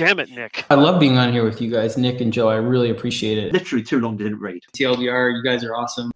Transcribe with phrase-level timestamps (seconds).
[0.00, 0.64] Damn it, Nick.
[0.70, 2.48] I love being on here with you guys, Nick and Joe.
[2.48, 3.52] I really appreciate it.
[3.52, 4.62] Literally too long didn't read.
[4.74, 6.10] TLDR, you guys are awesome.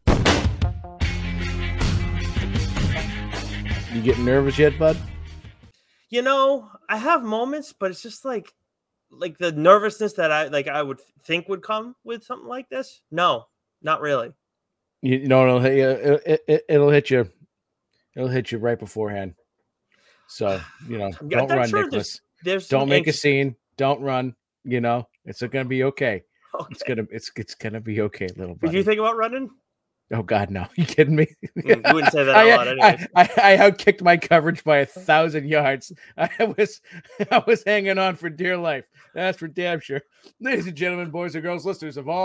[3.93, 4.97] You getting nervous yet, bud?
[6.09, 8.55] You know, I have moments, but it's just like
[9.11, 13.03] like the nervousness that I like I would think would come with something like this.
[13.11, 13.49] No,
[13.83, 14.33] not really.
[15.03, 15.89] You know, it'll hit you.
[16.25, 17.29] It, it, it'll hit you.
[18.17, 19.35] It'll hit you right beforehand.
[20.27, 20.59] So
[20.89, 22.23] you know, don't not run, sure Nicholas.
[22.43, 23.57] There's some Don't make a scene.
[23.77, 24.35] Don't run.
[24.65, 26.23] You know, it's gonna be okay.
[26.55, 26.67] Okay.
[26.71, 29.51] It's gonna it's it's gonna be okay, little Did you think about running?
[30.13, 30.67] oh God, no!
[30.77, 31.27] You kidding me?
[31.59, 33.07] Mm, you wouldn't say that I, loud anyways.
[33.15, 35.93] I, I, I outkicked my coverage by a thousand yards.
[36.17, 36.81] I was
[37.31, 38.85] I was hanging on for dear life.
[39.15, 40.03] That's for damn sure.
[40.41, 42.25] Ladies and gentlemen, boys and girls, listeners of all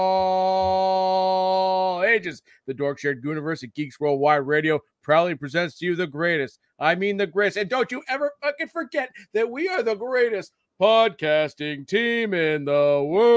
[2.04, 6.60] ages, the Dork Shared Universe at Geeks Worldwide Radio proudly presents to you the greatest.
[6.80, 7.58] I mean the greatest.
[7.58, 13.06] And don't you ever fucking forget that we are the greatest podcasting team in the
[13.06, 13.36] world.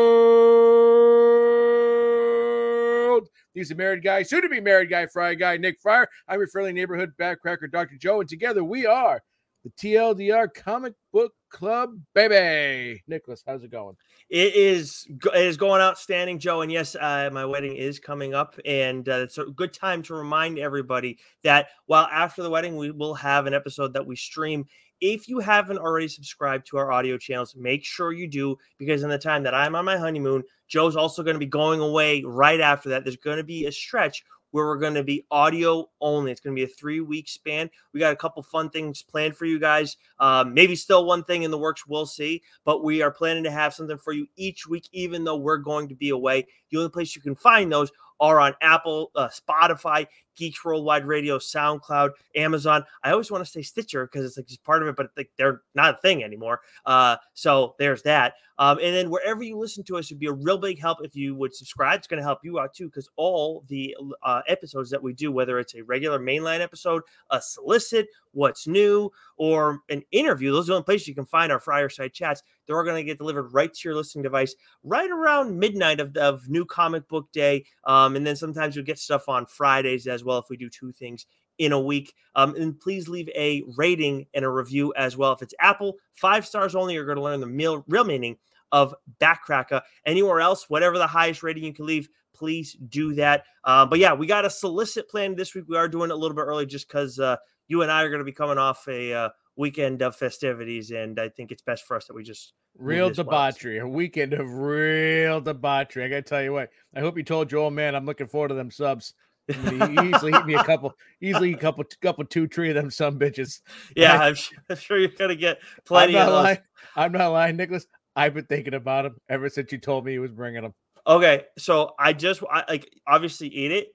[3.53, 6.09] He's a married guy, soon to be married guy, Fry guy, Nick Friar.
[6.29, 7.97] I'm your friendly neighborhood backcracker, Dr.
[7.97, 9.21] Joe, and together we are
[9.65, 13.03] the TLDR Comic Book Club, baby.
[13.07, 13.97] Nicholas, how's it going?
[14.31, 16.63] It is it is going outstanding, Joe.
[16.63, 20.15] And yes, uh, my wedding is coming up, and uh, it's a good time to
[20.15, 24.67] remind everybody that while after the wedding we will have an episode that we stream.
[25.03, 29.11] If you haven't already subscribed to our audio channels, make sure you do because in
[29.11, 32.61] the time that I'm on my honeymoon, Joe's also going to be going away right
[32.61, 33.03] after that.
[33.03, 36.31] There's going to be a stretch where we're going to be audio only.
[36.31, 37.69] It's going to be a three week span.
[37.93, 39.97] We got a couple fun things planned for you guys.
[40.21, 41.85] Um, maybe still one thing in the works.
[41.85, 42.41] We'll see.
[42.65, 45.89] But we are planning to have something for you each week, even though we're going
[45.89, 46.47] to be away.
[46.71, 51.39] The only place you can find those are on Apple, uh, Spotify, Geeks Worldwide Radio,
[51.39, 52.85] SoundCloud, Amazon.
[53.03, 55.63] I always want to say Stitcher because it's like just part of it, but they're
[55.75, 56.61] not a thing anymore.
[56.87, 58.35] Uh, so there's that.
[58.59, 61.17] Um, and then wherever you listen to us, it'd be a real big help if
[61.17, 61.99] you would subscribe.
[61.99, 65.33] It's going to help you out too, because all the uh, episodes that we do,
[65.33, 70.73] whether it's a regular mainline episode, a solicit, what's new, or an interview, those are
[70.73, 72.43] the only places you can find our fireside chats.
[72.67, 74.55] They're going to get delivered right to your listening device
[74.85, 77.65] right around midnight of, of new comic book day.
[77.85, 80.93] Um, and then sometimes you'll get stuff on Fridays as well if we do two
[80.93, 81.27] things
[81.59, 82.15] in a week.
[82.35, 85.33] Um, and please leave a rating and a review as well.
[85.33, 88.37] If it's Apple, five stars only, you're going to learn the meal, real meaning
[88.71, 89.83] of backcracker.
[90.07, 93.45] Anywhere else, whatever the highest rating you can leave, please do that.
[93.65, 95.65] Uh, but yeah, we got a solicit plan this week.
[95.69, 97.37] We are doing it a little bit early just because uh,
[97.69, 101.21] you and I are going to be coming off a uh, weekend of festivities, and
[101.21, 105.41] I think it's best for us that we just Real debauchery, a weekend of real
[105.43, 106.05] debauchery.
[106.05, 106.71] I gotta tell you what.
[106.95, 109.13] I hope you told Joel, man, I'm looking forward to them subs.
[109.49, 113.61] Easily hit me a couple, easily a couple, couple, two, three of them some bitches.
[113.97, 116.45] Yeah, Like- I'm sure, I'm sure you're to get I'm plenty not of those.
[116.45, 116.59] lying.
[116.97, 117.87] I'm not lying, Nicholas.
[118.15, 120.75] I've been thinking about him ever since you told me he was bringing them.
[121.07, 123.89] Okay, so I just I, like obviously eat it,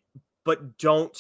[0.44, 1.16] but don't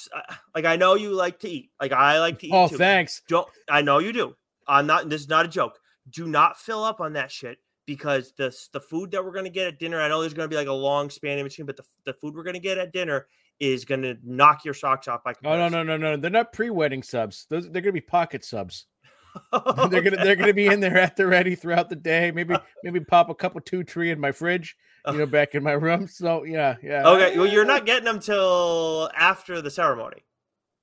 [0.55, 0.65] like.
[0.65, 1.69] I know you like to eat.
[1.79, 2.53] Like I like to eat.
[2.53, 2.77] Oh, too.
[2.77, 3.21] thanks.
[3.29, 4.35] Don't I know you do?
[4.67, 5.09] I'm not.
[5.09, 5.79] This is not a joke.
[6.09, 9.67] Do not fill up on that shit because the the food that we're gonna get
[9.67, 10.01] at dinner.
[10.01, 12.35] I know there's gonna be like a long span in between, but the the food
[12.35, 13.27] we're gonna get at dinner
[13.59, 15.23] is gonna knock your socks off.
[15.23, 16.17] By Oh no, no, no, no.
[16.17, 17.45] They're not pre-wedding subs.
[17.49, 18.85] Those they're gonna be pocket subs.
[19.89, 22.31] they're gonna they're gonna be in there at the ready throughout the day.
[22.31, 24.75] Maybe maybe pop a couple two tree in my fridge,
[25.07, 26.07] you know, back in my room.
[26.07, 27.07] So yeah, yeah.
[27.07, 30.23] Okay, well you're not getting them till after the ceremony.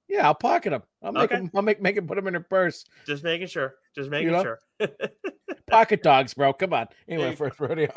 [0.09, 0.83] Yeah, I'll pocket them.
[1.03, 1.37] I'll make Okay.
[1.37, 1.51] them.
[1.55, 2.85] I'll make make him put them in a purse.
[3.07, 3.75] Just making sure.
[3.95, 4.43] Just making know?
[4.43, 4.61] sure.
[5.71, 6.53] Pocket dogs, bro.
[6.53, 6.89] Come on.
[7.09, 7.91] Anyway, first rodeo.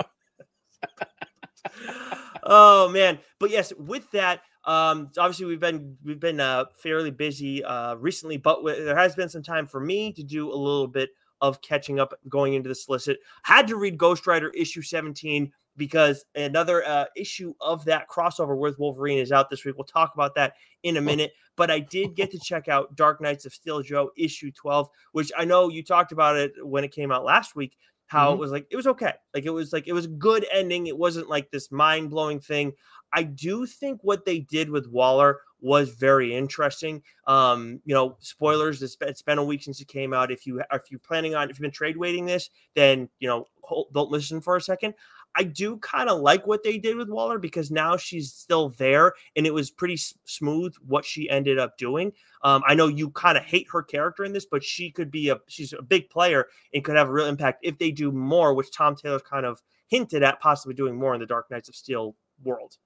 [2.43, 7.63] oh man but yes with that um obviously we've been we've been uh fairly busy
[7.63, 10.88] uh recently but w- there has been some time for me to do a little
[10.88, 11.09] bit
[11.41, 13.19] of catching up going into the solicit.
[13.44, 18.79] Had to read ghost rider issue 17 because another uh, issue of that crossover with
[18.79, 19.75] wolverine is out this week.
[19.78, 20.53] We'll talk about that
[20.84, 24.11] in a minute but i did get to check out dark knights of steel joe
[24.16, 27.75] issue 12 which i know you talked about it when it came out last week
[28.05, 28.34] how Mhm.
[28.35, 29.11] it was like it was okay.
[29.34, 30.87] Like it was like it was a good ending.
[30.87, 32.72] It wasn't like this mind-blowing thing
[33.13, 37.01] i do think what they did with waller was very interesting.
[37.25, 40.31] Um you know spoilers it's been, a week since it came out.
[40.31, 43.47] If you if you're planning on if you've been trade waiting this then you know
[43.61, 44.93] hold, don't listen for a second.
[45.35, 49.13] I do kind of like what they did with waller because now she's still there
[49.35, 52.11] and it was pretty s- smooth what she ended up doing.
[52.43, 55.29] Um, I know you kind of hate her character in this, but she could be
[55.29, 58.53] a she's a big player and could have a real impact if they do more,
[58.53, 61.75] which Tom Taylor kind of hinted at possibly doing more in the Dark Knights of
[61.75, 62.77] Steel world.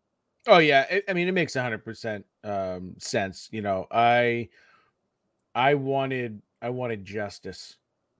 [0.47, 3.49] Oh yeah, it, I mean it makes hundred percent um sense.
[3.51, 4.49] You know, I
[5.55, 7.77] I wanted I wanted justice.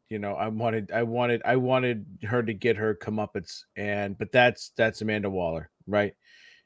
[0.10, 4.32] you know, I wanted, I wanted, I wanted her to get her comeuppance, and but
[4.32, 6.14] that's that's Amanda Waller, right?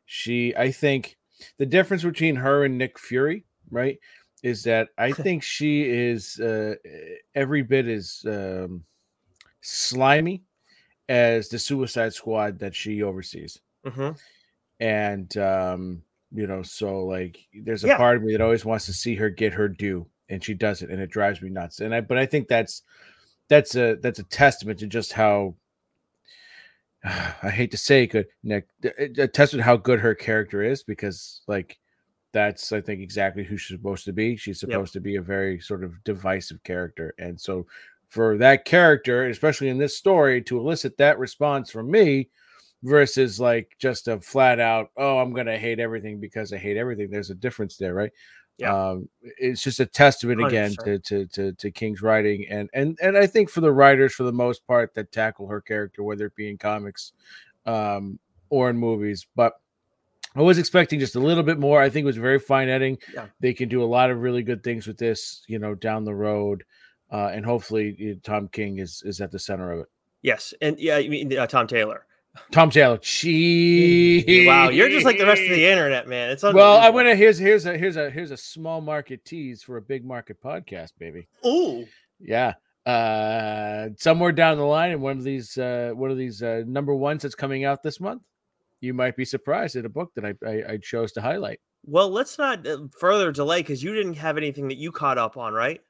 [0.05, 1.17] She, I think,
[1.59, 3.99] the difference between her and Nick Fury, right,
[4.43, 6.75] is that I think she is uh,
[7.35, 8.85] every bit as um,
[9.61, 10.43] slimy
[11.09, 14.11] as the Suicide Squad that she oversees, hmm
[14.79, 17.97] and um, you know, so like, there's a Yeah.
[17.97, 20.91] part of me that always wants to see her get her due, and she doesn't,
[20.91, 21.79] and it drives me nuts.
[21.79, 22.83] And I, but I think that's
[23.47, 25.55] that's a that's a testament to just how
[27.03, 28.67] I hate to say it, good Nick,
[29.17, 31.77] a testament to how good her character is because like
[32.33, 34.35] that's I think exactly who she's supposed to be.
[34.35, 34.69] She's Yep.
[34.71, 37.65] supposed to be a very sort of divisive character, and so
[38.09, 42.29] for that character, especially in this story, to elicit that response from me
[42.85, 47.09] versus like just a flat out, oh, I'm gonna hate everything because I hate everything.
[47.09, 48.11] There's a difference there, right?
[48.57, 48.91] Yeah.
[48.91, 50.83] Um, it's just a testament again 100%.
[50.85, 54.23] to, to to to King's writing and and and I think for the writers for
[54.23, 57.11] the most part that tackle her character, whether it be in comics
[57.65, 58.17] um
[58.49, 59.59] or in movies, but
[60.35, 61.81] I was expecting just a little bit more.
[61.81, 62.97] I think it was very fine editing.
[63.13, 63.25] Yeah.
[63.39, 66.13] They can do a lot of really good things with this, you know, down the
[66.13, 66.63] road.
[67.11, 69.87] Uh, and hopefully Tom King is is at the center of it.
[70.21, 72.05] Yes, and yeah, you mean uh, Tom Taylor.
[72.51, 72.97] Tom Taylor.
[72.97, 74.45] Gee.
[74.47, 76.29] Wow, you're just like the rest of the internet, man.
[76.31, 79.61] It's Well, I want to here's here's a here's a here's a small market tease
[79.63, 81.27] for a big market podcast, baby.
[81.45, 81.85] Ooh,
[82.19, 82.53] Yeah.
[82.85, 86.93] Uh somewhere down the line in one of these uh one of these uh number
[86.93, 88.21] ones that's coming out this month,
[88.79, 91.59] you might be surprised at a book that I I, I chose to highlight.
[91.85, 95.35] well, let's not uh, further delay because you didn't have anything that you caught up
[95.35, 95.81] on, right?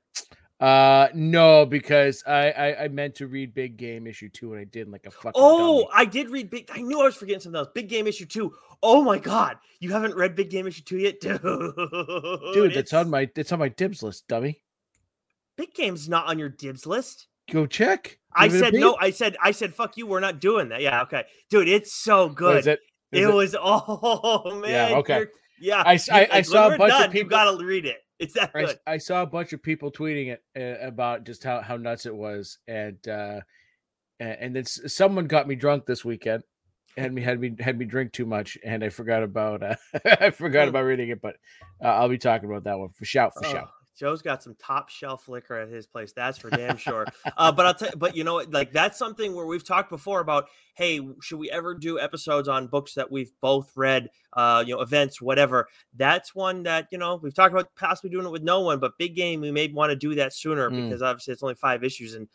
[0.60, 4.64] Uh no, because I, I I meant to read Big Game issue two and I
[4.64, 5.90] didn't like a fucking Oh, dummy.
[5.94, 6.70] I did read big.
[6.74, 7.68] I knew I was forgetting something else.
[7.74, 8.54] Big Game issue two.
[8.82, 11.42] Oh my god, you haven't read Big Game issue two yet, dude.
[11.42, 14.62] dude, that's on my it's on my dibs list, dummy.
[15.58, 17.28] Big Game's not on your dibs list.
[17.52, 18.18] Go check.
[18.34, 18.96] I said no.
[19.00, 20.08] I said I said fuck you.
[20.08, 20.82] We're not doing that.
[20.82, 21.68] Yeah, okay, dude.
[21.68, 22.60] It's so good.
[22.60, 22.80] is it?
[23.12, 24.92] Is it, it- was oh man.
[24.92, 24.98] Yeah.
[25.00, 25.26] okay.
[25.60, 27.98] Yeah, I you- I- I saw a bunch of done, You people- gotta read it.
[28.20, 28.80] It's that I, good.
[28.88, 32.16] I saw a bunch of people tweeting it uh, about just how, how nuts it
[32.16, 33.42] was, and uh,
[34.20, 36.44] and then someone got me drunk this weekend,
[36.98, 39.76] had me had me had me drink too much, and I forgot about uh,
[40.06, 41.36] I forgot about reading it, but
[41.84, 43.70] uh, I'll be talking about that one for shout for shout.
[43.98, 46.12] Joe's got some top shelf liquor at his place.
[46.12, 47.06] That's for damn sure.
[47.38, 47.98] uh, but I'll tell you.
[47.98, 48.44] but you know?
[48.50, 52.68] Like that's something where we've talked before about, hey, should we ever do episodes on
[52.68, 55.68] books that we've both read, uh, you know, events, whatever.
[55.96, 58.98] That's one that, you know, we've talked about possibly doing it with no one, but
[58.98, 60.90] big game, we may want to do that sooner Mm.
[60.90, 62.28] because obviously it's only five issues and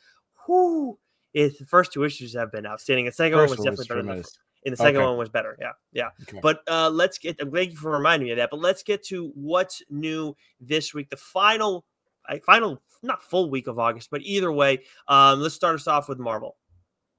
[0.49, 0.99] whoo.
[1.33, 3.05] It, the first two issues have been outstanding.
[3.07, 4.39] The second First one was definitely better than the, tremendous.
[4.65, 5.07] And the second Okay.
[5.07, 5.57] one was better.
[5.61, 6.09] Yeah, yeah.
[6.23, 6.41] Okay.
[6.43, 7.37] But uh, let's get.
[7.41, 8.51] I'm thank you for reminding me of that.
[8.51, 11.11] But let's get to what's new this week.
[11.11, 11.85] The final,
[12.29, 16.09] I final, not full week of August, but either way, um, let's start us off
[16.09, 16.57] with Marvel.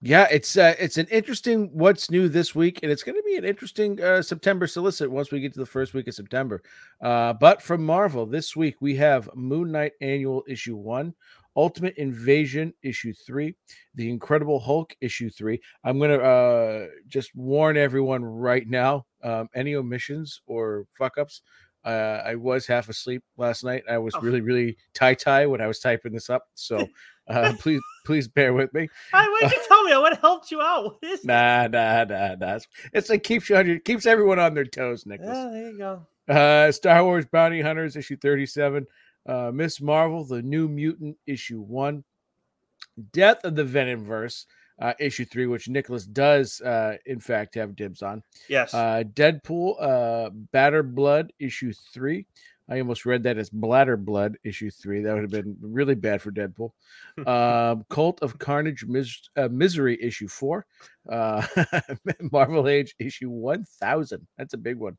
[0.03, 3.35] Yeah, it's uh, it's an interesting what's new this week, and it's going to be
[3.35, 6.63] an interesting uh, September solicit once we get to the first week of September.
[7.03, 11.13] Uh, but from Marvel this week, we have Moon Knight Annual Issue One,
[11.55, 13.55] Ultimate Invasion Issue Three,
[13.95, 15.59] The Incredible Hulk Issue Three.
[15.83, 21.41] I'm to uh, just warn everyone right now: um, any omissions or fuck ups.
[21.83, 23.83] Uh, I was half asleep last night.
[23.89, 24.19] I was Oh.
[24.21, 26.43] really, really tie tie when I was typing this up.
[26.53, 26.87] So
[27.27, 28.87] uh, please, please bear with me.
[29.13, 29.91] I why did you tell me?
[29.91, 30.83] I would have helped you out.
[30.85, 31.25] What is?
[31.25, 32.55] Nah, nah, nah, nah.
[32.55, 35.35] It's- It's like keeps you on your keeps everyone on their toes, Nicholas.
[35.35, 36.05] Yeah, there you go.
[36.29, 38.85] Uh Star Wars Bounty Hunters issue 37,
[39.25, 42.03] uh Miss Marvel, the New Mutant issue 1,
[43.13, 44.45] Death of the Venomverse
[44.81, 48.23] uh issue 3 which Nicholas does uh in fact have dibs on.
[48.49, 48.73] Yes.
[48.73, 52.25] Uh Deadpool uh Badder Blood issue 3.
[52.69, 55.01] I almost read that as Bladder Blood issue 3.
[55.01, 56.71] That would have been really bad for Deadpool.
[57.27, 60.65] um Cult of Carnage Mis- uh, Misery issue 4.
[61.09, 61.45] Uh
[62.31, 64.27] Marvel Age issue 1000.
[64.37, 64.97] That's a big one.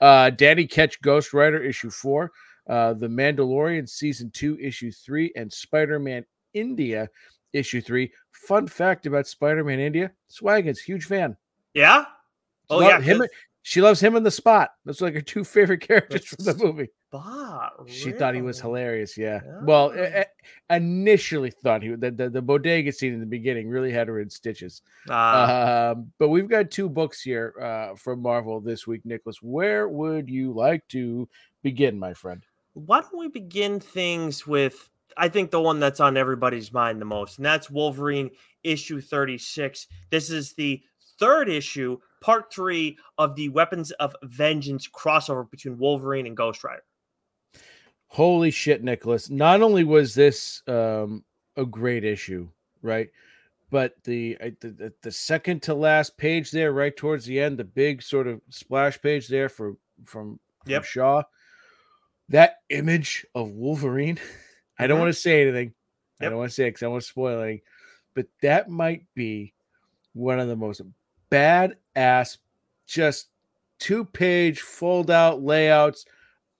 [0.00, 2.30] Uh Danny Ketch Ghost Rider issue 4.
[2.68, 7.08] Uh The Mandalorian season 2 issue 3 and Spider-Man India
[7.52, 8.10] issue 3.
[8.32, 11.36] Fun fact about Spider-Man India, Swaggins huge fan.
[11.74, 12.04] yeah.
[12.68, 13.00] Oh Love yeah.
[13.00, 13.18] him.
[13.20, 13.28] 'cause-
[13.62, 14.70] She loves him in the spot.
[14.84, 16.88] That's like her two favorite characters from the movie.
[17.10, 19.16] Bah, She thought he was hilarious.
[19.18, 19.40] Yeah.
[19.62, 19.98] Well, Ah.
[19.98, 20.24] eh,
[20.70, 24.20] eh, initially thought he the, the the bodega scene in the beginning really had her
[24.20, 24.82] in stitches.
[25.08, 29.42] Ah, Um, but we've got two books here uh, from Marvel this week, Nicholas.
[29.42, 31.28] Where would you like to
[31.62, 32.44] begin, my friend?
[32.76, 37.06] Why don't we begin things with I think the one that's on everybody's mind the
[37.06, 38.30] most, and that's Wolverine
[38.62, 39.86] issue 36.
[40.10, 40.82] This is the
[41.18, 46.82] third issue, part three of the Weapons of Vengeance crossover between Wolverine and Ghost Rider.
[48.08, 49.30] Holy shit, Nicholas!
[49.30, 51.24] Not only was this um,
[51.56, 52.46] a great issue,
[52.82, 53.08] right?
[53.70, 58.02] But the, the the second to last page there, right towards the end, the big
[58.02, 60.84] sort of splash page there for from, from Yep.
[60.84, 61.22] Shaw,
[62.28, 64.18] that image of Wolverine.
[64.78, 65.00] I don't Mhm.
[65.02, 65.72] want to say anything.
[66.20, 67.60] I don't want to say it because I want to spoil anything,
[68.14, 69.52] but that might be
[70.14, 70.80] one of the most
[71.30, 72.38] badass,
[72.86, 73.28] just
[73.78, 76.06] two page fold out layouts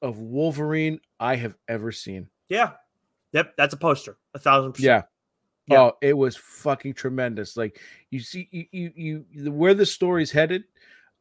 [0.03, 2.29] of Wolverine I have ever seen.
[2.49, 2.73] Yeah.
[3.33, 3.55] Yep.
[3.57, 4.19] That's a poster.
[4.35, 4.87] A thousand percent.
[4.87, 5.03] Yeah.
[5.75, 5.81] Yeah.
[5.81, 7.57] Oh, it was fucking tremendous.
[7.57, 7.81] Like
[8.11, 8.93] you see, you you,
[9.35, 10.65] you the, where the story's headed,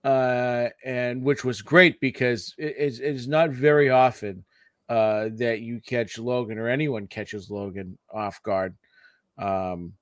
[0.06, 4.46] uh, and which was great because it is it is not very often
[4.88, 8.76] uh that you catch Logan or anyone catches Logan off guard.
[9.38, 9.94] Um,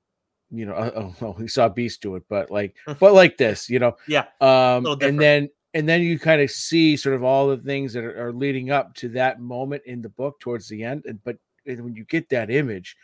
[0.51, 3.95] you know, oh, we saw Beast do it, but like, but like this, you know,
[4.07, 4.25] Yeah.
[4.41, 8.03] um, and then and then you kind of see sort of all the things that
[8.03, 11.37] are, are leading up to that moment in the book towards the end, and but
[11.65, 12.95] and when you get that image,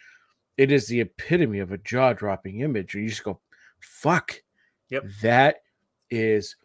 [0.57, 2.93] it is the epitome of a jaw dropping image.
[2.93, 3.39] And you just go,
[3.79, 4.41] fuck.
[4.89, 5.05] Yep.
[5.21, 5.55] That
[6.11, 6.55] is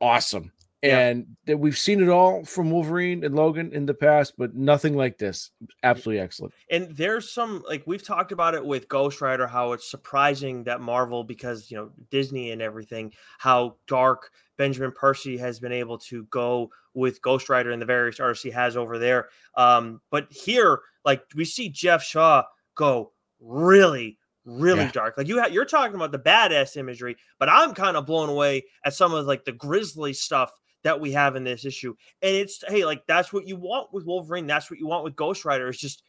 [0.00, 0.52] awesome.
[0.82, 4.96] And that we've seen it all from Wolverine and Logan in the past, but nothing
[4.96, 5.50] like this.
[5.82, 6.54] Absolutely excellent.
[6.70, 10.80] And there's some like we've talked about it with Ghost Rider, how it's surprising that
[10.80, 16.24] Marvel, because you know Disney and everything, how dark Benjamin Percy has been able to
[16.24, 19.28] go with Ghost Rider and the various artists he has over there.
[19.56, 22.44] Um, but here, like we see Geoff Shaw
[22.76, 24.92] go really, really Yeah.
[24.92, 25.18] dark.
[25.18, 28.64] Like you, ha- you're talking about the badass imagery, but I'm kind of blown away
[28.84, 30.50] at some of like the grisly stuff
[30.84, 31.94] that we have in this issue.
[32.22, 34.46] And it's hey, like that's what you want with Wolverine.
[34.46, 35.68] That's what you want with Ghost Rider.
[35.68, 36.02] It's just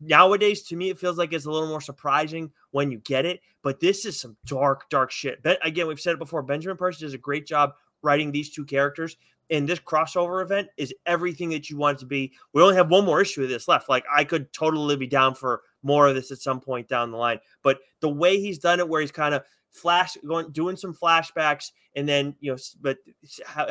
[0.00, 3.40] nowadays to me it feels like it's a little more surprising when you get it.
[3.62, 5.42] But this is some dark, dark shit.
[5.42, 6.42] But again, we've said it before.
[6.42, 9.16] Benjamin Percy does a great job writing these two characters.
[9.50, 12.32] And this crossover event is everything that you want it to be.
[12.52, 13.88] We only have one more issue of this left.
[13.88, 17.18] Like I could totally be down for more of this at some point down the
[17.18, 17.40] line.
[17.62, 19.42] But the way he's done it, where he's kind of
[19.74, 22.96] flash going doing some flashbacks and then you know but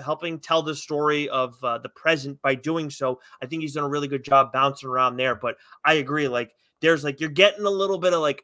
[0.03, 3.86] helping tell the story of uh, the present by doing so i think he's done
[3.86, 6.51] a really good job bouncing around there but i agree like
[6.82, 8.44] there's like you're getting a little bit of like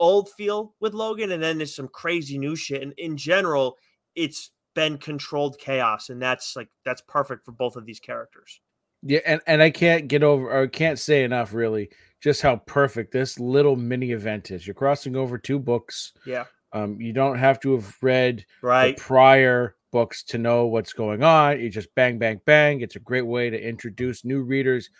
[0.00, 3.76] old feel with logan and then there's some crazy new shit and in general
[4.14, 8.60] it's been controlled chaos and that's like that's perfect for both of these characters
[9.02, 11.88] Yeah, and, and I can't get over or can't say enough really
[12.20, 14.66] just how perfect this little mini event is.
[14.66, 16.12] You're crossing over two books.
[16.26, 20.92] yeah Um, you don't have to have read right the prior books to know what's
[20.92, 21.58] going on.
[21.58, 22.82] You just bang, bang, bang.
[22.82, 24.90] It's a great way to introduce new readers.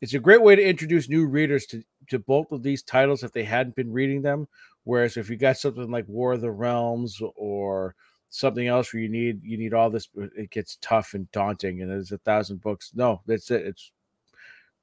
[0.00, 3.32] It's a great way to introduce new readers to, to both of these titles if
[3.32, 4.46] they hadn't been reading them.
[4.84, 7.96] Whereas if you got something like War of the Realms or
[8.34, 11.90] something else where you need you need all this, it gets tough and daunting, and
[11.90, 12.90] there's a thousand books.
[12.94, 13.64] No, that's it.
[13.66, 13.92] It's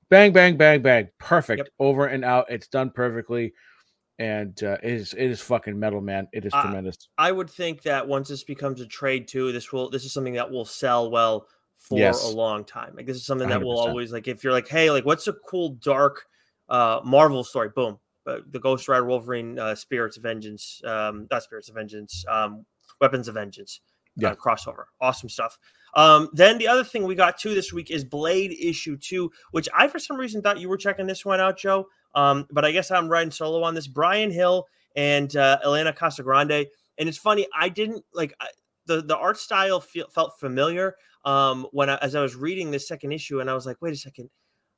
[0.10, 1.10] bang, bang, bang, bang.
[1.20, 1.60] Perfect.
[1.60, 1.68] Yep.
[1.80, 2.46] Over and out.
[2.50, 3.54] It's done perfectly.
[4.20, 6.28] And uh, it is it is fucking metal, man.
[6.32, 7.10] It is Uh, tremendous.
[7.18, 10.34] I would think that once this becomes a trade too, this will this is something
[10.34, 12.24] that will sell well for Yes.
[12.32, 12.94] a long time.
[12.96, 13.90] Like this is something that will 100%.
[13.90, 16.26] always like if you're like, hey, like what's a cool dark
[16.70, 17.70] uh Marvel story?
[17.76, 18.00] Boom.
[18.28, 22.64] Uh, the Ghost Rider Wolverine uh, Spirits of Vengeance, um, not Spirits of Vengeance, um,
[23.02, 23.82] Weapons of Vengeance
[24.16, 24.30] Yeah.
[24.32, 24.86] uh, crossover.
[25.02, 25.58] Awesome stuff.
[25.96, 29.68] Um, then the other thing we got too this week is Blade issue two, which
[29.76, 31.88] I for some reason thought you were checking this one out, Joe.
[32.16, 33.88] Um, but I guess I'm riding solo on this.
[33.88, 36.68] Bryan Hill and uh, Elena Casagrande.
[36.98, 38.48] And it's funny, I didn't like I,
[38.86, 42.88] the the art style feel, felt familiar um, when I, as I was reading this
[42.88, 44.30] second issue, and I was like, wait a second.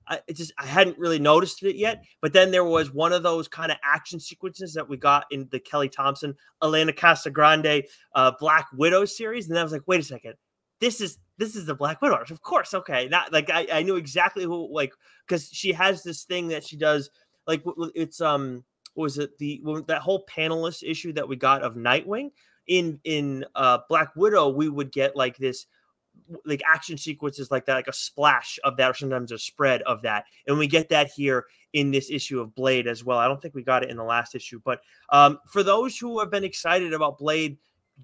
[0.07, 3.47] I just I hadn't really noticed it yet, but then there was one of those
[3.47, 7.83] kind of action sequences that we got in the Kelly Thompson, Elena Casagrande,
[8.15, 10.33] uh, Black Widow series, and I was like, wait a second,
[10.79, 13.95] this is this is the Black Widow, of course, okay, not like I, I knew
[13.95, 14.93] exactly who like
[15.27, 17.09] because she has this thing that she does
[17.47, 17.63] like
[17.95, 18.63] it's um
[18.95, 22.31] was it the that whole panelist issue that we got of Nightwing.
[22.67, 25.65] In in uh Black Widow we would get like this
[26.45, 30.01] like action sequences like that like a splash of that or sometimes a spread of
[30.01, 33.41] that and we get that here in this issue of Blade as well I don't
[33.41, 36.43] think we got it in the last issue but um for those who have been
[36.43, 37.57] excited about Blade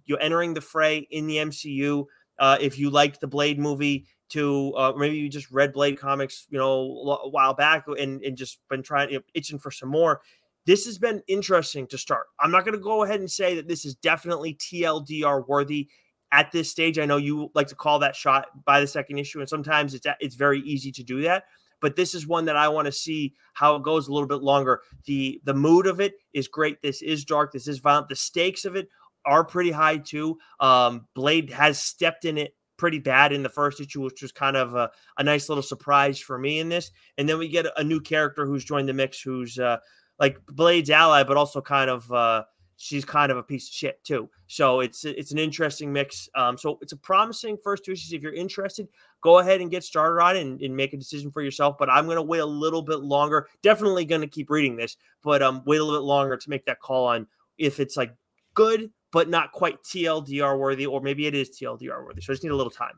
[0.05, 2.05] you're entering the fray in the MCU
[2.39, 6.47] uh if you liked the Blade movie to uh, maybe you just read Blade comics,
[6.49, 9.89] you know, a while back and, and just been trying, you know, itching for some
[9.89, 10.21] more.
[10.65, 12.27] This has been interesting to start.
[12.39, 15.89] I'm not going to go ahead and say that this is definitely TLDR worthy
[16.31, 16.99] at this stage.
[16.99, 20.07] I know you like to call that shot by the second issue, and sometimes it's
[20.19, 21.45] it's very easy to do that.
[21.81, 24.41] But this is one that I want to see how it goes a little bit
[24.41, 24.81] longer.
[25.05, 26.81] the The mood of it is great.
[26.81, 27.51] This is dark.
[27.51, 28.09] This is violent.
[28.09, 28.89] The stakes of it
[29.25, 30.37] are pretty high too.
[30.59, 34.55] Um, Blade has stepped in it pretty bad in the first issue, which was kind
[34.55, 36.91] of a, a nice little surprise for me in this.
[37.17, 39.77] And then we get a new character who's joined the mix, who's uh,
[40.19, 42.43] like Blade's ally, but also kind of uh,
[42.81, 44.29] she's kind of a piece of shit too.
[44.47, 46.29] So it's it's an interesting mix.
[46.33, 48.13] Um, so it's a promising first two issues.
[48.13, 48.87] If you're interested,
[49.21, 51.77] go ahead and get started on it and, and make a decision for yourself.
[51.77, 53.47] But I'm gonna wait a little bit longer.
[53.61, 56.79] Definitely gonna keep reading this, but um, wait a little bit longer to make that
[56.79, 58.15] call on if it's like
[58.53, 62.21] good but not quite TLDR worthy, or maybe it is TLDR worthy.
[62.21, 62.93] So I just need a little time.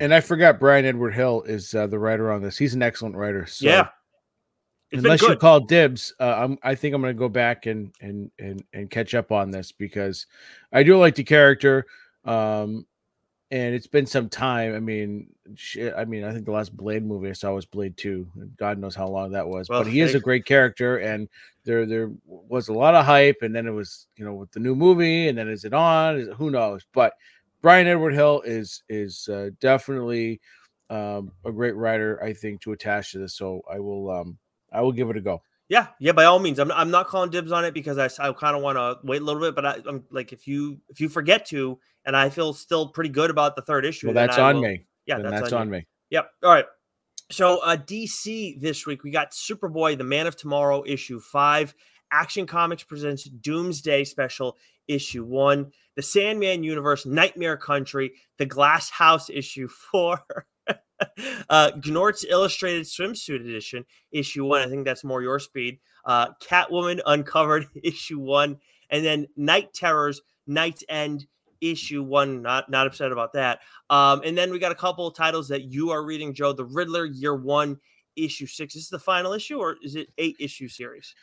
[0.00, 2.56] And I forgot Bryan Edward Hill is uh, the writer on this.
[2.56, 3.46] He's an excellent writer.
[3.46, 3.88] So yeah.
[4.92, 7.94] It's unless you call dibs, uh, I'm, I think I'm going to go back and
[8.02, 10.26] and and and catch up on this because
[10.70, 11.86] I do like the character,
[12.26, 12.86] um,
[13.50, 14.74] and it's been some time.
[14.74, 17.96] I mean, shit, I mean, I think the last Blade movie I saw was Blade
[17.96, 18.28] Two.
[18.58, 21.26] God knows how long that was, well, but he is a great character, and
[21.64, 24.60] there there was a lot of hype, and then it was you know with the
[24.60, 26.18] new movie, and then is it on?
[26.18, 26.84] Is it, who knows?
[26.92, 27.14] But
[27.62, 30.42] Bryan Edward Hill is is uh, definitely
[30.90, 33.34] um, a great writer, I think, to attach to this.
[33.34, 34.38] So I will um,
[34.72, 35.42] I will give it a go.
[35.68, 36.58] Yeah, yeah, by all means.
[36.58, 39.22] I'm, I'm not calling dibs on it because I, I kind of want to wait
[39.22, 42.28] a little bit, but I, am like if you if you forget to, and I
[42.28, 44.08] feel still pretty good about the third issue.
[44.08, 44.86] Well, that's on will, me.
[45.06, 45.86] Yeah, that's, that's, on, on me.
[46.10, 46.30] Yep.
[46.42, 46.66] All right.
[47.30, 51.74] So uh DC this week we got Superboy, the Man of Tomorrow, issue five.
[52.10, 55.72] Action Comics presents Doomsday Special issue one.
[55.96, 60.20] The Sandman Universe, Nightmare Country, The Glass House issue four.
[61.50, 64.62] uh, Gnort's Illustrated Swimsuit Edition, issue one.
[64.62, 65.78] I think that's more your speed.
[66.04, 68.58] Uh, Catwoman Uncovered, issue one.
[68.90, 71.26] And then Night Terrors, Night's End,
[71.60, 72.42] issue one.
[72.42, 73.60] Not not upset about that.
[73.90, 76.52] Um, and then we got a couple of titles that you are reading, Joe.
[76.52, 77.78] The Riddler, year one,
[78.16, 78.74] issue six.
[78.74, 81.14] Is this the final issue or is it eight issue series?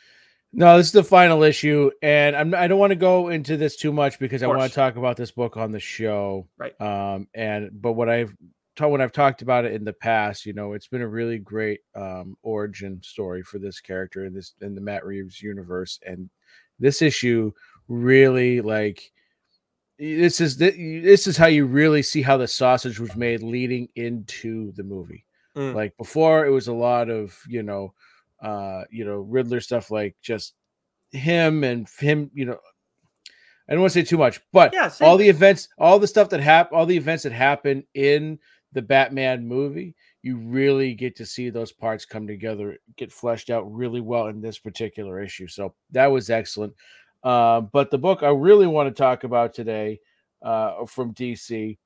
[0.52, 3.76] No, this is the final issue, and I'm I don't want to go into this
[3.76, 6.48] too much because I want to talk about this book on the show.
[6.58, 6.78] Right.
[6.80, 8.36] Um, and but what I've
[8.88, 11.80] when I've talked about it in the past, you know, it's been a really great
[11.94, 16.30] um, origin story for this character in this in the Matt Reeves universe, and
[16.78, 17.52] this issue
[17.88, 19.12] really like
[19.98, 24.72] this is this is how you really see how the sausage was made leading into
[24.72, 25.26] the movie.
[25.56, 25.74] Mm.
[25.74, 27.92] Like before, it was a lot of you know,
[28.42, 30.54] uh, you know, Riddler stuff, like just
[31.12, 32.58] him and him, you know,
[33.68, 36.30] I don't want to say too much, but yeah, all the events, all the stuff
[36.30, 38.38] that happened, all the events that happen in
[38.72, 43.72] the Batman movie, you really get to see those parts come together, get fleshed out
[43.72, 45.48] really well in this particular issue.
[45.48, 46.74] So that was excellent.
[47.22, 50.00] Uh, but the book I really want to talk about today
[50.42, 51.76] uh, from DC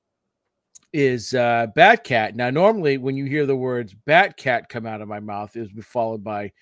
[0.92, 2.34] is uh, Batcat.
[2.34, 5.84] Now, normally when you hear the words Batcat come out of my mouth, it was
[5.84, 6.52] followed by,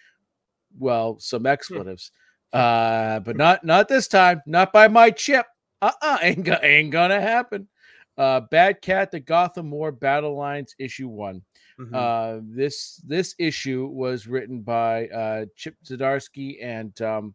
[0.78, 1.48] well, some hmm.
[1.48, 2.12] expletives.
[2.52, 4.42] Uh, but not not this time.
[4.46, 5.46] Not by my chip.
[5.80, 7.68] Uh-uh, ain't, ain't gonna happen.
[8.18, 11.42] Uh, Batcat, the Gotham War Battle Lines, issue one.
[11.80, 11.94] Mm-hmm.
[11.94, 17.34] Uh, this this issue was written by uh, Chip Zdarsky and um,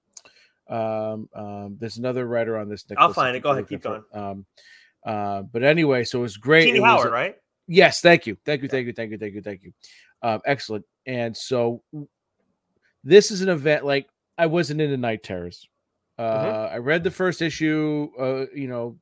[0.69, 2.85] um, um, there's another writer on this.
[2.89, 3.41] Nicholas, I'll find it.
[3.41, 4.03] Go ahead, keep going.
[4.13, 4.45] Um,
[5.05, 6.73] uh, but anyway, so it was great.
[6.73, 7.35] It Howard, was, right?
[7.67, 9.73] Yes, thank you, thank you, thank you, thank you, thank you, thank you.
[10.21, 10.85] Um, excellent.
[11.05, 11.81] And so
[13.03, 15.67] this is an event like I wasn't into Night Terrors.
[16.17, 16.75] Uh, mm-hmm.
[16.75, 18.97] I read the first issue, uh, you know,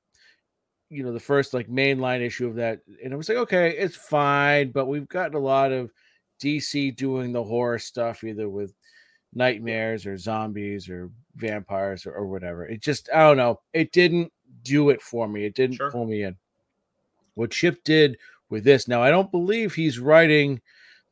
[0.89, 3.95] you know, the first like mainline issue of that, and I was like, okay, it's
[3.95, 5.91] fine, but we've gotten a lot of
[6.41, 8.73] DC doing the horror stuff, either with
[9.33, 12.65] nightmares or zombies or vampires or, or whatever.
[12.65, 14.31] It just, I don't know, it didn't
[14.63, 15.45] do it for me.
[15.45, 15.91] It didn't sure.
[15.91, 16.35] pull me in.
[17.35, 18.17] What Chip did
[18.49, 20.61] with this, now I don't believe he's writing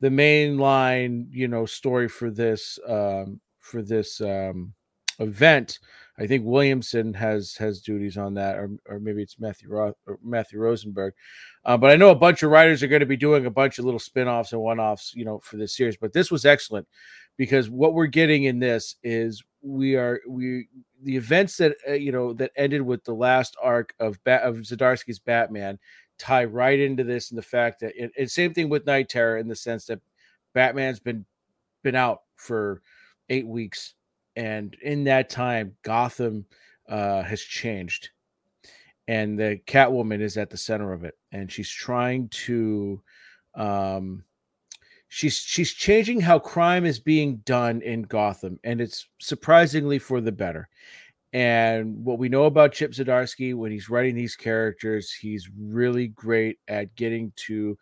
[0.00, 4.74] the main line, you know, story for this um for this um
[5.18, 5.78] event
[6.18, 10.60] I think Williamson has has duties on that, or, or maybe it's Matthew Roth Matthew
[10.60, 11.14] Rosenberg.
[11.64, 13.78] Uh, but I know a bunch of writers are going to be doing a bunch
[13.78, 15.96] of little spin-offs and one-offs, you know, for this series.
[15.96, 16.86] But this was excellent
[17.36, 20.68] because what we're getting in this is we are we
[21.02, 24.58] the events that uh, you know that ended with the last arc of ba- of
[24.58, 25.78] Zdarsky's Batman
[26.16, 29.38] tie right into this and the fact that it, and same thing with Night Terror
[29.38, 30.00] in the sense that
[30.52, 31.24] Batman's been
[31.82, 32.82] been out for
[33.30, 33.94] eight weeks
[34.36, 36.46] and in that time, Gotham
[36.88, 38.10] uh, has changed,
[39.08, 43.02] and the Catwoman is at the center of it, and she's trying to,
[43.54, 44.24] um,
[45.08, 50.32] she's she's changing how crime is being done in Gotham, and it's surprisingly for the
[50.32, 50.68] better.
[51.32, 56.58] And what we know about Chip Zdarsky when he's writing these characters, he's really great
[56.68, 57.76] at getting to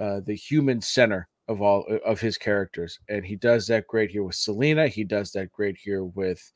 [0.00, 4.10] uh, the human center of all uh, of his characters, and he does that great
[4.10, 4.88] here with Selina.
[4.88, 6.50] He does that great here with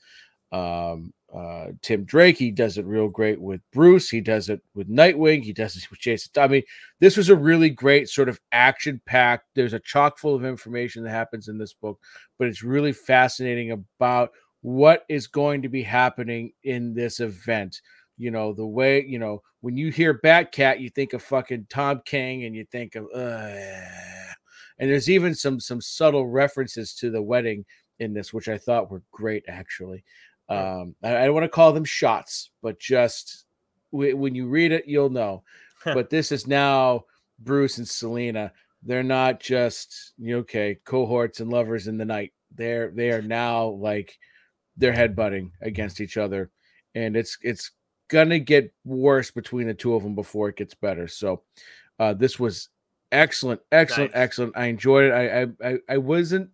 [0.52, 2.36] um, uh, Tim Drake.
[2.36, 4.10] He does it real great with Bruce.
[4.10, 5.42] He does it with Nightwing.
[5.42, 6.32] He does it with Jason.
[6.36, 6.62] I mean,
[6.98, 9.46] this was a really great sort of action packed.
[9.54, 12.00] There's a chock full of information that happens in this book,
[12.38, 14.30] but it's really fascinating about
[14.62, 17.80] what is going to be happening in this event.
[18.18, 22.02] You know, the way, you know, when you hear Batcat, you think of fucking Tom
[22.04, 23.70] King and you think of, uh,
[24.80, 27.64] and there's even some some subtle references to the wedding
[28.00, 30.02] in this, which I thought were great actually.
[30.48, 33.44] Um, I, I don't want to call them shots, but just
[33.92, 35.44] w- when you read it, you'll know.
[35.84, 37.04] but this is now
[37.38, 38.52] Bruce and Selina.
[38.82, 42.32] They're not just okay cohorts and lovers in the night.
[42.52, 44.18] They're they are now like
[44.78, 46.50] they're headbutting against each other,
[46.94, 47.72] and it's it's
[48.08, 51.06] gonna get worse between the two of them before it gets better.
[51.06, 51.42] So
[51.98, 52.70] uh, this was
[53.12, 54.22] excellent, excellent, nice.
[54.22, 54.56] excellent.
[54.56, 55.12] I enjoyed it.
[55.12, 56.50] I I I wasn't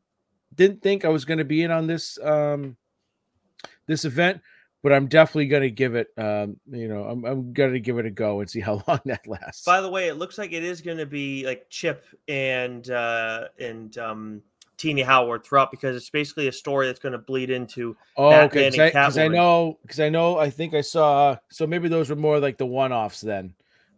[0.54, 2.76] didn't think I was gonna be in on this um
[3.86, 4.40] this event,
[4.82, 7.98] but I'm definitely going to give it, um, you know, I'm, I'm going to give
[7.98, 9.64] it a go and see how long that lasts.
[9.64, 13.48] By the way, it looks like it is going to be like Chip and uh,
[13.58, 14.42] and um,
[14.76, 17.96] Tini Howard throughout because it's basically a story that's going to bleed into.
[18.16, 18.86] Oh, Batman okay.
[18.86, 21.36] Because I, I, know, because I know, I think I saw.
[21.50, 23.54] So maybe those were more like the one-offs then.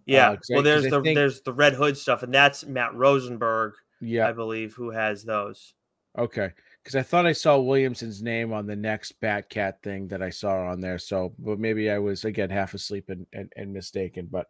[0.09, 0.31] Yeah.
[0.31, 3.75] Uh, well, there's the think, there's the Red Hood stuff, and that's Matt Rosenberg.
[4.01, 5.75] Yeah, I believe who has those.
[6.19, 6.53] Okay
[6.89, 10.69] because I thought I saw Williamson's name on the next Batcat thing that I saw
[10.69, 10.99] on there.
[10.99, 14.27] So, but maybe I was again half asleep and, and, and mistaken.
[14.31, 14.47] But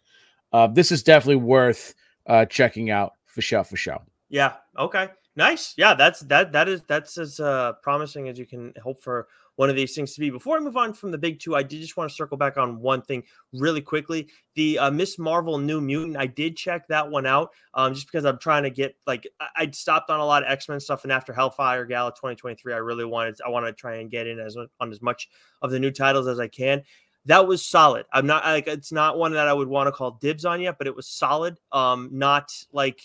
[0.53, 3.65] uh, this is definitely worth uh, checking out for sure.
[3.65, 3.99] For sure.
[4.29, 4.53] Yeah.
[4.79, 5.09] Okay.
[5.35, 5.75] Nice.
[5.77, 5.95] Yeah.
[5.95, 6.53] That's that.
[6.53, 9.27] That is that's as uh, promising as you can hope for
[9.59, 10.31] one of these things to be.
[10.31, 12.57] Before I move on from the big two, I did just want to circle back
[12.57, 14.29] on one thing really quickly.
[14.55, 18.25] The uh, Miss Marvel New Mutant, I did check that one out um, just because
[18.25, 21.03] I'm trying to get like I, would stopped on a lot of X Men stuff,
[21.03, 24.39] and after Hellfire Gala 2023, I really wanted I want to try and get in
[24.39, 25.29] as on as much
[25.61, 26.85] of the new titles as I can
[27.25, 28.07] that was solid.
[28.13, 30.79] I'm not like it's not one that I would want to call dibs on yet,
[30.79, 31.59] but it was solid.
[31.73, 33.03] Um, not like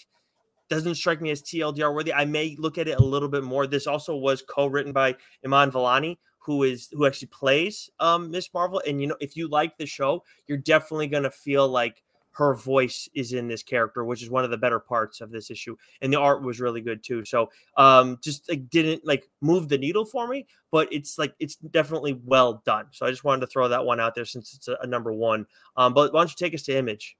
[0.70, 2.14] doesn't strike me as TLDR worthy.
[2.14, 3.68] I may look at it a little bit more.
[3.68, 8.82] This also was co-written by Iman Vellani, who is who actually plays um Miss Marvel.
[8.88, 13.08] And you know, if you like the show, you're definitely gonna feel like her voice
[13.14, 15.76] is in this character, which is one of the better parts of this issue.
[16.02, 17.24] And the art was really good too.
[17.26, 21.56] So um just like didn't like move the needle for me, but it's like it's
[21.56, 22.88] definitely well done.
[22.92, 25.14] So I just wanted to throw that one out there since it's a, a number
[25.14, 25.46] one.
[25.78, 27.16] Um, but why don't you take us to image?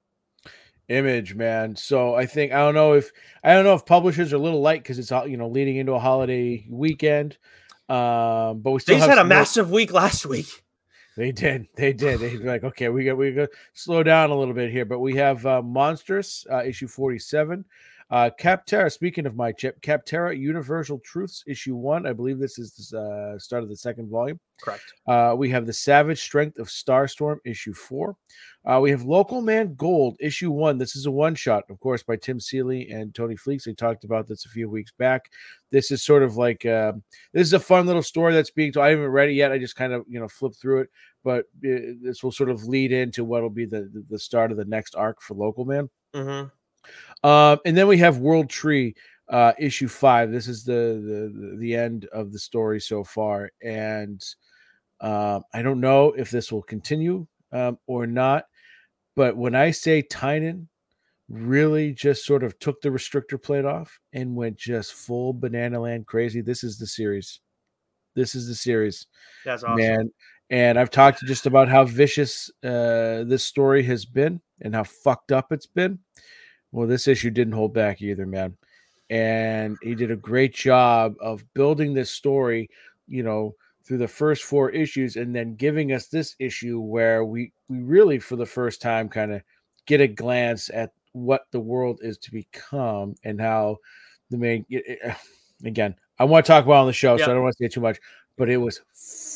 [0.88, 1.74] Image, man.
[1.76, 3.10] So I think I don't know if
[3.42, 5.94] I don't know if publishers are a little light because it's you know leading into
[5.94, 7.38] a holiday weekend.
[7.88, 10.64] Um, but we still they had a massive week last week.
[11.16, 11.68] They did.
[11.76, 12.20] They did.
[12.20, 15.16] They like, okay, we got we got slow down a little bit here, but we
[15.16, 17.64] have uh, Monstress uh, issue forty seven.
[18.10, 22.06] Uh, Kaptara, speaking of my chip, Kaptara Universal Truths, issue one.
[22.06, 22.98] I believe this is the
[23.34, 24.38] uh, start of the second volume.
[24.62, 24.84] Correct.
[25.06, 28.16] Uh, we have The Savage Strength of Starstorm, issue four.
[28.64, 30.78] Uh, we have Local Man Gold, issue one.
[30.78, 33.64] This is a one shot, of course, by Tim Seeley and Tony Fleecs.
[33.64, 35.30] They talked about this a few weeks back.
[35.70, 36.92] This is sort of like uh,
[37.32, 38.86] this is a fun little story that's being told.
[38.86, 39.52] I haven't read it yet.
[39.52, 40.90] I just kind of you know flipped through it,
[41.24, 44.56] but uh, this will sort of lead into what will be the the start of
[44.56, 45.90] the next arc for Local Man.
[46.14, 46.48] Mm-hmm.
[47.22, 48.94] Um, and then we have World Tree
[49.28, 50.30] uh, issue five.
[50.30, 54.22] This is the, the the end of the story so far, and
[55.00, 58.46] uh, I don't know if this will continue um, or not.
[59.16, 60.66] But when I say Tynion
[61.28, 66.06] really just sort of took the restrictor plate off and went just full banana land
[66.06, 67.40] crazy, this is the series.
[68.14, 69.06] This is the series.
[69.44, 69.76] That's awesome.
[69.76, 70.10] Man,
[70.50, 75.32] and I've talked just about how vicious uh, this story has been and how fucked
[75.32, 75.98] up it's been.
[76.74, 78.56] Well, this issue didn't hold back either, man.
[79.10, 82.68] And he did a great job of building this story,
[83.06, 87.52] you know, through the first four issues and then giving us this issue where we
[87.68, 89.42] we really for the first time kind of
[89.86, 93.76] get a glance at what the world is to become and how
[94.30, 94.64] the main
[95.06, 95.12] uh,
[95.66, 97.68] again i want to talk about on the show so i don't want to say
[97.68, 98.00] too much
[98.36, 98.80] but it was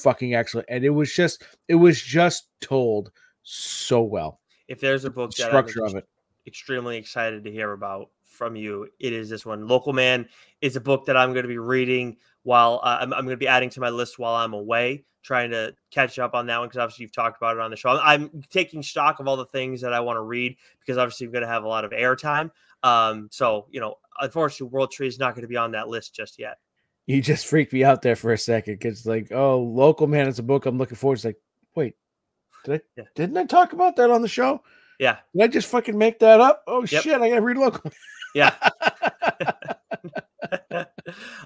[0.03, 0.67] fucking excellent.
[0.69, 3.11] And it was just it was just told
[3.43, 4.41] so well.
[4.67, 6.07] If there's a book structure of it
[6.47, 8.89] extremely excited to hear about from you.
[9.01, 9.67] It is this one.
[9.67, 10.29] Local Man
[10.61, 13.37] is a book that I'm going to be reading while uh, I'm, I'm, going to
[13.37, 16.69] be adding to my list while I'm away, trying to catch up on that one
[16.69, 17.91] because obviously you've talked about it on the show.
[17.91, 21.27] I'm, I'm taking stock of all the things that I want to read because obviously
[21.27, 22.51] I'm going to have a lot of airtime.
[22.83, 26.15] Um, so, you know, unfortunately, World Tree is not going to be on that list
[26.15, 26.59] just yet.
[27.07, 30.39] You just freaked me out there for a second because, like, oh, Local Man is
[30.39, 31.15] a book I'm looking forward.
[31.15, 31.41] It's like,
[31.75, 31.97] wait,
[32.65, 33.05] did I, yeah.
[33.15, 34.63] didn't I talk about that on the show?
[34.99, 35.19] Yeah.
[35.35, 36.63] Did I just fucking make that up?
[36.67, 37.03] Oh yep.
[37.03, 37.21] shit!
[37.21, 37.91] I gotta read local.
[38.35, 38.55] Yeah.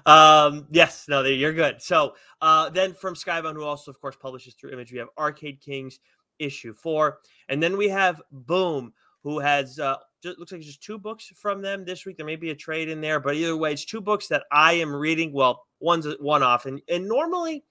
[0.05, 1.81] um, yes, no, you're good.
[1.81, 5.61] So uh, then from Skybound, who also, of course, publishes through Image, we have Arcade
[5.61, 5.99] Kings
[6.39, 10.97] issue four, and then we have Boom, who has uh, just, looks like just two
[10.97, 12.17] books from them this week.
[12.17, 14.73] There may be a trade in there, but either way, it's two books that I
[14.73, 15.31] am reading.
[15.31, 17.63] Well, one's one off, and and normally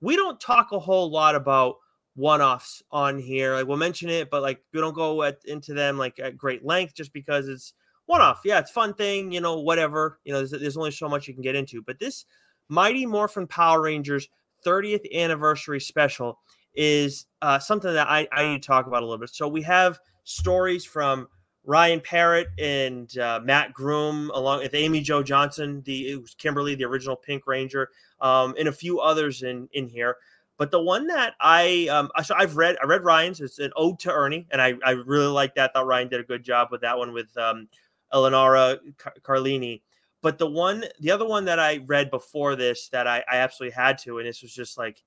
[0.00, 1.76] we don't talk a whole lot about
[2.14, 3.54] one-offs on here.
[3.54, 6.64] Like we'll mention it, but like we don't go at, into them like at great
[6.64, 7.74] length just because it's
[8.06, 8.42] one-off.
[8.44, 10.20] Yeah, it's fun thing, you know, whatever.
[10.24, 11.82] You know, there's, there's only so much you can get into.
[11.82, 12.24] But this
[12.68, 14.28] Mighty Morphin Power Rangers
[14.64, 16.38] 30th anniversary special
[16.74, 19.30] is uh, something that I, I need to talk about a little bit.
[19.30, 21.28] So we have stories from
[21.64, 26.74] Ryan Parrott and uh, Matt Groom, along with Amy Jo Johnson, the it was Kimberly,
[26.74, 27.88] the original Pink Ranger,
[28.20, 30.16] um, and a few others in in here.
[30.56, 33.40] But the one that I um, so I've read I read Ryan's.
[33.40, 35.72] It's an ode to Ernie, and I I really like that.
[35.72, 37.68] Thought Ryan did a good job with that one with um,
[38.12, 39.82] Eleonora Car- Carlini.
[40.22, 43.74] But the one, the other one that I read before this that I, I absolutely
[43.74, 45.02] had to, and this was just like,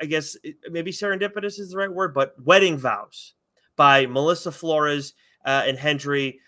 [0.00, 0.36] I guess
[0.68, 3.34] maybe serendipitous is the right word, but Wedding Vows
[3.76, 6.40] by Melissa Flores uh, and Hendry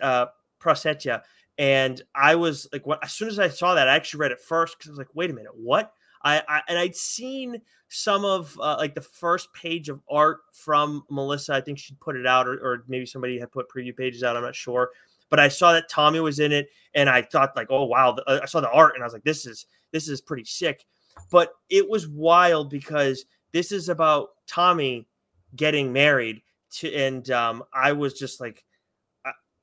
[0.00, 0.26] uh,
[0.60, 1.22] Prasetya.
[1.58, 3.04] And I was like, what?
[3.04, 5.14] As soon as I saw that, I actually read it first because I was like,
[5.14, 5.92] wait a minute, what?
[6.22, 11.04] I, I and I'd seen some of uh, like the first page of art from
[11.10, 11.54] Melissa.
[11.54, 14.36] I think she put it out, or, or maybe somebody had put preview pages out.
[14.36, 14.90] I'm not sure,
[15.30, 18.40] but I saw that Tommy was in it, and I thought like, oh wow, uh,
[18.42, 20.84] I saw the art, and I was like, this is this is pretty sick.
[21.30, 25.08] But it was wild because this is about Tommy
[25.56, 28.64] getting married to, and um, I was just like,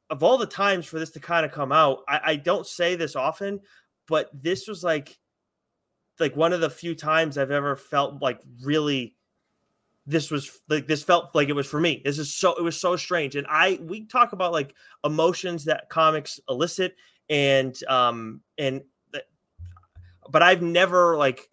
[0.10, 2.96] of all the times for this to kind of come out, I, I don't say
[2.96, 3.60] this often,
[4.08, 5.18] but this was like
[6.20, 9.16] like one of the few times I've ever felt like really
[10.08, 12.02] this was like this felt like it was for me.
[12.06, 13.36] This is so it was so strange.
[13.36, 16.96] And I we talk about like emotions that comics elicit
[17.30, 18.82] and um and
[20.30, 21.50] but I've never like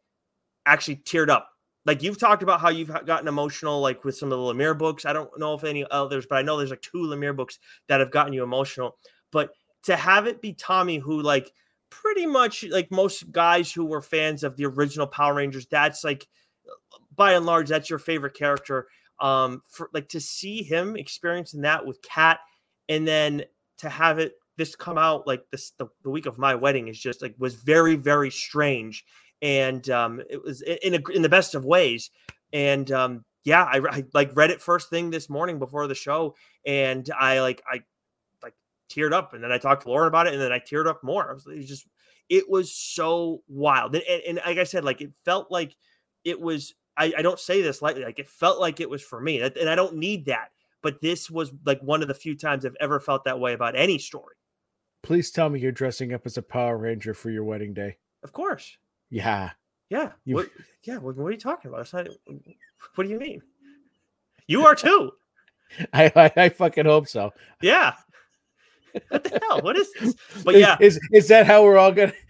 [0.66, 1.50] actually teared up.
[1.84, 5.04] Like you've talked about how you've gotten emotional like with some of the Lemire books.
[5.04, 8.00] I don't know if any others, but I know there's like two Lemire books that
[8.00, 8.96] have gotten you emotional.
[9.32, 9.50] But
[9.84, 11.52] to have it be Tommy who like
[12.00, 16.26] pretty much like most guys who were fans of the original Power Rangers, that's like
[17.14, 18.88] by and large, that's your favorite character.
[19.20, 22.40] Um, for like to see him experiencing that with Kat,
[22.88, 23.44] and then
[23.78, 26.98] to have it this come out like this the, the week of my wedding is
[26.98, 29.04] just like was very very strange,
[29.40, 32.10] and um, it was in a, in the best of ways,
[32.52, 36.34] and um, yeah, I, I like read it first thing this morning before the show,
[36.66, 37.82] and I like I
[38.92, 41.02] teared up, and then I talked to Lauren about it, and then I teared up
[41.02, 41.30] more.
[41.30, 41.86] It was, it was just,
[42.28, 45.76] it was so wild, and, and, and, like I said, like it felt like
[46.24, 46.74] it was.
[46.94, 49.68] I, I don't say this lightly, like it felt like it was for me, and
[49.68, 50.50] I don't need that.
[50.82, 53.76] But this was like one of the few times I've ever felt that way about
[53.76, 54.34] any story.
[55.02, 57.96] Please tell me you're dressing up as a Power Ranger for your wedding day.
[58.22, 58.76] Of course.
[59.08, 59.50] Yeah.
[59.88, 60.12] Yeah.
[60.24, 60.34] You...
[60.34, 60.50] What,
[60.84, 60.98] yeah.
[60.98, 61.92] What, what, are you talking about?
[61.92, 62.08] Not,
[62.94, 63.42] what do you mean?
[64.46, 65.12] You are too.
[65.94, 67.32] I, I, I fucking hope so.
[67.62, 67.94] Yeah
[69.08, 69.60] what the hell?
[69.60, 70.14] What is this?
[70.44, 72.12] But yeah, is is that how we're all gonna?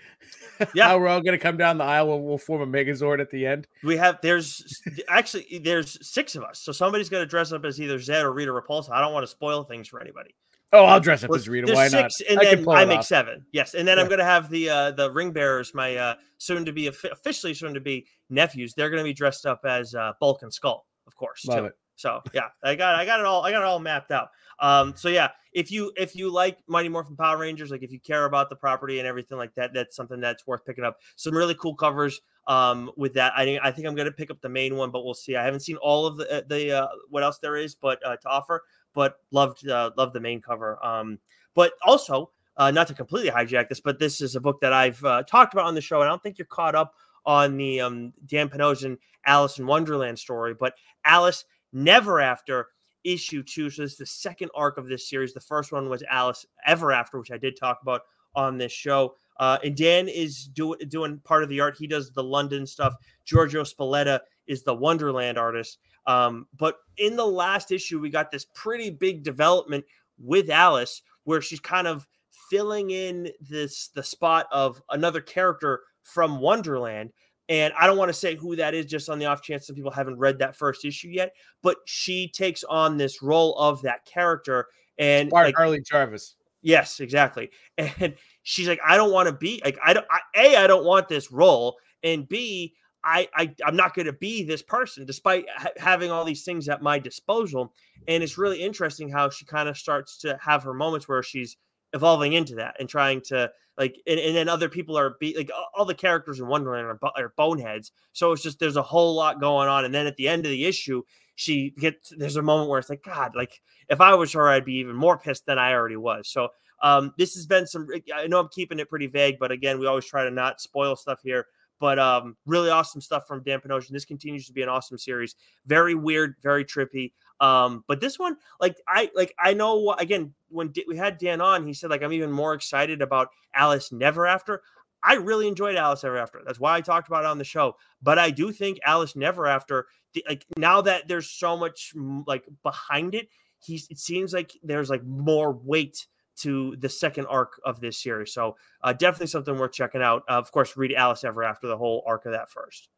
[0.74, 2.06] Yeah, how we're all gonna come down the aisle.
[2.06, 3.66] We'll, we'll form a Megazord at the end.
[3.82, 7.98] We have there's actually there's six of us, so somebody's gonna dress up as either
[7.98, 8.90] Zedd or Rita Repulsa.
[8.90, 10.36] I don't want to spoil things for anybody.
[10.72, 11.72] Oh, I'll dress up as Rita.
[11.72, 12.30] Why six, not?
[12.30, 13.06] And I then I make off.
[13.06, 13.44] seven.
[13.52, 14.04] Yes, and then yeah.
[14.04, 17.74] I'm gonna have the uh the ring bearers, my uh soon to be officially soon
[17.74, 18.72] to be nephews.
[18.74, 21.44] They're gonna be dressed up as uh Bulk and Skull, of course.
[21.46, 21.64] Love too.
[21.66, 21.72] it.
[21.96, 24.28] So yeah, I got I got it all I got it all mapped out.
[24.60, 28.00] Um, so yeah, if you if you like Mighty Morphin Power Rangers, like if you
[28.00, 31.00] care about the property and everything like that, that's something that's worth picking up.
[31.16, 33.32] Some really cool covers um with that.
[33.36, 35.36] I I think I'm gonna pick up the main one, but we'll see.
[35.36, 38.16] I haven't seen all of the uh, the uh, what else there is, but uh,
[38.16, 40.84] to offer, but loved uh, loved the main cover.
[40.84, 41.18] Um,
[41.54, 45.02] but also uh, not to completely hijack this, but this is a book that I've
[45.04, 47.80] uh, talked about on the show, and I don't think you're caught up on the
[47.80, 50.74] um, Dan Panosian Alice in Wonderland story, but
[51.04, 52.68] Alice Never After
[53.04, 53.70] issue two.
[53.70, 55.34] So this is the second arc of this series.
[55.34, 58.02] The first one was Alice Ever After, which I did talk about
[58.34, 59.16] on this show.
[59.38, 61.76] Uh, and Dan is do, doing part of the art.
[61.76, 62.94] He does the London stuff.
[63.24, 65.78] Giorgio Spalletta is the Wonderland artist.
[66.06, 69.84] Um, but in the last issue, we got this pretty big development
[70.18, 72.06] with Alice, where she's kind of
[72.50, 77.12] filling in this the spot of another character from Wonderland.
[77.52, 79.76] And I don't want to say who that is just on the off chance some
[79.76, 84.06] people haven't read that first issue yet, but she takes on this role of that
[84.06, 84.68] character.
[84.98, 86.36] And like, Harley Jarvis.
[86.62, 87.50] Yes, exactly.
[87.78, 90.86] And she's like, I don't want to be like, I don't, I, A, I don't
[90.86, 91.76] want this role.
[92.02, 92.72] And B,
[93.04, 96.70] I, I I'm not going to be this person despite ha- having all these things
[96.70, 97.74] at my disposal.
[98.08, 101.58] And it's really interesting how she kind of starts to have her moments where she's
[101.92, 105.50] evolving into that and trying to like and, and then other people are be like
[105.74, 107.92] all the characters in wonderland are, are boneheads.
[108.12, 109.84] So it's just there's a whole lot going on.
[109.84, 111.02] And then at the end of the issue
[111.34, 114.66] she gets there's a moment where it's like god like if i was her i'd
[114.66, 116.28] be even more pissed than i already was.
[116.28, 116.48] So
[116.82, 119.86] um this has been some i know i'm keeping it pretty vague but again we
[119.86, 121.46] always try to not spoil stuff here
[121.82, 123.90] but um, really awesome stuff from Dan Panosian.
[123.90, 125.34] This continues to be an awesome series.
[125.66, 127.10] Very weird, very trippy.
[127.40, 131.66] Um, but this one, like I like I know again when we had Dan on,
[131.66, 134.62] he said like I'm even more excited about Alice Never After.
[135.02, 136.40] I really enjoyed Alice Never After.
[136.46, 137.74] That's why I talked about it on the show.
[138.00, 139.86] But I do think Alice Never After,
[140.28, 141.94] like now that there's so much
[142.28, 146.06] like behind it, he's it seems like there's like more weight
[146.42, 148.32] to the second arc of this series.
[148.32, 150.22] So uh, definitely something worth checking out.
[150.28, 152.88] Uh, of course, read Alice Ever after the whole arc of that first.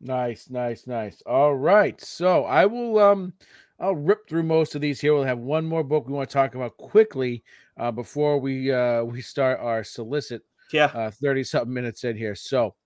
[0.00, 1.22] Nice, nice, nice.
[1.26, 3.32] All right, so I will um
[3.80, 5.14] I'll rip through most of these here.
[5.14, 7.42] We'll have one more book we want to talk about quickly
[7.78, 10.42] uh, before we uh, we start our solicit.
[10.72, 12.36] Yeah, uh, thirty something minutes in here.
[12.36, 12.76] So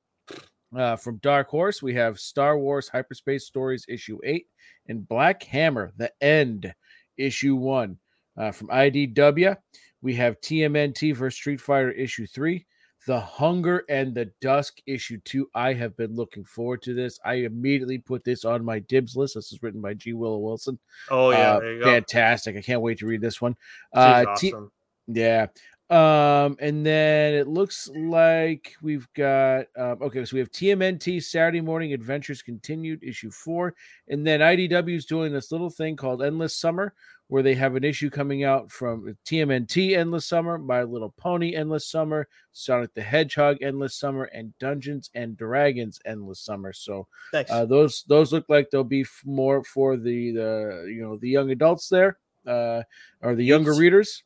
[0.75, 4.47] uh, from Dark Horse, we have Star Wars Hyperspace Stories issue eight
[4.89, 6.75] and Black Hammer: The End
[7.19, 7.99] issue one.
[8.37, 9.57] Uh, from IDW,
[10.01, 12.67] we have TMNT versus Street Fighter issue three,
[13.07, 15.49] The Hunger and the Dusk issue two.
[15.55, 17.19] I have been looking forward to this.
[17.25, 19.35] I immediately put this on my dibs list.
[19.35, 20.13] This is written by G.
[20.13, 20.79] Willow Wilson.
[21.11, 22.57] Oh yeah, uh, fantastic!
[22.57, 23.57] I can't wait to read this one.
[23.95, 24.71] Uh, awesome.
[25.07, 25.47] T- yeah.
[25.93, 31.61] Um, and then it looks like we've got um, okay, so we have TMNT Saturday
[31.61, 33.75] Morning Adventures Continued, issue four,
[34.09, 36.95] and then IDW is doing this little thing called Endless Summer,
[37.33, 41.89] where they have an issue coming out from TMNT Endless Summer, My Little Pony Endless
[41.89, 46.75] Summer, Sonic the Hedgehog Endless Summer, and Dungeons and Dragons Endless Summer.
[46.75, 47.07] So
[47.49, 51.51] uh, those those look like they'll be more for the the you know the young
[51.51, 52.83] adults there, uh,
[53.23, 53.81] or the younger Utes.
[53.81, 54.25] readers,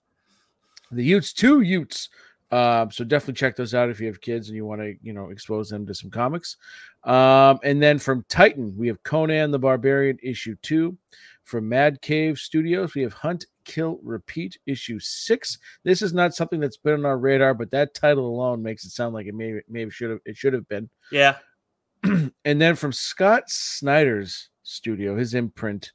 [0.90, 2.08] the Utes, two Utes.
[2.50, 5.12] Um, so definitely check those out if you have kids and you want to, you
[5.12, 6.56] know, expose them to some comics.
[7.04, 10.96] Um, and then from Titan, we have Conan the Barbarian issue two.
[11.42, 15.58] From Mad Cave Studios, we have Hunt, Kill, Repeat, issue six.
[15.84, 18.90] This is not something that's been on our radar, but that title alone makes it
[18.90, 20.90] sound like it maybe maybe should have it should have been.
[21.12, 21.36] Yeah.
[22.02, 25.92] and then from Scott Snyder's studio, his imprint,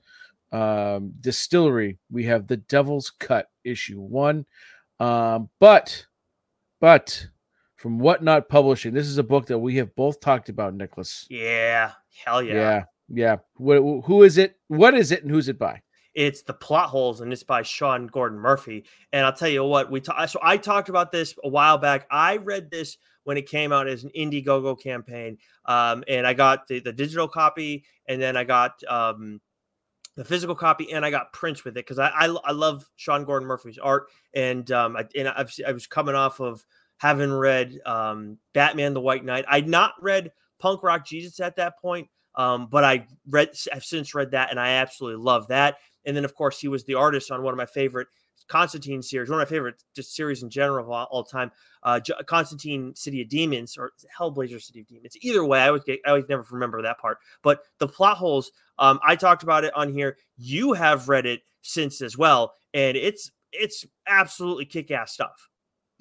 [0.54, 4.46] um, Distillery, we have The Devil's Cut, issue one.
[5.02, 6.06] Um, but
[6.82, 7.28] but
[7.78, 11.26] from Whatnot Publishing, this is a book that we have both talked about, Nicholas.
[11.30, 11.92] Yeah.
[12.26, 12.54] Hell yeah.
[12.54, 12.84] Yeah.
[13.08, 13.36] Yeah.
[13.56, 14.58] What, who is it?
[14.68, 15.82] What is it, and who's it by?
[16.14, 18.86] It's the plot holes, and it's by Sean Gordon Murphy.
[19.14, 22.06] And I'll tell you what, we ta- so I talked about this a while back.
[22.12, 26.68] I read this when it came out as an Indiegogo campaign, um, and I got
[26.68, 29.40] the, the digital copy, and then I got um,
[30.22, 33.26] the physical copy, and I got prints with it because I, I, I love Sean
[33.26, 36.64] Gordon Murphy's art, and um, I, and I've, I was coming off of
[36.98, 39.46] having read um, Batman: The White Knight.
[39.48, 42.08] I'd not read Punk Rock Jesus at that point.
[42.36, 45.78] Um, but I read, I've since read that, and I absolutely love that.
[46.06, 48.08] And then, of course, he was the artist on one of my favorite
[48.48, 51.52] Constantine series, one of my favorite just series in general of all, all time.
[51.84, 55.16] Uh, Constantine City of Demons or Hellblazer City of Demons.
[55.22, 57.20] Either way, I always get, I always never remember that part.
[57.44, 60.18] But the plot holes, um, I talked about it on here.
[60.38, 65.50] You have read it since as well, and it's it's absolutely kick ass stuff.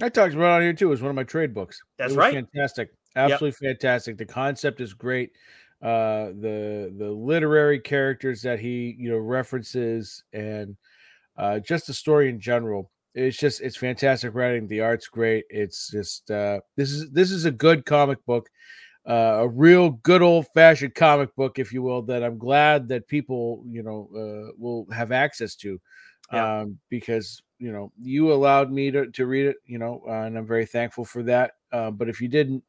[0.03, 0.93] I talked about it on here too.
[0.93, 1.81] It's one of my trade books.
[1.99, 2.35] That's right.
[2.35, 2.91] Fantastic.
[3.17, 3.77] Absolutely yep.
[3.77, 4.19] fantastic.
[4.19, 5.31] The concept is great
[5.83, 10.77] uh the the literary characters that he you know references and
[11.39, 12.91] uh just the story in general.
[13.15, 14.69] It's just it's fantastic writing.
[14.69, 15.45] The art's great.
[15.51, 18.49] It's just uh this is this is a good comic book
[19.09, 23.09] uh a real good old fashioned comic book if you will that i'm glad that
[23.09, 25.81] people you know uh will have access to
[26.33, 26.61] yeah.
[26.61, 30.37] um because you know you allowed me to, to read it you know uh, and
[30.37, 32.63] i'm very thankful for that uh, but if you didn't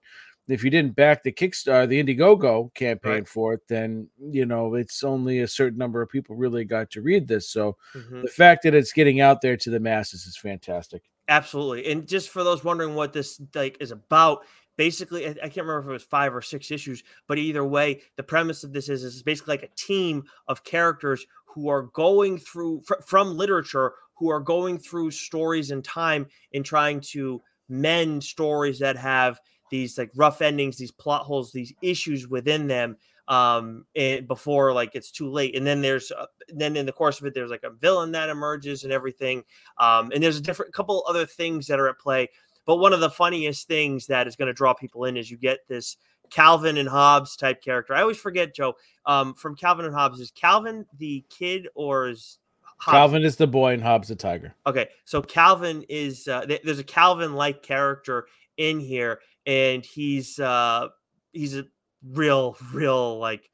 [0.47, 3.27] if you didn't back the Kickstarter, the Indiegogo campaign right.
[3.27, 7.01] for it, then you know it's only a certain number of people really got to
[7.01, 7.49] read this.
[7.49, 8.21] So mm-hmm.
[8.21, 11.03] the fact that it's getting out there to the masses is fantastic.
[11.27, 14.39] Absolutely, and just for those wondering what this like is about,
[14.77, 18.23] basically I can't remember if it was five or six issues, but either way, the
[18.23, 22.81] premise of this is is basically like a team of characters who are going through
[22.85, 28.77] fr- from literature who are going through stories in time and trying to mend stories
[28.77, 29.39] that have
[29.71, 34.93] these like rough endings, these plot holes, these issues within them um and before like
[34.93, 37.63] it's too late and then there's uh, then in the course of it there's like
[37.63, 39.43] a villain that emerges and everything
[39.77, 42.27] um and there's a different couple other things that are at play
[42.65, 45.37] but one of the funniest things that is going to draw people in is you
[45.37, 45.97] get this
[46.29, 48.73] calvin and hobbes type character i always forget joe
[49.05, 52.39] um from calvin and hobbes is calvin the kid or is
[52.77, 52.95] Hobbs.
[52.95, 54.55] Calvin is the boy and Hobbes the tiger.
[54.65, 58.25] Okay, so Calvin is uh, th- there's a Calvin like character
[58.57, 60.89] in here, and he's uh,
[61.33, 61.65] he's a
[62.03, 63.49] real, real like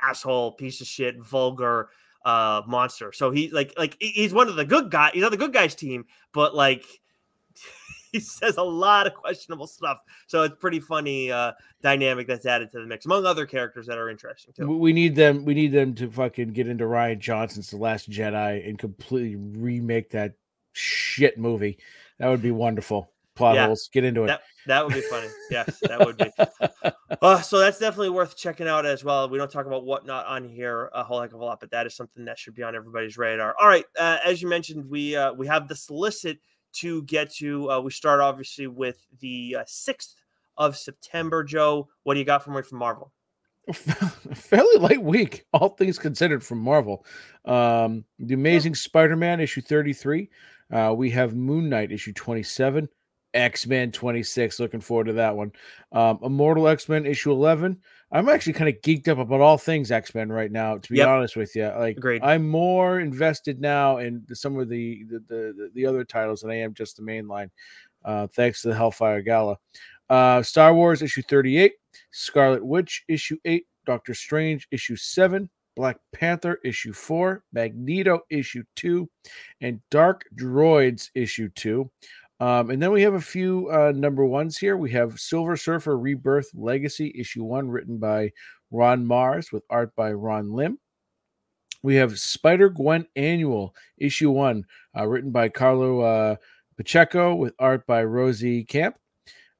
[0.00, 1.90] asshole, piece of shit, vulgar
[2.24, 3.12] uh monster.
[3.12, 5.12] So he like like he's one of the good guys.
[5.14, 6.84] He's on the good guys team, but like
[8.12, 9.98] he says a lot of questionable stuff.
[10.26, 13.96] So it's pretty funny uh dynamic that's added to the mix, among other characters that
[13.96, 14.66] are interesting too.
[14.66, 15.44] We we need them.
[15.44, 20.10] We need them to fucking get into Rian Johnson's The Last Jedi and completely remake
[20.10, 20.34] that
[20.72, 21.78] shit movie.
[22.18, 23.12] That would be wonderful.
[23.36, 23.66] Plot Yeah.
[23.66, 23.88] holes.
[23.92, 24.28] Get into it.
[24.28, 25.28] That that would be funny.
[25.50, 26.30] Yes, that would be.
[27.22, 29.28] Uh, so that's definitely worth checking out as well.
[29.28, 31.86] We don't talk about whatnot on here a whole heck of a lot, but that
[31.86, 33.54] is something that should be on everybody's radar.
[33.60, 36.38] All right, uh, as you mentioned, we uh, we have the solicit
[36.74, 37.70] to get to.
[37.70, 40.16] Uh, we start obviously with the uh, sixth
[40.56, 41.44] of September.
[41.44, 43.12] Joe, what do you got from from Marvel?
[43.72, 47.04] fairly light week, all things considered, from Marvel.
[47.44, 50.30] Um, the Amazing Spider-Man issue 33.
[50.72, 52.88] Uh, we have Moon Knight issue 27.
[53.36, 54.58] X-Men 26.
[54.58, 55.52] Looking forward to that one.
[55.92, 57.78] Um, Immortal X-Men issue 11.
[58.12, 61.08] I'm actually kind of geeked up about all things X-Men right now, to be Yep.
[61.08, 61.66] honest with you.
[61.76, 62.22] Like Agreed.
[62.22, 66.56] I'm more invested now in some of the the, the the other titles than I
[66.60, 67.50] am just the main line.
[68.04, 69.56] Uh, thanks to the Hellfire Gala.
[70.08, 71.72] Uh, Star Wars issue 38.
[72.12, 79.08] Scarlet Witch issue 8, Doctor Strange issue 7, Black Panther issue 4, Magneto issue 2,
[79.62, 81.90] and Dark Droids issue 2.
[82.38, 84.76] Um, and then we have a few uh, number ones here.
[84.76, 88.32] We have Silver Surfer Rebirth Legacy issue 1 written by
[88.70, 90.78] Ron Marz with art by Ron Lim.
[91.82, 94.64] We have Spider Gwen Annual issue 1
[94.98, 96.36] uh, written by Carlo uh,
[96.76, 98.96] Pacheco with art by Rosie Camp.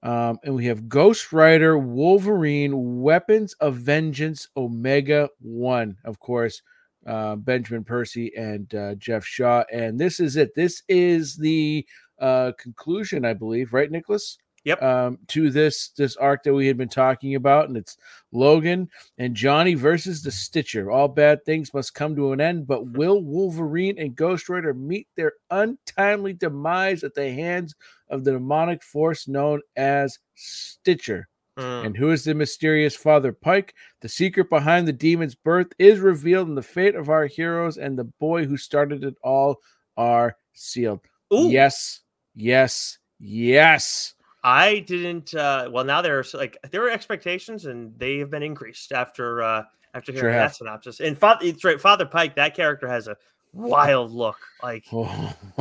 [0.03, 6.63] Um, and we have Ghost Rider, Wolverine, Weapons of Vengeance, Omega One, of course,
[7.07, 9.65] uh, Benjamin Percy and uh, Geoff Shaw.
[9.73, 10.55] And this is it.
[10.55, 11.87] This is the
[12.19, 14.39] uh, conclusion, I believe, right, Nicholas?
[14.65, 14.83] Yep.
[14.83, 17.97] Um, to this this arc that we had been talking about, and it's
[18.33, 20.91] Logan and Johnny versus the Stitcher.
[20.91, 25.07] All bad things must come to an end, but will Wolverine and Ghost Rider meet
[25.15, 27.77] their untimely demise at the hands
[28.09, 31.29] of the demonic force known as Stitcher.
[31.57, 31.87] Mm.
[31.87, 33.73] And who is the mysterious Father Pike?
[34.01, 37.97] The secret behind the demon's birth is revealed, and the fate of our heroes and
[37.97, 39.59] the boy who started it all
[39.97, 41.01] are sealed.
[41.33, 42.01] Ooh, Yes,
[42.37, 44.15] yes, yes.
[44.45, 45.35] I didn't.
[45.35, 49.65] Uh, well, now there's like there were expectations, and they have been increased after uh,
[49.93, 50.51] after Sure hearing have.
[50.51, 51.01] that synopsis.
[51.01, 52.37] And Father, it's right, Father Pike.
[52.37, 53.17] That character has a
[53.53, 54.37] wild look.
[54.63, 54.85] Like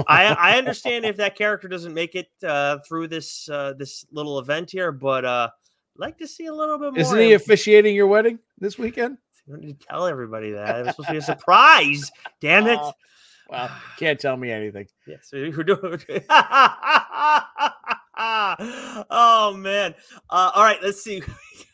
[0.07, 4.37] I, I understand if that character doesn't make it uh, through this uh, this little
[4.37, 5.49] event here, but uh,
[5.95, 6.99] I'd like to see a little bit more.
[6.99, 9.17] Isn't he officiating your wedding this weekend?
[9.47, 10.79] You don't need to tell everybody that.
[10.79, 12.11] It was supposed to be a surprise.
[12.41, 12.79] Damn it!
[13.49, 14.87] Well, can't tell me anything.
[15.07, 16.01] Yes, we're doing.
[19.09, 19.93] oh man!
[20.29, 21.21] Uh, all right, let's see.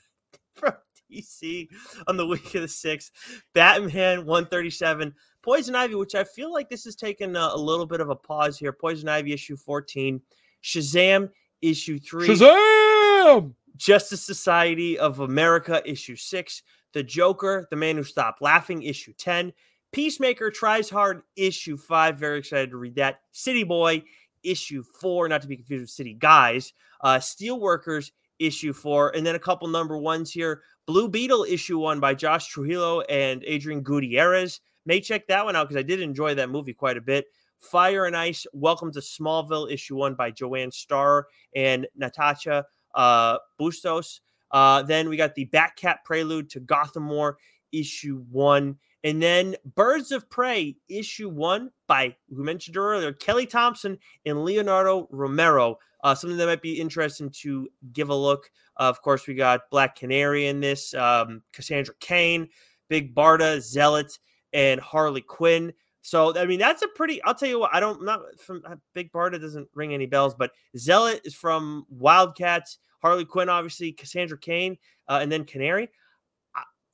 [0.55, 0.73] From
[1.11, 1.69] DC
[2.07, 3.11] on the week of the sixth,
[3.53, 5.13] Batman one thirty seven,
[5.43, 8.15] Poison Ivy, which I feel like this has taken a, a little bit of a
[8.15, 8.73] pause here.
[8.73, 10.21] Poison Ivy issue fourteen,
[10.61, 11.29] Shazam
[11.61, 13.53] issue three, Shazam!
[13.77, 16.63] Justice Society of America issue six,
[16.93, 19.53] The Joker, The Man Who Stopped Laughing issue 10,
[19.91, 22.17] Peacemaker Tries Hard issue five.
[22.17, 23.21] Very excited to read that.
[23.31, 24.03] City Boy
[24.43, 26.73] issue four, not to be confused with City Guys.
[27.01, 30.61] Uh, Steelworkers issue four, and then a couple number ones here.
[30.87, 34.61] Blue Beetle issue one by Josh Trujillo and Adrian Gutierrez.
[34.85, 37.25] May check that one out because I did enjoy that movie quite a bit.
[37.59, 42.63] Fire and Ice, Welcome to Smallville issue one by Joanne Starer and Natacha
[42.95, 44.21] uh, Bustos.
[44.49, 47.37] Uh, then we got the Batcat Prelude to Gotham War
[47.71, 48.77] issue one.
[49.03, 55.07] And then Birds of Prey issue one by, who mentioned earlier, Kelly Thompson and Leonardo
[55.11, 55.77] Romero.
[56.03, 58.49] Uh, something that might be interesting to give a look.
[58.77, 62.49] Uh, of course, we got Black Canary in this, um, Cassandra Cain,
[62.89, 64.17] Big Barda, Zealot,
[64.53, 65.73] and Harley Quinn.
[66.01, 67.21] So I mean, that's a pretty.
[67.23, 67.73] I'll tell you what.
[67.73, 71.85] I don't not from uh, Big Barda doesn't ring any bells, but Zealot is from
[71.89, 72.79] Wildcats.
[73.01, 74.77] Harley Quinn, obviously, Cassandra Cain,
[75.07, 75.89] uh, and then Canary.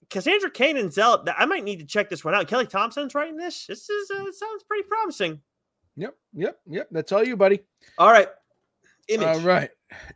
[0.09, 1.25] Cassandra Cain and Zealot.
[1.25, 2.47] th- I might need to check this one out.
[2.47, 3.65] Kelly Thompson's writing this.
[3.67, 5.41] This is uh, sounds pretty promising.
[5.97, 6.87] Yep, yep, yep.
[6.91, 7.59] That's all you, buddy.
[7.97, 8.29] All right,
[9.09, 9.27] image.
[9.27, 9.69] All right.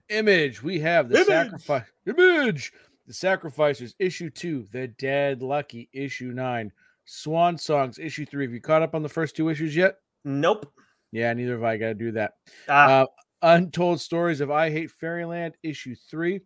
[0.09, 0.61] Image.
[0.61, 1.27] We have the Image.
[1.27, 1.85] sacrifice.
[2.05, 2.73] Image.
[3.07, 4.67] The sacrificers, issue two.
[4.71, 6.71] The Dead Lucky, issue nine.
[7.05, 8.45] Swan Songs, issue three.
[8.45, 9.97] Have you caught up on the first two issues yet?
[10.23, 10.71] Nope.
[11.11, 11.77] Yeah, neither have I.
[11.77, 12.33] Got to do that.
[12.69, 13.05] Ah, Uh,
[13.43, 16.41] Untold Stories of I Hate Fairyland, issue three.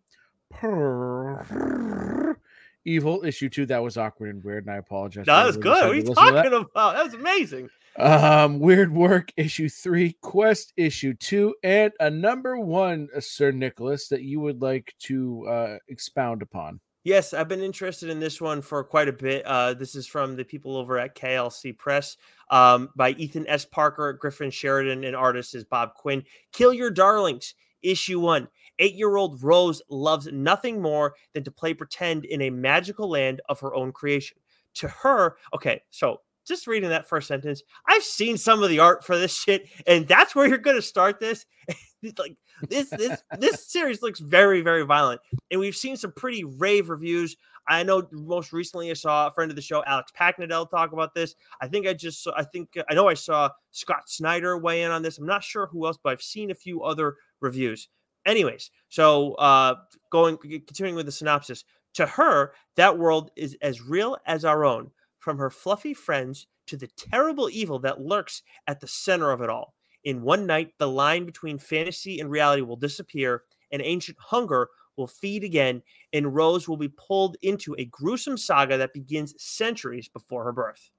[2.86, 3.66] Evil issue two.
[3.66, 5.26] That was awkward and weird, and I apologize.
[5.26, 5.70] That was good.
[5.70, 6.94] What are you decided to listen to talking about?
[6.94, 7.68] That was amazing.
[7.98, 14.08] Um, Weird Work issue three, Quest issue two, and a number one, uh, Sir Nicholas,
[14.08, 16.80] that you would like to uh, expound upon.
[17.04, 19.46] Yes, I've been interested in this one for quite a bit.
[19.46, 22.16] Uh, this is from the people over at KLC Press
[22.50, 23.64] um, by Ethan S.
[23.64, 26.24] Parker, Griffin Sheridan, and artist is Bob Quinn.
[26.52, 28.48] Kill Your Darlings, issue one.
[28.78, 33.40] Eight year old Rose loves nothing more than to play pretend in a magical land
[33.48, 34.38] of her own creation.
[34.74, 39.04] To her, okay, so just reading that first sentence, I've seen some of the art
[39.04, 41.46] for this shit, and that's where you're going to start this.
[42.18, 42.36] Like
[42.68, 45.20] this, this, this series looks very, very violent,
[45.50, 47.36] and we've seen some pretty rave reviews.
[47.66, 51.14] I know most recently I saw a friend of the show, Alex Paknadel, talk about
[51.14, 51.34] this.
[51.60, 54.92] I think I just, saw, I think I know I saw Scott Snyder weigh in
[54.92, 55.18] on this.
[55.18, 57.88] I'm not sure who else, but I've seen a few other reviews.
[58.26, 59.76] Anyways, so uh,
[60.10, 61.64] going, continuing with the synopsis.
[61.94, 66.76] To her, that world is as real as our own, from her fluffy friends to
[66.76, 69.74] the terrible evil that lurks at the center of it all.
[70.04, 75.06] In one night, the line between fantasy and reality will disappear, and ancient hunger will
[75.06, 80.44] feed again, and Rose will be pulled into a gruesome saga that begins centuries before
[80.44, 80.90] her birth.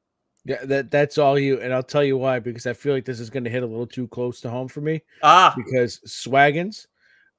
[0.45, 2.39] Yeah, that that's all you, and I'll tell you why.
[2.39, 4.67] Because I feel like this is going to hit a little too close to home
[4.67, 5.01] for me.
[5.21, 6.87] Ah, Because Swaggins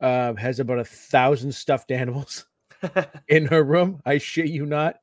[0.01, 2.46] uh, has about a thousand stuffed animals
[3.28, 4.01] in her room.
[4.07, 4.96] I shit you not.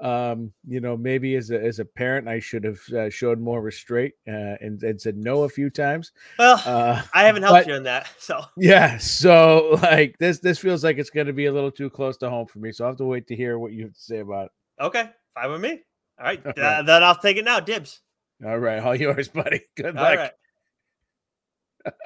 [0.00, 3.62] Um, you know, maybe as a as a parent, I should have uh, showed more
[3.62, 6.10] restraint uh, and, and said no a few times.
[6.40, 10.58] well, Uh, I haven't helped but- you in that, so yeah, so like this this
[10.58, 12.72] feels like it's going to be a little too close to home for me.
[12.72, 14.52] So I have to wait to hear what you have to say about it.
[14.84, 15.82] okay, fine with me.
[16.18, 16.84] All right, All th- right.
[16.84, 17.60] then I'll take it now.
[17.60, 18.00] Dibs.
[18.44, 19.60] All right, all yours, buddy.
[19.76, 20.18] Good All luck.
[20.18, 20.32] right.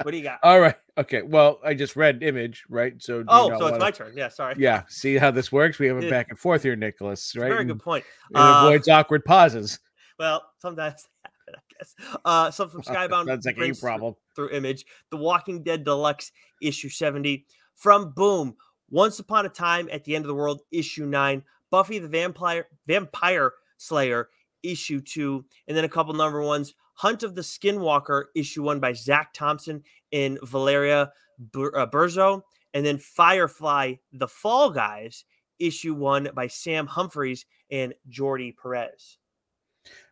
[0.02, 0.38] What do you got?
[0.42, 0.74] All right.
[0.98, 1.22] Okay.
[1.22, 2.94] Well, I just read image, right?
[3.02, 4.14] So oh, so it's wanna- my turn.
[4.16, 4.54] Yeah, sorry.
[4.58, 4.82] Yeah.
[4.88, 5.78] See how this works?
[5.78, 7.34] We have a back and forth here, Nicholas.
[7.36, 7.48] Right?
[7.48, 8.04] very And good point.
[8.30, 9.78] It Uh, avoids awkward pauses.
[10.18, 11.30] Well, sometimes I
[11.78, 11.94] guess.
[12.24, 14.14] Uh, so from Skybound That's like a problem.
[14.34, 17.46] through Image, The Walking Dead Deluxe issue 70.
[17.74, 18.56] From Boom,
[18.88, 22.66] Once Upon a Time at the End of the World issue 9, Buffy the Vampire
[22.86, 24.30] Vampire Slayer
[24.62, 28.92] issue 2, and then a couple number ones, Hunt of the Skinwalker issue 1 by
[28.92, 29.82] Zach Thompson
[30.12, 32.42] and Valeria Bur- uh, Burzo,
[32.74, 35.24] and then Firefly The Fall Guys
[35.58, 39.18] issue 1 by Sam Humphries and Jordi Perez.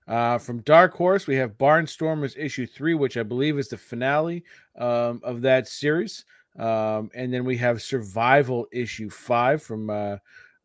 [0.06, 4.44] Uh, from Dark Horse, we have Barnstormers issue three, which I believe is the finale
[4.78, 6.26] um, of that series.
[6.58, 10.16] Um, and then we have Survival issue five from uh,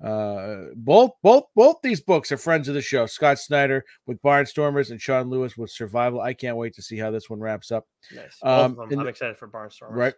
[0.03, 3.05] uh, both both both these books are friends of the show.
[3.05, 6.21] Scott Snyder with Barnstormers and Sean Lewis with Survival.
[6.21, 7.85] I can't wait to see how this one wraps up.
[8.13, 8.37] Nice.
[8.41, 9.91] Um, I'm the- excited for Barnstormers.
[9.91, 10.13] Right?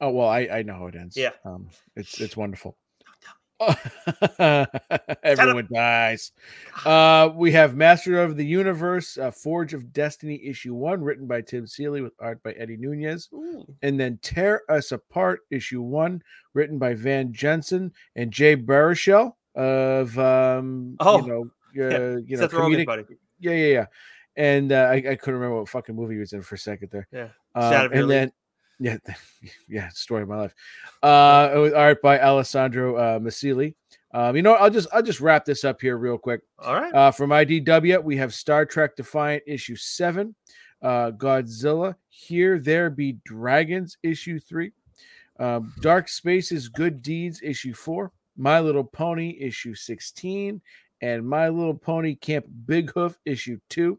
[0.00, 1.16] Oh well, I I know how it ends.
[1.16, 1.30] Yeah.
[1.44, 2.76] um, it's it's wonderful.
[5.22, 6.32] Everyone dies.
[6.84, 11.40] Uh, we have Master of the Universe, uh, Forge of Destiny, issue one, written by
[11.40, 13.64] Tim Seeley with art by Eddie Nunez, Ooh.
[13.82, 16.22] and then Tear Us Apart, issue one,
[16.54, 21.42] written by Van Jensen and Jay Baruchel of um, Oh, you know,
[21.84, 23.04] uh, you know, Rogen, comedic- buddy.
[23.40, 23.86] yeah, yeah, yeah.
[24.36, 26.90] And uh, I, I couldn't remember what fucking movie he was in for a second
[26.90, 27.06] there.
[27.12, 27.28] Yeah.
[27.54, 28.32] Um, your and then,
[28.78, 28.96] yeah,
[29.68, 30.54] yeah, story of my life.
[31.02, 33.76] Uh, with art by Alessandro uh, Massili.
[34.12, 36.42] Um, you know, I'll just I'll just wrap this up here real quick.
[36.60, 36.94] All right.
[36.94, 40.36] Uh, from IDW, we have Star Trek Defiant issue seven,
[40.82, 44.70] uh, Godzilla, Here There Be Dragons issue three,
[45.40, 50.60] um, Dark Spaces Good Deeds issue four, My Little Pony issue 16,
[51.00, 53.98] and My Little Pony Camp Big Hoof issue two.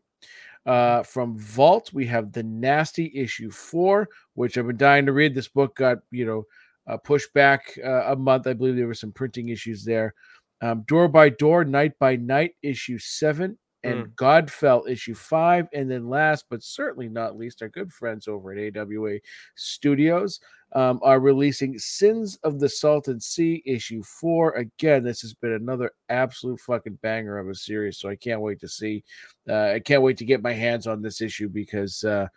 [0.65, 5.35] Uh, from Vault, we have The Nasty issue four, which I've been dying to read.
[5.35, 6.43] This book got, you know,
[6.87, 8.47] uh, pushed back uh, a month.
[8.47, 10.13] I believe there were some printing issues there.
[10.61, 15.67] Um, Door by Door, Night by Night, issue seven, and Godfell, issue five.
[15.73, 19.19] And then last but certainly not least, our good friends over at AWA
[19.55, 20.39] Studios
[20.75, 24.51] um, are releasing Sins of the Salton Sea, issue four.
[24.53, 27.97] Again, this has been another absolute fucking banger of a series.
[27.97, 29.03] So I can't wait to see.
[29.49, 32.27] Uh, I can't wait to get my hands on this issue because uh,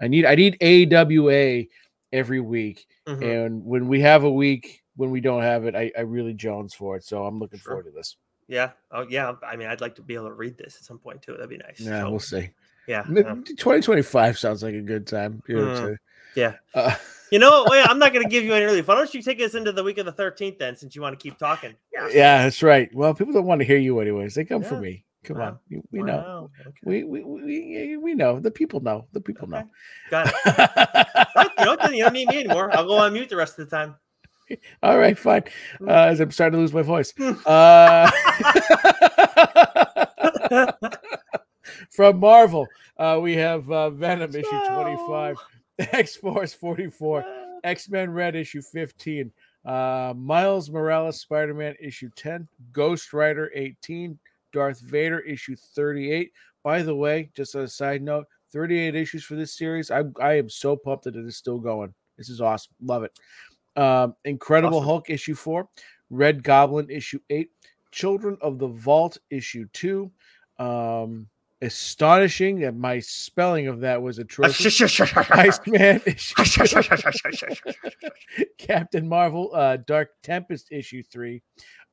[0.00, 1.64] I need I need AWA
[2.12, 2.86] every week.
[3.08, 3.44] Mhm.
[3.46, 6.74] And when we have a week, when we don't have it, I, I really jones
[6.74, 7.04] for it.
[7.04, 7.72] So I'm looking Sure.
[7.72, 8.16] forward to this.
[8.48, 8.70] Yeah.
[8.92, 9.32] Oh, yeah.
[9.42, 11.32] I mean, I'd like to be able to read this at some point too.
[11.32, 11.80] That'd be nice.
[11.80, 12.50] Yeah, So, we'll see.
[12.86, 13.04] yeah.
[13.08, 15.42] M- 2025 sounds like a good time.
[15.48, 15.96] You know Mm.
[16.36, 16.54] Yeah.
[16.74, 16.94] Uh,
[17.32, 17.70] You know, what?
[17.70, 18.86] wait, I'm not going to give you any relief.
[18.86, 21.18] Why don't you take us into the week of the 13th then, since you want
[21.18, 21.74] to keep talking?
[21.92, 22.88] yeah, yeah that's right.
[22.94, 24.34] Well, people don't want to hear you anyways.
[24.34, 25.04] They come for me.
[25.24, 25.46] Come Wow.
[25.46, 25.58] on.
[25.68, 26.50] We, we know.
[26.60, 26.70] Okay.
[26.84, 28.38] We, we, we, we know.
[28.38, 29.06] The people know.
[29.12, 29.64] The people Okay.
[29.64, 29.70] know.
[30.10, 30.34] Got it.
[31.36, 32.70] Right, you, know, what, then you don't need me anymore.
[32.72, 33.96] I'll go on mute the rest of the time.
[34.82, 35.42] All right, fine.
[35.86, 37.12] Uh, as I'm starting to lose my voice.
[37.44, 38.10] Uh,
[41.90, 45.36] from Marvel, uh, we have uh, Venom issue 25,
[45.92, 47.24] X Force 44,
[47.64, 49.30] X Men Red issue 15,
[49.64, 54.18] uh, Miles Morales Spider Man issue 10, Ghost Rider 18,
[54.52, 56.32] Darth Vader issue 38.
[56.62, 59.90] By the way, just as a side note, 38 issues for this series.
[59.90, 61.94] I, I am so pumped that it is still going.
[62.16, 62.74] This is awesome.
[62.82, 63.18] Love it.
[63.80, 64.88] Um, Incredible Awesome.
[64.88, 65.68] Hulk issue 4,
[66.10, 67.50] Red Goblin issue 8,
[67.92, 70.10] Children of the Vault issue 2.
[70.58, 71.28] Um,
[71.62, 75.00] astonishing that my spelling of that was atrocious.
[75.30, 76.02] Iceman
[78.58, 81.42] Captain Marvel, uh, Dark Tempest issue three.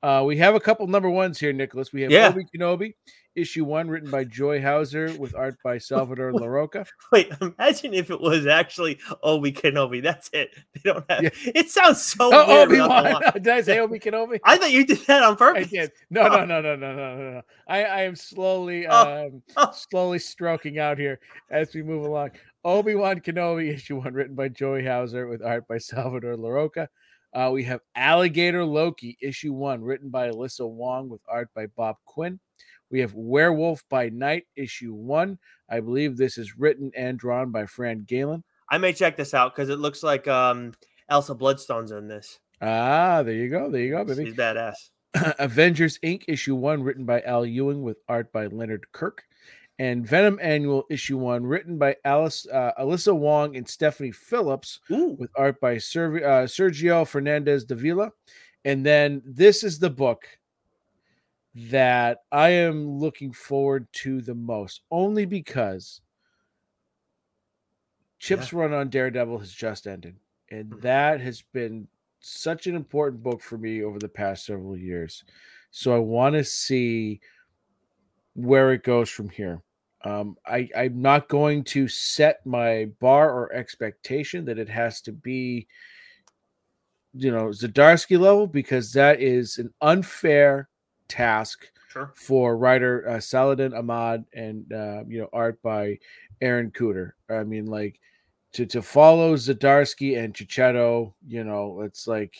[0.04, 1.94] Uh, we have a couple number ones here, Nicholas.
[1.94, 2.28] We have Yeah.
[2.28, 2.94] Obi Kenobi,
[3.38, 6.86] issue one, written by Joy Houser with art by Salvador Larroca.
[7.14, 10.04] Wait, imagine if it was actually Obi Kenobi.
[10.04, 10.50] That's it.
[10.76, 11.24] They don't have.
[11.24, 11.30] Yeah.
[11.56, 12.68] It sounds so Oh, weird.
[12.70, 13.22] Obi Wan.
[13.36, 14.42] Did I say Obi Kenobi?
[14.44, 15.70] I thought you did that on I purpose.
[15.70, 15.92] did.
[16.10, 17.42] No, no, no, no, no, no, no, no.
[17.70, 19.28] I, I am slowly, Oh.
[19.28, 19.72] um, Oh.
[19.74, 22.32] slowly stroking out here as we move along.
[22.66, 26.88] Obi Wan Kenobi, issue one, written by Joey Houser with art by Salvador Larroca.
[27.34, 31.98] Uh, we have Alligator Loki, issue one, written by Alyssa Wong with art by Bob
[32.06, 32.40] Quinn.
[32.92, 35.40] We have Werewolf by Night, issue one.
[35.70, 38.44] I believe this is written and drawn by Fran Galen.
[38.70, 40.74] I may check this out because it looks like um
[41.10, 42.40] Elsa Bloodstone's in this.
[42.62, 43.70] Ah, there you go.
[43.70, 44.26] There you go, baby.
[44.26, 44.76] She's badass.
[45.40, 46.24] Avengers Inc.
[46.28, 49.24] issue one, written by Al Ewing with art by Leonard Kirk,
[49.80, 55.16] and Venom Annual issue one, written by Alice uh, Alyssa Wong and Stephanie Phillips Ooh,
[55.20, 58.12] with art by Servi- uh, Sergio Fernandez Davila.
[58.66, 60.26] And then this is the book
[61.56, 66.02] that I am looking forward to the most, only because
[68.20, 70.16] Chip's run on Daredevil has just ended.
[70.50, 70.82] And Mhm.
[70.82, 71.88] that has been
[72.20, 75.24] such an important book for me over the past several years.
[75.72, 77.20] So I want to see
[78.36, 79.62] where it goes from here.
[80.04, 85.14] Um, I, I'm not going to set my bar or expectation that it has to
[85.14, 85.68] be,
[87.14, 90.68] you know, Zdarsky level because that is an unfair
[91.08, 92.12] task sure.
[92.16, 96.00] for writer uh, Saladin Ahmed and uh, you know art by
[96.42, 97.12] Aaron Kuder.
[97.30, 98.00] I mean, like
[98.54, 102.36] to to follow Zdarsky and Checchetto, you know, it's like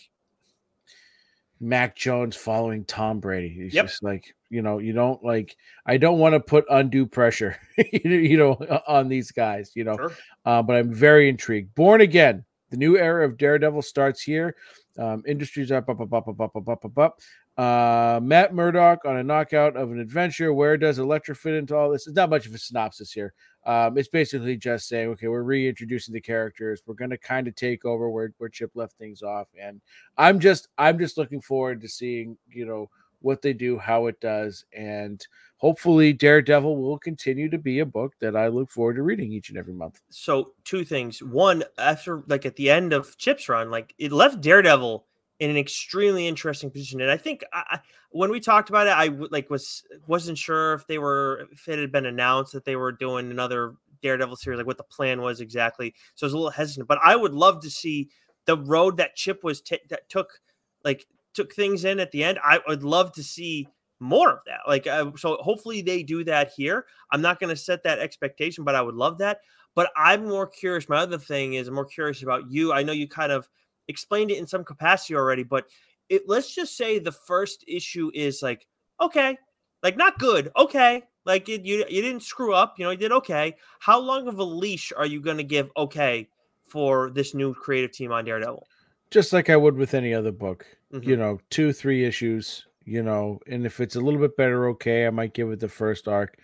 [1.60, 3.56] Mac Jones following Tom Brady.
[3.60, 3.86] It's Yep.
[3.86, 5.56] just like you know, you don't like.
[5.84, 7.56] I don't want to put undue pressure,
[7.92, 8.52] you know,
[8.86, 9.72] on these guys.
[9.74, 10.12] You know, Sure.
[10.46, 11.74] uh, but I'm very intrigued.
[11.74, 14.56] Born Again, the new era of Daredevil starts here.
[14.96, 17.20] Um, industries up, up, up, up, up, up, up, up, up, up.
[17.56, 20.52] Uh, Matt Murdock on a knockout of an adventure.
[20.52, 22.06] Where does Elektra fit into all this?
[22.06, 23.32] It's not much of a synopsis here.
[23.64, 26.82] Um, it's basically just saying, okay, we're reintroducing the characters.
[26.86, 29.80] We're going to kind of take over where, where Chip left things off, and
[30.18, 32.90] I'm just I'm just looking forward to seeing you know
[33.24, 38.14] what they do, how it does, and hopefully Daredevil will continue to be a book
[38.20, 40.00] that I look forward to reading each and every month.
[40.10, 41.22] So two things.
[41.22, 45.06] One, after like at the end of Chip's run, like it left Daredevil
[45.40, 47.00] in an extremely interesting position.
[47.00, 50.86] And I think I, when we talked about it, I like was wasn't sure if
[50.86, 54.66] they were if it had been announced that they were doing another Daredevil series, like
[54.66, 55.94] what the plan was exactly.
[56.14, 58.10] So I was a little hesitant, but I would love to see
[58.44, 60.40] the road that Chip was ta- that took
[60.84, 62.38] like took things in at the end.
[62.42, 63.68] I would love to see
[64.00, 64.60] more of that.
[64.66, 66.86] Like uh, so, hopefully they do that here.
[67.10, 69.40] I'm not going to set that expectation, but I would love that.
[69.74, 70.88] But I'm more curious.
[70.88, 72.72] My other thing is I'm more curious about you.
[72.72, 73.48] I know you kind of
[73.88, 75.66] explained it in some capacity already, but
[76.08, 78.66] it, let's just say the first issue is like
[79.00, 79.36] okay,
[79.82, 83.12] like not good, okay, like it, you you didn't screw up, you know, you did
[83.12, 83.56] okay.
[83.80, 86.28] How long of a leash are you going to give okay
[86.66, 88.66] for this new creative team on Daredevil?
[89.10, 91.06] Just like I would with any other book, Mhm.
[91.06, 95.06] you know, two, three issues, you know, and if it's a little bit better, okay,
[95.06, 96.38] I might give it the first arc.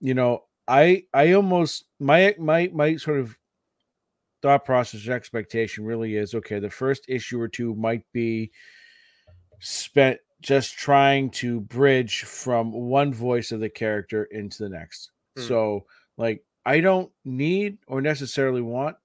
[0.00, 3.36] You know, I I almost my my my sort of
[4.42, 8.50] thought process or expectation really is okay, the first issue or two might be
[9.60, 15.10] spent just trying to bridge from one voice of the character into the next.
[15.36, 15.42] Hmm.
[15.42, 15.86] So
[16.16, 18.96] like I don't need or necessarily want,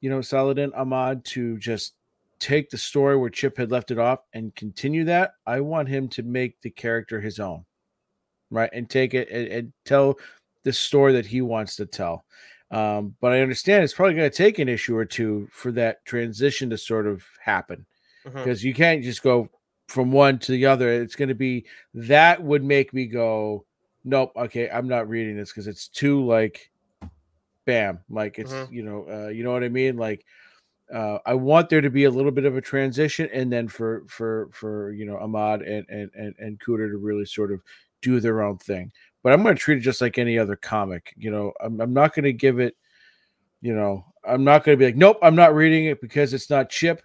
[0.00, 1.94] you know, Saladin Ahmed to just
[2.40, 5.34] take the story where Chip had left it off and continue that.
[5.46, 7.64] I want him to make the character his own,
[8.50, 8.70] right?
[8.72, 10.18] And take it and, and tell
[10.64, 12.24] the story that he wants to tell.
[12.70, 16.04] Um, but I understand it's probably going to take an issue or two for that
[16.04, 17.84] transition to sort of happen
[18.44, 19.48] because you can't just go
[19.88, 20.90] from one to the other.
[20.90, 23.64] It's going to be that would make me go,
[24.04, 26.70] nope, okay, I'm not reading this because it's too like,
[27.66, 28.72] bam, like it's Mhm.
[28.72, 30.24] you know, uh, you know what I mean, like.
[30.92, 34.04] Uh, I want there to be a little bit of a transition, and then for
[34.08, 37.60] for for you know Ahmed and and and, and Kuder to really sort of
[38.02, 38.92] do their own thing.
[39.22, 41.12] But I'm going to treat it just like any other comic.
[41.16, 42.76] You know, I'm, I'm not going to give it.
[43.60, 46.50] You know, I'm not going to be like, nope, I'm not reading it because it's
[46.50, 47.02] not Chip.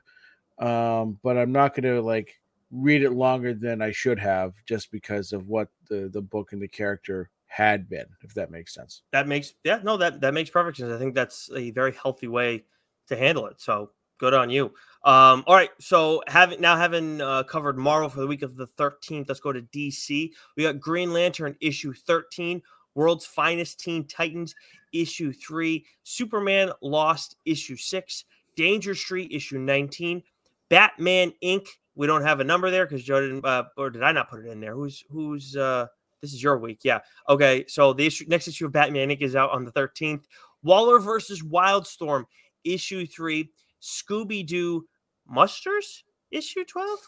[0.58, 2.40] Um, but I'm not going to like
[2.72, 6.62] read it longer than I should have just because of what the the book and
[6.62, 9.04] the character had been, if that makes sense.
[9.12, 10.92] That makes yeah, no, that that makes perfect sense.
[10.92, 12.64] I think that's a very healthy way
[13.08, 13.62] to handle it.
[13.62, 14.72] So good on you.
[15.04, 18.66] Um, all right, so having now having uh, covered Marvel for the week of the
[18.66, 20.32] 13th, let's go to DC.
[20.58, 22.62] We got Green Lantern issue 13,
[22.96, 24.56] World's Finest Teen Titans
[24.94, 28.26] issue 3, Superman Lost issue 6,
[28.56, 30.24] Danger Street issue 19,
[30.70, 31.68] Batman Inc.
[31.94, 34.44] We don't have a number there because Joe didn't, uh, or did I not put
[34.44, 34.74] it in there?
[34.74, 35.86] Who's who's uh
[36.22, 37.00] this is your week, yeah.
[37.30, 39.22] Okay, so the issue, next issue of Batman Inc.
[39.22, 40.24] is out on the 13th.
[40.64, 42.26] Waller versus Wildstorm
[42.66, 43.52] issue three,
[43.82, 44.86] Scooby Doo
[45.28, 47.00] Musters issue 12.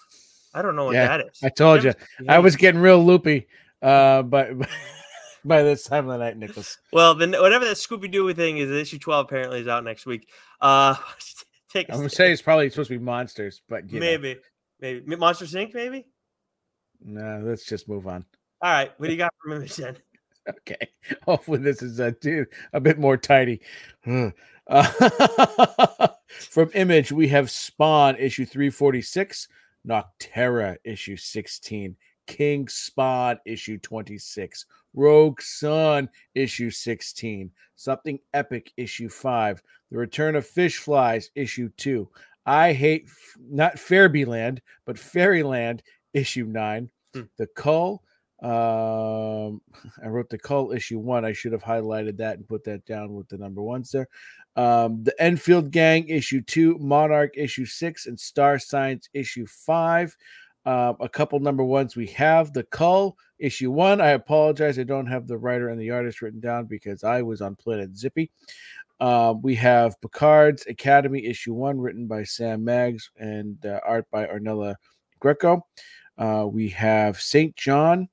[0.53, 1.39] I don't know what Yeah, that is.
[1.43, 2.35] I told you, Yeah.
[2.35, 3.47] I was getting real loopy
[3.81, 4.53] uh, by
[5.45, 6.77] by this time of the night, Nicholas.
[6.91, 10.29] well, then whatever that Scooby Doo thing is, issue 12 apparently is out next week.
[10.61, 10.95] Uh,
[11.71, 14.05] take I'm gonna say it's probably supposed to be monsters, but you know.
[14.05, 14.37] maybe,
[14.79, 15.73] maybe Monster Inc.
[15.73, 16.05] Maybe.
[17.01, 18.25] No, let's just move on.
[18.61, 19.97] All right, what do you got for Image then?
[20.47, 20.89] Okay.
[21.23, 22.15] Hopefully this is a
[22.73, 23.61] a bit more tidy.
[24.05, 24.31] Uh,
[26.27, 29.47] from Image, we have Spawn issue 346,
[29.87, 31.95] Nocterra issue 16,
[32.27, 40.45] King Spawn issue 26, Rogue Sun issue 16, Something Epic issue 5, The Return of
[40.45, 42.09] Fish Flies issue 2.
[42.45, 45.81] I hate F- not Fairbyland, but Fairyland
[46.13, 47.21] issue 9, Hmm.
[47.37, 48.03] The Cull
[48.41, 49.61] um,
[50.03, 51.25] I wrote the cult issue one.
[51.25, 54.07] I should have highlighted that and put that down with the number ones there.
[54.55, 60.15] Um, the Enfield Gang issue two, Monarch issue six, and Star Science issue five.
[60.65, 64.01] Um, a couple number ones we have the Cull issue one.
[64.01, 67.41] I apologize, I don't have the writer and the artist written down because I was
[67.41, 68.31] on Planet Zippy.
[68.99, 74.25] Um, we have Picard's Academy issue one, written by Sam Maggs and uh, art by
[74.25, 74.75] Arnella
[75.19, 75.65] Greco.
[76.17, 77.55] Uh, we have St.
[77.55, 78.09] John,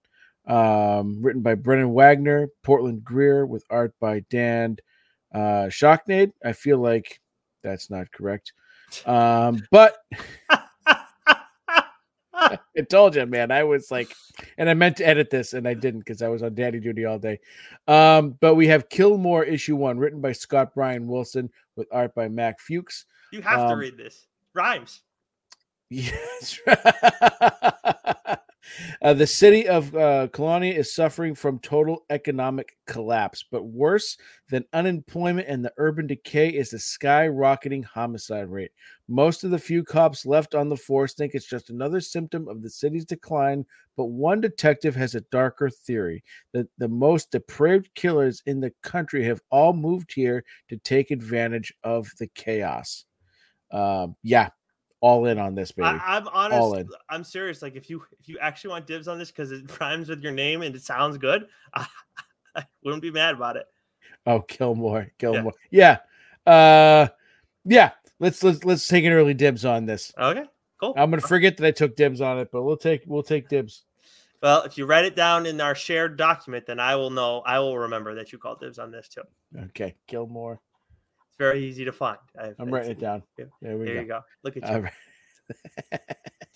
[0.46, 4.76] um, written by Brennan Wagner, Portland Greer, with art by Dan
[5.32, 6.32] uh, Shocknade.
[6.44, 7.20] I feel like
[7.62, 8.52] that's not correct.
[9.06, 9.96] Um, but
[12.36, 12.58] I
[12.90, 14.14] told you, man, I was like,
[14.58, 17.04] and I meant to edit this and I didn't because I was on daddy duty
[17.04, 17.40] all day.
[17.88, 22.28] Um, but we have Killmore issue one, written by Scott Bryan Wilson, with art by
[22.28, 23.06] Mac Fuchs.
[23.32, 24.26] You have to Um, read this.
[24.52, 25.00] Rhymes.
[25.90, 26.58] Yes.
[29.02, 34.16] uh, the city of uh, Colonia is suffering from total economic collapse, but worse
[34.48, 38.70] than unemployment and the urban decay is the skyrocketing homicide rate.
[39.08, 42.62] Most of the few cops left on the force think it's just another symptom of
[42.62, 43.64] the city's decline,
[43.96, 49.24] but one detective has a darker theory that the most depraved killers in the country
[49.24, 53.04] have all moved here to take advantage of the chaos.
[53.70, 54.50] Um, yeah,
[55.04, 55.86] all in on this, baby.
[55.86, 56.80] I, I'm All honest.
[56.80, 56.88] in.
[57.10, 57.60] I'm serious.
[57.60, 60.32] Like if you if you actually want dibs on this because it rhymes with your
[60.32, 61.86] name and it sounds good, I,
[62.56, 63.66] I wouldn't be mad about it.
[64.26, 65.52] Oh, Gilmore, Gilmore.
[65.70, 65.98] Yeah.
[66.46, 67.08] Uh
[67.66, 67.90] yeah.
[68.18, 70.10] Let's let's let's take an early dibs on this.
[70.18, 70.44] Okay,
[70.80, 70.94] cool.
[70.96, 73.84] I'm gonna forget that I took dibs on it, but we'll take we'll take dibs.
[74.42, 77.42] well, if you write it down in our shared document, then I will know.
[77.44, 79.22] I will remember that you called dibs on this too.
[79.64, 80.60] Okay, Gilmore.
[81.34, 82.18] It's very easy to find.
[82.40, 83.24] I, I'm writing it down.
[83.36, 84.00] yeah, There we There go.
[84.02, 84.20] you go.
[84.44, 84.78] Look at you.
[84.78, 86.00] Right.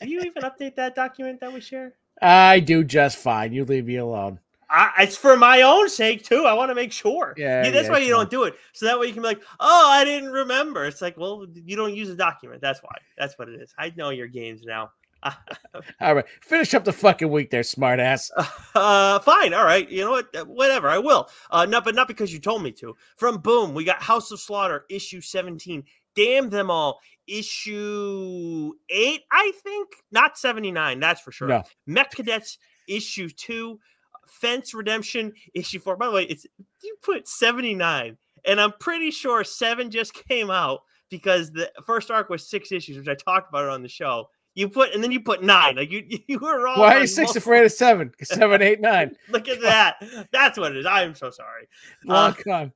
[0.01, 1.95] Do you even update that document that we share?
[2.23, 3.53] I do just fine.
[3.53, 4.39] You leave me alone.
[4.71, 6.45] I, it's for my own sake too.
[6.45, 7.35] I want to make sure.
[7.37, 8.55] Yeah, that's yeah, why you don't do it.
[8.73, 11.75] So that way you can be like, "Oh, I didn't remember." It's like, well, you
[11.75, 12.61] don't use a document.
[12.61, 12.95] That's why.
[13.17, 13.75] That's what it is.
[13.79, 14.93] I know your games now.
[16.01, 16.25] All right.
[16.43, 18.31] Finish up the fucking week there, smartass.
[18.75, 19.53] Uh, fine.
[19.55, 19.89] All right.
[19.91, 20.35] You know what?
[20.35, 20.89] Uh, Whatever.
[20.89, 21.29] I will.
[21.51, 22.97] Uh, not, but not because you told me to.
[23.17, 25.85] From Boom, we got House of Slaughter issue seventeen.
[26.15, 27.01] Damn them all.
[27.27, 29.89] Issue eight, I think.
[30.13, 31.01] Not seventy nine.
[31.01, 31.49] That's for sure.
[31.49, 31.63] No.
[31.87, 32.59] Mech Cadets
[32.89, 33.81] issue two.
[34.29, 35.97] Fence Redemption issue four.
[35.97, 36.47] By the way, it's
[36.83, 42.11] you put seventy nine, and I'm pretty sure seven just came out because the first
[42.11, 44.29] arc was six issues, which I talked about it on the show.
[44.59, 45.77] You put and then you put nine.
[45.77, 46.81] Like you, you were wrong.
[46.81, 48.11] Why are you six multiple- afraid of seven?
[48.25, 49.15] Seven, eight, nine.
[49.29, 50.03] Look at that.
[50.33, 50.85] That's what it is.
[50.85, 51.69] I'm so sorry.
[52.05, 52.73] Long Uh, con.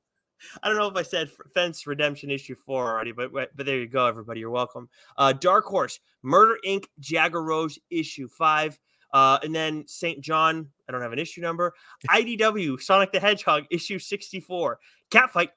[0.61, 3.87] I don't know if I said Fence Redemption issue four already, but but there you
[3.87, 4.39] go, everybody.
[4.39, 4.87] You're welcome.
[5.17, 6.85] Uh, Dark Horse, Murder Inc.
[7.01, 8.79] Jagger Rose issue five,
[9.11, 10.21] uh, and then St.
[10.21, 10.69] John.
[10.87, 11.73] I don't have an issue number.
[12.09, 14.79] IDW Sonic the Hedgehog issue 64.
[15.11, 15.49] Catfight,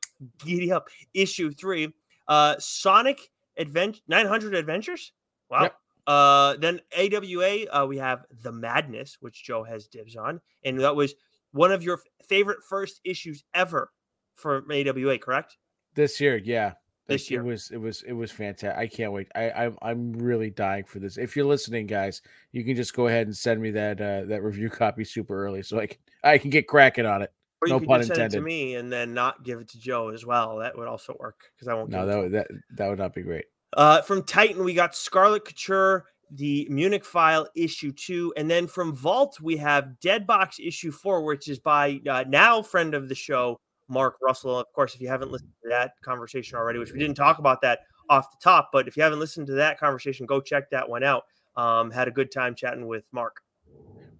[0.44, 1.92] giddy up issue three.
[2.26, 5.12] Uh, Sonic advent 900 adventures.
[5.48, 5.62] Wow.
[5.62, 5.76] Yep.
[6.06, 10.40] Uh, then AWA, uh, we have The Madness, which Joe has dibs on.
[10.64, 11.14] And that was
[11.52, 13.90] one of your favorite first issues ever
[14.34, 15.56] for AWA, correct?
[15.94, 16.74] This year, yeah.
[17.08, 17.40] This Like, year.
[17.40, 18.76] it was it was it was fantastic.
[18.76, 19.28] I can't wait.
[19.36, 21.18] I I'm I'm really dying for this.
[21.18, 24.42] If you're listening, guys, you can just go ahead and send me that uh that
[24.42, 27.32] review copy super early so I can I can get cracking on it.
[27.62, 30.58] Or No pun it to me and then not give it to Joe as well.
[30.58, 31.90] That would also work because I won't.
[31.90, 33.44] No, that would- that that would not be great.
[33.76, 38.96] Uh, from Titan, we got Scarlet Couture, the Munich File issue two, and then from
[38.96, 43.14] Vault, we have Dead Box issue four, which is by uh, now friend of the
[43.14, 44.58] show, Mark Russell.
[44.58, 47.60] Of course, if you haven't listened to that conversation already, which we didn't talk about
[47.60, 50.88] that off the top, but if you haven't listened to that conversation, go check that
[50.88, 51.24] one out.
[51.56, 53.42] Um, had a good time chatting with Mark.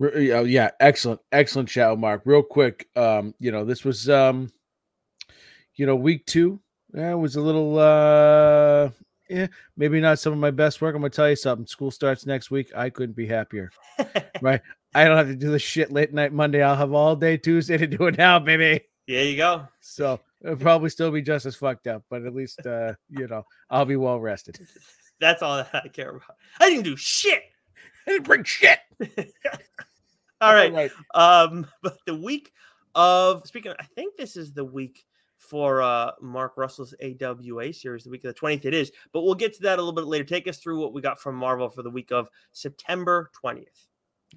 [0.00, 2.22] Uh, yeah, excellent, excellent shout, Mark.
[2.26, 4.52] Real quick, um, you know, this was um,
[5.76, 6.60] you know, week two.
[6.94, 8.90] Yeah, it was a little uh,
[9.28, 9.46] yeah,
[9.76, 10.94] maybe not some of my best work.
[10.94, 11.66] I'm gonna tell you something.
[11.66, 12.70] School starts next week.
[12.74, 13.70] I couldn't be happier.
[14.40, 14.60] right,
[14.94, 16.62] I don't have to do the shit late night Monday.
[16.62, 18.82] I'll have all day Tuesday to do it now, baby.
[19.08, 19.68] There you go.
[19.80, 23.44] So it'll probably still be just as fucked up, but at least uh, you know,
[23.70, 24.58] I'll be well rested.
[25.20, 26.36] That's all that I care about.
[26.60, 27.42] I didn't do shit.
[28.06, 28.78] I didn't bring shit.
[30.40, 30.90] All right.
[31.14, 32.52] Um, but the week
[32.94, 35.04] of speaking, of, I think this is the week
[35.48, 38.64] for uh Mark Russell's AWA series, the week of the 20th.
[38.64, 40.24] It is, but we'll get to that a little bit later.
[40.24, 43.86] Take us through what we got from Marvel for the week of September 20th.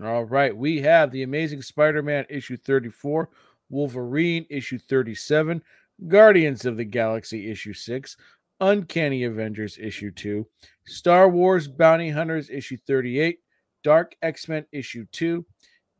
[0.03, 3.30] All right, we have the Amazing Spider-Man issue 34,
[3.70, 5.62] Wolverine issue 37,
[6.07, 8.16] Guardians of the Galaxy issue 6,
[8.62, 10.47] Uncanny Avengers issue 2,
[10.86, 13.39] Star Wars Bounty Hunters issue 38,
[13.84, 15.45] Dark X-Men issue 2,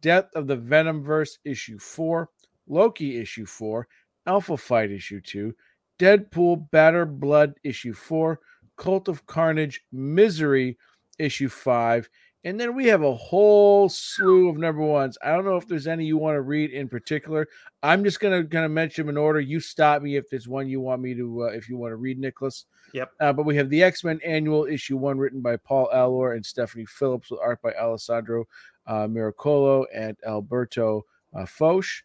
[0.02, 2.30] Death of the Venomverse issue 4,
[2.68, 3.88] Loki issue 4,
[4.26, 5.56] Alpha Fight issue 2,
[6.00, 8.40] Deadpool Badder Blood issue 4,
[8.78, 10.78] Cult of Carnage Misery
[11.18, 12.10] issue 5,
[12.46, 15.18] and then we have a whole slew of number ones.
[15.22, 17.50] I don't know if there's any you want to read in particular.
[17.84, 19.42] I'm just gonna gonna mention them in order.
[19.42, 21.98] You stop me if there's one you want me to uh, if you want to
[21.98, 22.66] read, Nicholas.
[22.94, 23.12] Yep.
[23.20, 26.46] Uh, but we have the X Men Annual Issue One, written by Paul Allor and
[26.46, 28.48] Stephanie Phillips, with art by Alessandro
[28.88, 32.04] uh, Miracolo and Alberto uh, Foch.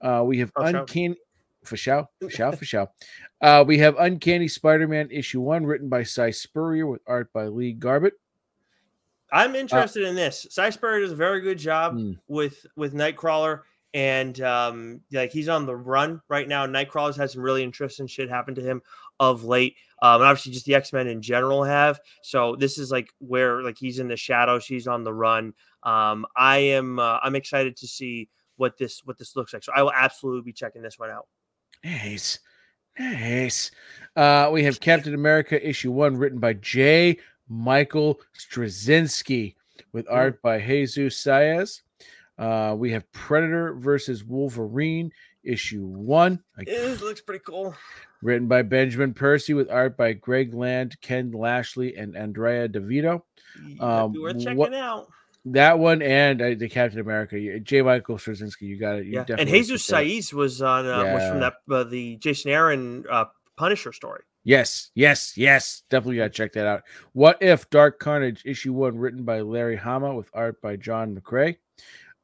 [0.00, 1.16] Uh, we have Uncanny.
[1.64, 2.88] For show, for show, for show.
[3.40, 7.72] Uh, we have Uncanny Spider-Man issue one, written by Si Spurrier with art by Lee
[7.72, 8.14] Garbett.
[9.32, 10.46] I'm interested in this.
[10.50, 12.18] Si Spurrier does a very good job Mm.
[12.28, 13.62] with with Nightcrawler,
[13.92, 16.66] and um, like he's on the run right now.
[16.66, 18.82] Nightcrawler's had some really interesting shit happen to him
[19.20, 19.76] of late.
[20.02, 21.98] Um, and obviously, just the X Men in general have.
[22.22, 25.54] So this is like where like he's in the shadows, he's on the run.
[25.82, 29.64] Um, I am uh, I'm excited to see what this what this looks like.
[29.64, 31.26] So I will absolutely be checking this one out.
[31.84, 32.38] Nice.
[32.98, 33.70] Nice.
[34.16, 37.18] Uh, we have Captain America issue one, written by J.
[37.48, 39.54] Michael Straczynski,
[39.92, 40.12] with Mm.
[40.14, 41.82] art by Jesus Saiz.
[42.38, 45.12] Uh, we have Predator versus Wolverine
[45.44, 47.74] issue one, It looks pretty cool.
[48.22, 53.24] written by Benjamin Percy, with art by Greg Land, Ken Lashley, and Andrea Di Vito.
[53.78, 55.08] Um, Um, worth checking what- out.
[55.46, 57.82] That one and uh, the Captain America, J.
[57.82, 58.62] Michael Straczynski.
[58.62, 59.06] You got it.
[59.06, 59.86] You Yeah, and Jesus.
[59.86, 63.26] Saiz was on uh, was from that uh, the Jason Aaron uh,
[63.56, 64.22] Punisher story.
[64.44, 65.82] Yes, yes, yes.
[65.88, 66.82] Definitely got to check that out.
[67.12, 71.56] What if Dark Carnage issue one, written by Larry Hama with art by John McCrae?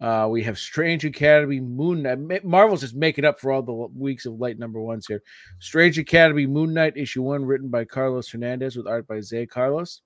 [0.01, 2.45] Uh, we have Strange Academy Moon Knight.
[2.45, 5.23] Marvel's just making up for all the weeks of light number ones here.
[5.59, 10.01] Strange Academy Moon Knight issue one, written by Carlos Hernandez with art by Zé Carlos.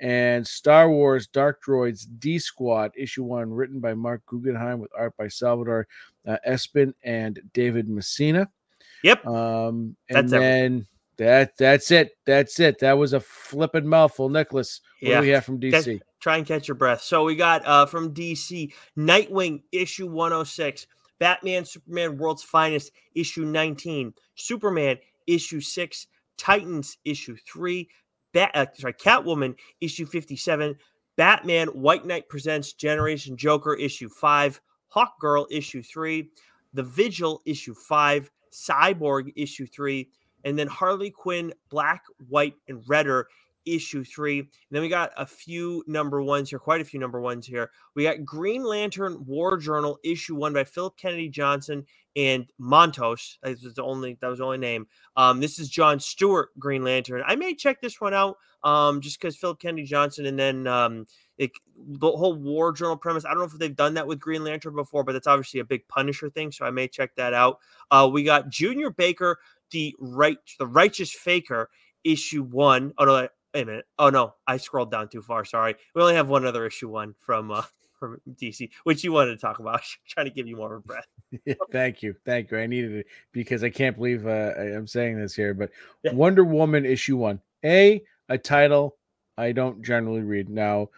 [0.00, 5.16] And Star Wars Dark Droids D Squad issue one, written by Marc Guggenheim with art
[5.16, 5.86] by Salvador
[6.26, 8.48] uh, Espin and David Messina.
[9.02, 9.26] Yep.
[9.26, 10.86] Um, and That's then
[11.16, 12.16] that that's it.
[12.26, 12.80] That's it.
[12.80, 14.80] That was a flipping mouthful, Nicholas.
[15.00, 15.14] What Yeah.
[15.20, 16.00] do we have from Catch- DC?
[16.20, 17.02] Try and catch your breath.
[17.02, 20.86] So we got uh from DC Nightwing issue 106,
[21.18, 26.06] Batman Superman World's Finest issue 19, Superman issue 6,
[26.38, 27.88] Titans issue 3,
[28.34, 30.76] Bat uh, sorry, Catwoman issue 57,
[31.16, 34.60] Batman White Knight presents Generation Joker issue 5,
[34.94, 36.28] Hawkgirl issue 3,
[36.74, 40.10] The Vigil issue 5, Cyborg issue 3,
[40.44, 43.28] and then Harley Quinn Black, White and Redder
[43.66, 44.40] issue three.
[44.40, 47.70] And then we got a few number ones here, quite a few number ones here.
[47.94, 51.86] We got Green Lantern War Journal issue one by Philip Kennedy Johnson
[52.16, 53.38] and Montos.
[53.42, 54.86] That was the only that was the only name.
[55.16, 57.22] Um, this is John Stewart Green Lantern.
[57.26, 61.06] I may check this one out um, just because Philip Kennedy Johnson and then um,
[61.38, 63.24] it, the whole War Journal premise.
[63.24, 65.64] I don't know if they've done that with Green Lantern before, but that's obviously a
[65.64, 67.58] big Punisher thing, so I may check that out.
[67.90, 69.38] Uh, we got Junior Baker,
[69.70, 71.70] the right, the righteous faker,
[72.04, 72.92] issue one.
[72.98, 73.86] Oh no, wait a minute.
[73.98, 75.44] Oh no, I scrolled down too far.
[75.44, 75.74] Sorry.
[75.94, 77.62] We only have one other issue one from uh,
[77.98, 79.80] from DC, which you wanted to talk about.
[80.08, 81.56] trying to give you more of a breath.
[81.72, 82.58] thank you, thank you.
[82.58, 85.70] I needed it because I can't believe uh, I'm saying this here, but
[86.12, 88.96] Wonder Woman issue one, a a title
[89.36, 90.88] I don't generally read now.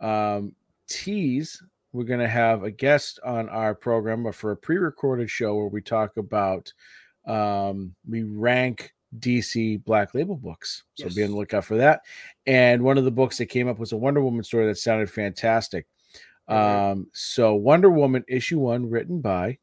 [0.00, 0.54] Um,
[0.88, 1.62] tease
[1.96, 5.80] we're going to have a guest on our program for a pre-recorded show where we
[5.80, 6.70] talk about
[7.26, 10.84] um, we rank DC Black Label books.
[10.94, 11.14] So yes.
[11.14, 12.00] be on the lookout for that.
[12.46, 15.10] And one of the books that came up was a Wonder Woman story that sounded
[15.10, 15.86] fantastic.
[16.48, 19.58] Um, so Wonder Woman issue one, written by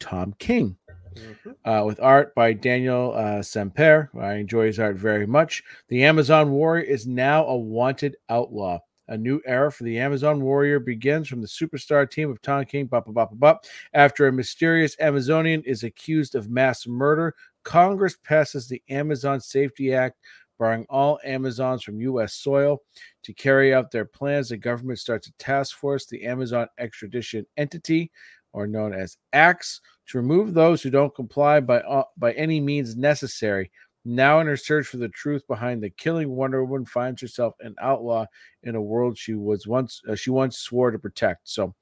[0.00, 0.76] Tom King.
[1.14, 1.50] Mm-hmm.
[1.68, 4.08] Uh, with art by Daniel uh, Sampere.
[4.20, 5.64] I enjoy his art very much.
[5.88, 8.78] The Amazon Warrior is now a wanted outlaw.
[9.08, 12.86] A new era for the Amazon Warrior begins from the superstar team of Tom King.
[12.86, 13.64] Bop, bop, bop,
[13.94, 17.34] After a mysterious Amazonian is accused of mass murder,
[17.64, 20.16] Congress passes the Amazon Safety Act,
[20.58, 22.34] barring all Amazons from U.S.
[22.34, 22.82] soil.
[23.24, 28.10] To carry out their plans, the government starts a task force, the Amazon Extradition Entity,
[28.52, 32.96] or known as AXE, to remove those who don't comply by, uh, by any means
[32.96, 33.70] necessary.
[34.04, 37.74] Now, in her search for the truth behind the killing, Wonder Woman finds herself an
[37.80, 38.24] outlaw
[38.62, 41.48] in a world she was once uh, she once swore to protect.
[41.48, 41.74] So,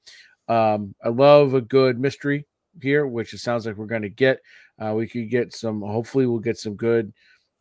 [0.49, 2.45] um, I love a good mystery
[2.81, 4.39] here, which it sounds like we're going to get.
[4.79, 5.81] Uh, we could get some.
[5.81, 7.13] Hopefully, we'll get some good,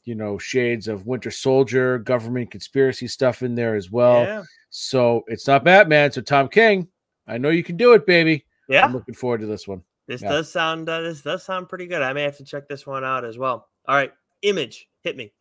[0.05, 4.23] you know, shades of Winter Soldier, government conspiracy stuff in there as well.
[4.23, 4.43] Yeah.
[4.71, 6.13] So it's not Batman.
[6.13, 6.89] So Tom King,
[7.27, 8.45] I know you can do it, baby.
[8.69, 9.83] Yeah, I'm looking forward to this one.
[10.07, 10.29] This yeah.
[10.29, 12.03] does sound uh, this does sound pretty good.
[12.03, 13.69] I may have to check this one out as well.
[13.89, 14.13] All right,
[14.43, 15.33] Image, hit me.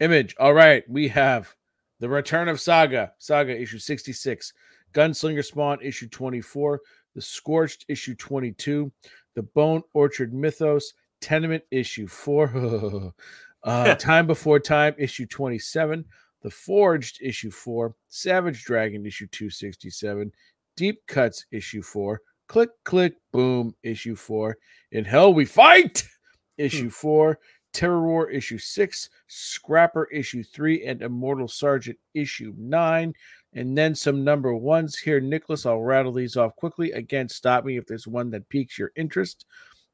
[0.00, 0.34] Image.
[0.38, 1.54] All right, we have
[2.00, 4.52] the Return of Saga, Saga issue 66,
[4.92, 6.80] Gunslinger Spawn issue 24,
[7.14, 8.92] The Scorched issue 22,
[9.34, 13.12] The Bone Orchard Mythos, Tenement issue 4,
[13.64, 16.04] uh, Time Before Time issue 27,
[16.42, 20.32] The Forged issue 4, Savage Dragon issue 267,
[20.76, 24.56] Deep Cuts issue 4, Click Click Boom issue 4,
[24.92, 26.04] In Hell We Fight
[26.58, 26.88] issue hmm.
[26.88, 27.38] 4,
[27.72, 33.12] Terror War issue 6, Scrapper issue 3, and Immortal Sergeant issue 9.
[33.54, 35.20] And then some number ones here.
[35.20, 36.92] Nicholas, I'll rattle these off quickly.
[36.92, 39.46] Again, stop me if there's one that piques your interest.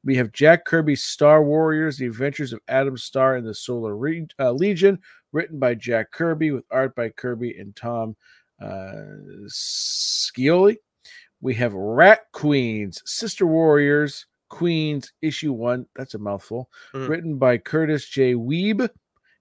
[0.05, 4.27] We have Jack Kirby's Star Warriors, The Adventures of Adam Star and the Solar Re-
[4.39, 4.99] uh, Legion,
[5.31, 8.15] written by Jack Kirby with art by Kirby and Tom
[8.61, 8.93] uh,
[9.47, 10.77] Scioli.
[11.41, 15.87] We have Rat Queens, Sister Warriors, Queens, issue one.
[15.95, 16.69] That's a mouthful.
[16.93, 17.09] Mm.
[17.09, 18.35] Written by Kurtis J.
[18.35, 18.87] Wiebe,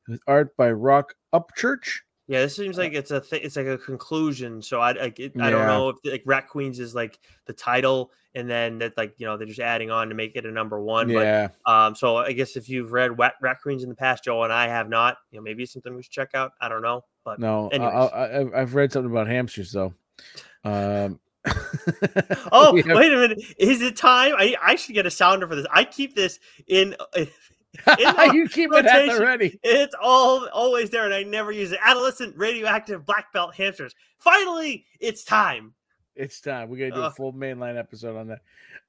[0.09, 2.01] with art by Roc Upchurch.
[2.27, 4.63] Yeah, this seems uh like it's a th- it's like a conclusion.
[4.63, 8.13] So I I, it, I don't know if like Rat Queens is like the title,
[8.35, 10.81] and then that like you know they're just adding on to make it a number
[10.81, 11.11] one.
[11.11, 11.49] Yeah.
[11.65, 11.95] But, um.
[11.95, 14.69] So I guess if you've read Rat, Rat Queens in the past, Joe and I
[14.69, 16.53] have not, you know, maybe it's something we should check out.
[16.61, 19.93] I don't know, but no, I, I, I've read something about hamsters though.
[20.65, 21.21] Um,
[22.53, 23.43] oh, wait a minute.
[23.59, 24.33] Is it time?
[24.39, 25.67] I, I should get a sounder for this.
[25.71, 26.97] I keep this in.
[27.99, 29.17] you keep rotation.
[29.17, 29.59] it ready.
[29.63, 31.81] It's all always there, and I never use it.
[31.83, 33.95] Adolescent radioactive black belt hamsters.
[34.19, 35.75] Finally, it's time.
[36.17, 36.69] It's time.
[36.69, 38.41] We got to do uh, a full mainline episode on that.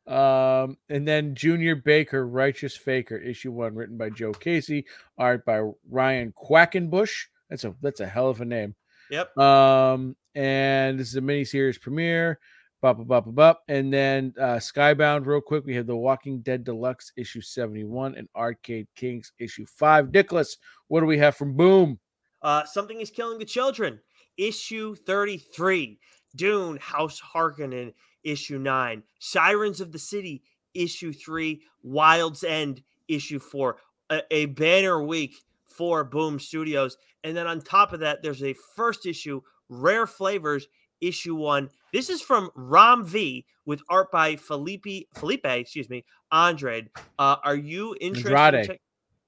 [0.08, 4.86] Um, and then Junior Baker, Righteous Faker, issue one, written by Joe Casey,
[5.18, 7.26] art by Ryan Quackenbush.
[7.50, 8.76] That's a that's a hell of a name.
[9.10, 9.38] Yep.
[9.38, 12.40] Um, and this is a mini series premiere.
[12.86, 13.64] Bop, bop, bop, bop.
[13.68, 15.66] And then uh, Skybound, real quick.
[15.66, 20.14] We have The Walking Dead Deluxe issue 71 and Arcade Kings issue 5.
[20.14, 20.58] Nicholas,
[20.88, 21.98] what do we have from Boom?
[22.44, 24.00] Uh, Something is Killing the Children,
[24.38, 25.98] issue 33.
[26.36, 27.92] Dune, House Harkonnen,
[28.24, 29.02] issue 9.
[29.18, 30.44] Sirens of the City,
[30.76, 31.60] issue 3.
[31.82, 33.78] Wild's End, issue 4.
[34.12, 36.98] A, a banner week for Boom Studios.
[37.24, 40.68] And then on top of that, there's a first issue, Rare Flavors,
[41.08, 41.70] issue one.
[41.94, 46.88] This is from Ram V with art by Filipe, Filipe, excuse me, Andre.
[47.18, 48.36] Uh, are you interested?
[48.36, 48.70] Andrade.
[48.70, 48.78] In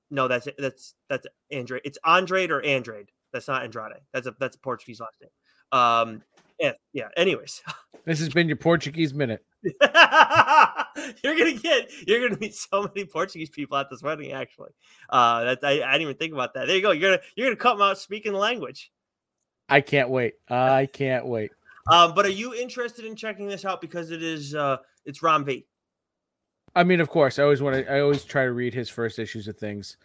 [0.10, 0.56] no, that's it.
[0.58, 1.80] that's that's Andre.
[1.84, 3.10] It's Andre or Andrade.
[3.34, 3.94] That's not Andrade.
[4.14, 5.80] That's a that's a Portuguese last name.
[5.80, 6.24] Um,
[6.60, 7.10] yeah, yeah.
[7.18, 7.62] Anyways,
[8.06, 9.44] this has been your Portuguese minute.
[9.64, 14.32] you're gonna get you're gonna meet so many Portuguese people at this wedding.
[14.32, 14.72] Actually,
[15.10, 16.68] uh, that I, I didn't even think about that.
[16.68, 16.92] There you go.
[16.92, 18.92] You're gonna you're gonna come out speaking the language.
[19.70, 20.36] I can't wait.
[20.50, 21.52] I can't wait.
[21.92, 25.46] Um, but are you interested in checking this out because it is uh, it's Ram
[25.46, 25.66] V?
[26.76, 27.40] I mean, of course.
[27.40, 27.92] I always want to.
[27.92, 29.98] I always try to read his first issues of things.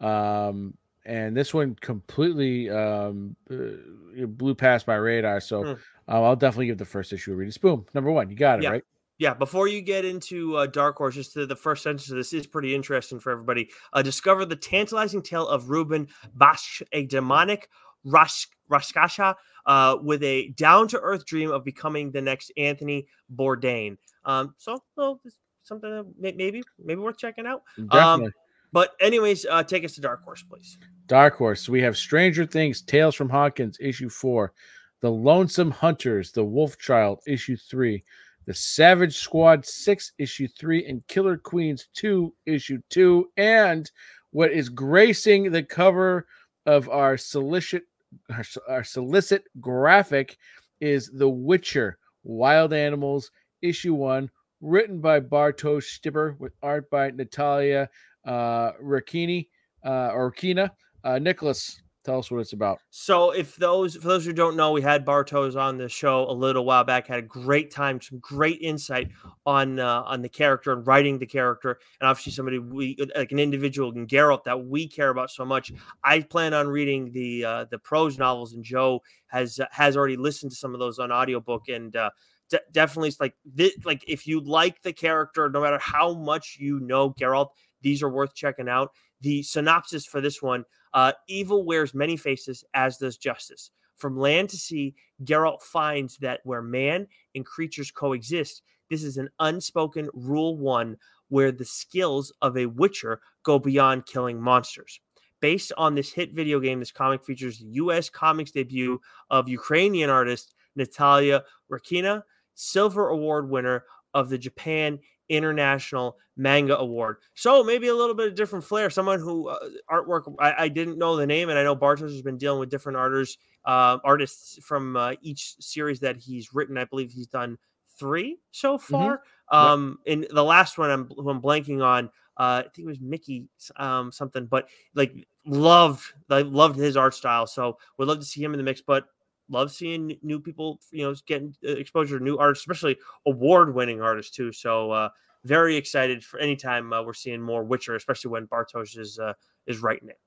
[0.00, 0.74] Um,
[1.04, 5.40] and this one completely um, uh, blew past my radar.
[5.40, 5.78] So mm.
[6.08, 7.48] uh, I'll definitely give the first issue a read.
[7.48, 8.30] It's boom, number one.
[8.30, 8.70] You got it yeah.
[8.70, 8.84] right.
[9.18, 12.32] Yeah, before you get into uh, Dark Horse, just the, the first sentence of this
[12.32, 13.68] is pretty interesting for everybody.
[13.92, 17.68] Uh, discover the tantalizing tale of Ruben Bash, a demonic
[18.04, 19.34] Ras- Raskasha
[19.66, 23.96] uh, with a down to earth dream of becoming the next Anthony Bourdain.
[24.24, 25.20] Um, so, well,
[25.62, 27.62] something maybe maybe worth checking out.
[27.76, 28.26] Definitely.
[28.26, 28.32] Um,
[28.72, 30.78] but anyways, uh, take us to Dark Horse, please.
[31.06, 31.68] Dark Horse.
[31.68, 34.52] We have Stranger Things, Tales from Hawkins, issue four.
[35.00, 38.04] The Lonesome Hunters, The Wolf Child, issue three.
[38.46, 43.30] The Savage Squad 6, issue 3, and Killer Queens 2, issue 2.
[43.36, 43.88] And
[44.30, 46.26] what is gracing the cover
[46.66, 47.84] of our solicit
[48.30, 50.36] our, our solicit graphic
[50.80, 53.30] is The Witcher Wild Animals,
[53.62, 54.30] issue 1,
[54.60, 57.88] written by Bartosz Sztybor with art by Natalia
[58.26, 59.48] uh Rakini
[59.84, 60.72] uh or Kina.
[61.02, 61.80] Uh Nicholas,
[62.10, 62.80] tell us what it's about.
[62.90, 66.32] So, if those for those who don't know, we had Bartosz on the show a
[66.32, 67.06] little while back.
[67.06, 69.10] Had a great time, some great insight
[69.46, 73.38] on uh, on the character and writing the character, and obviously somebody we like an
[73.38, 75.72] individual in Geralt that we care about so much.
[76.04, 80.16] I plan on reading the uh, the prose novels, and Joe has uh, has already
[80.16, 81.94] listened to some of those on audiobook and.
[81.94, 82.10] Uh,
[82.50, 86.80] de- definitely, like this, like if you like the character, no matter how much you
[86.80, 87.50] know Geralt,
[87.80, 88.90] these are worth checking out.
[89.20, 93.70] The synopsis for this one uh, evil wears many faces, as does justice.
[93.96, 94.94] From land to sea,
[95.24, 100.96] Geralt finds that where man and creatures coexist, this is an unspoken rule one
[101.28, 105.00] where the skills of a witcher go beyond killing monsters.
[105.40, 108.10] Based on this hit video game, this comic features the U.S.
[108.10, 109.00] comics debut
[109.30, 112.22] of Ukrainian artist Natalia Rakina,
[112.54, 114.98] Silver Award winner of the Japan
[115.30, 117.16] International Manga Award.
[117.34, 118.90] So maybe a little bit of different flair.
[118.90, 119.58] Someone who uh,
[119.90, 122.68] artwork I, I, didn't know the name, and I know Bartosz has been dealing with
[122.68, 126.76] different artists, uh, artists from uh, each series that he's written.
[126.76, 127.56] I believe he's done
[127.98, 128.94] three so Mm-hmm.
[128.94, 129.22] far.
[129.52, 132.10] Um, and the last one I'm, who I'm blanking on.
[132.36, 135.12] Uh, I think it was Mickey um, something, but like
[135.46, 137.46] loved, I loved his art style.
[137.46, 138.80] So would love to see him in the mix.
[138.80, 139.04] But
[139.50, 142.96] love seeing new people, you know, getting uh, exposure to new artists, especially
[143.26, 144.52] award-winning artists too.
[144.52, 145.08] So uh,
[145.44, 149.34] very excited for any time uh, we're seeing more Witcher, especially when Bartosz is uh,
[149.66, 150.18] is writing it.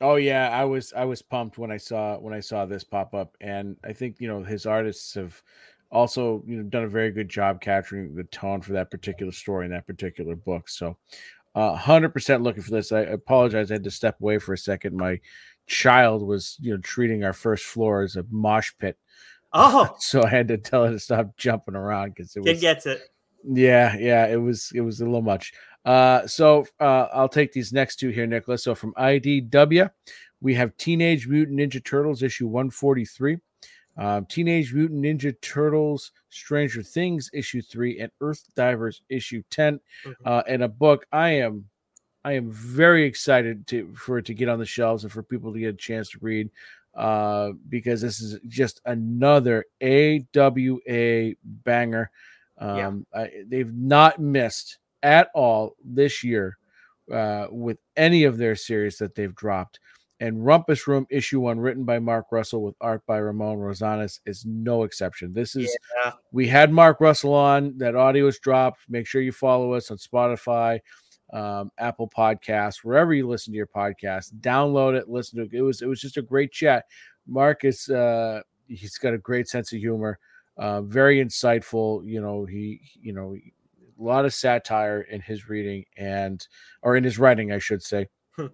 [0.00, 3.14] Oh yeah, I was I was pumped when I saw when I saw this pop
[3.14, 5.40] up, and I think you know his artists have
[5.92, 9.66] also you know done a very good job capturing the tone for that particular story
[9.66, 10.68] in that particular book.
[10.68, 10.96] So,
[11.54, 12.90] uh, hundred percent looking for this.
[12.90, 14.96] I apologize, I had to step away for a second.
[14.96, 15.20] My
[15.66, 18.96] child was you know treating our first floor as a mosh pit.
[19.52, 22.60] Oh, so I had to tell her to stop jumping around because it kid was
[22.60, 23.00] gets it.
[23.44, 25.52] yeah, yeah, it was it was a little much.
[25.84, 28.62] Uh, so uh, I'll take these next two here, Nicholas.
[28.62, 29.90] So from IDW,
[30.40, 33.38] we have Teenage Mutant Ninja Turtles issue 143,
[33.98, 39.80] um, Teenage Mutant Ninja Turtles Stranger Things issue three, and Earth Divers issue 10.
[40.06, 40.14] Mhm.
[40.24, 41.68] Uh, and a book I am
[42.24, 45.52] I am very excited to for it to get on the shelves and for people
[45.52, 46.50] to get a chance to read
[46.94, 52.10] uh, because this is just another AWA banger.
[52.60, 52.86] Yeah.
[52.86, 56.58] Um, I, they've not missed at all this year
[57.12, 59.80] uh, with any of their series that they've dropped.
[60.20, 64.44] And Rumpus Room issue one, written by Mark Russell with art by Ramon Rosanas, is
[64.46, 65.32] no exception.
[65.32, 66.12] This is Yeah.
[66.30, 67.76] we had Mark Russell on.
[67.78, 68.82] That audio is dropped.
[68.88, 70.78] Make sure you follow us on Spotify,
[71.32, 74.32] um, Apple Podcasts, wherever you listen to your podcast.
[74.40, 75.52] Download it, listen to it.
[75.52, 76.84] It was it was just a great chat.
[77.26, 80.18] Marcus, uh, he's got a great sense of humor,
[80.56, 82.04] uh, very insightful.
[82.04, 86.46] You know he you know a lot of satire in his reading and
[86.82, 88.08] or in his writing, I should say.
[88.36, 88.46] Hmm.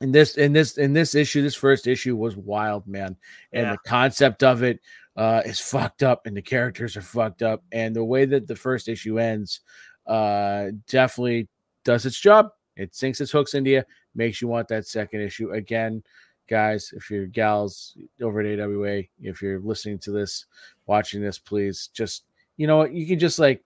[0.00, 3.16] In this in this in this issue, this first issue was wild, man,
[3.52, 3.72] and Yeah.
[3.72, 4.80] the concept of it
[5.16, 7.62] uh, is fucked up and the characters are fucked up.
[7.72, 9.60] And the way that the first issue ends
[10.06, 11.48] uh, definitely
[11.86, 12.50] does its job.
[12.76, 13.82] It sinks its hooks into you,
[14.14, 15.52] makes you want that second issue.
[15.52, 16.02] Again,
[16.48, 20.44] guys, if you're gals over at AWA, if you're listening to this,
[20.86, 22.24] watching this, please just,
[22.58, 23.64] you know you can just like,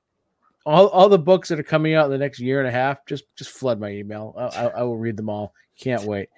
[0.67, 3.05] all, all the books that are coming out in the next year and a half,
[3.07, 4.35] just just flood my email.
[4.37, 5.55] I, I, I will read them all.
[5.79, 6.29] Can't wait.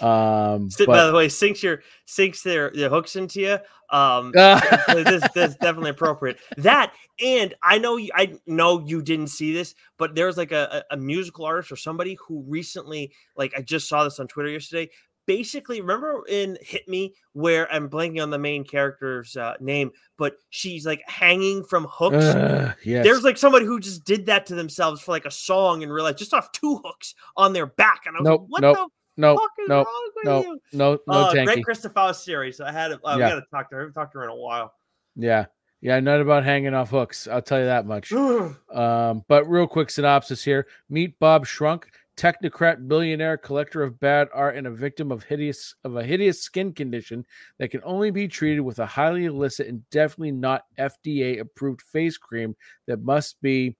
[0.00, 3.58] Um, St- by the way, sinks your sinks their, their hooks into you.
[3.90, 6.38] Um, definitely- this that's definitely appropriate.
[6.56, 6.92] That
[7.24, 10.96] and I know you, I know you didn't see this, but there's like a a
[10.96, 14.90] musical artist or somebody who recently, like I just saw this on Twitter yesterday.
[15.28, 20.36] Basically, remember in Hit Me where I'm blanking on the main character's uh, name, but
[20.48, 22.24] she's like hanging from hooks.
[22.24, 23.04] Ugh, yes.
[23.04, 26.16] There's like somebody who just did that to themselves for like a song and realized
[26.16, 29.20] just off two hooks on their back, and I was Nope, like, "What nope, the
[29.20, 32.58] no, fuck is no, wrong with no, you?" no, no, uh, great Christopher series.
[32.62, 32.92] I had.
[32.92, 33.82] Uh, We got to talk to her.
[33.82, 34.72] I haven't talked to her in a while.
[35.14, 35.44] Yeah.
[35.80, 37.28] Yeah, not about hanging off hooks.
[37.28, 38.12] I'll tell you that much.
[38.74, 41.88] um, but real quick synopsis here: Meet Bob Shrunk,
[42.18, 46.72] technocrat, billionaire, collector of bad art, and a victim of hideous of a hideous skin
[46.72, 47.24] condition
[47.58, 52.18] that can only be treated with a highly illicit and definitely not FDA approved face
[52.18, 53.76] cream that must be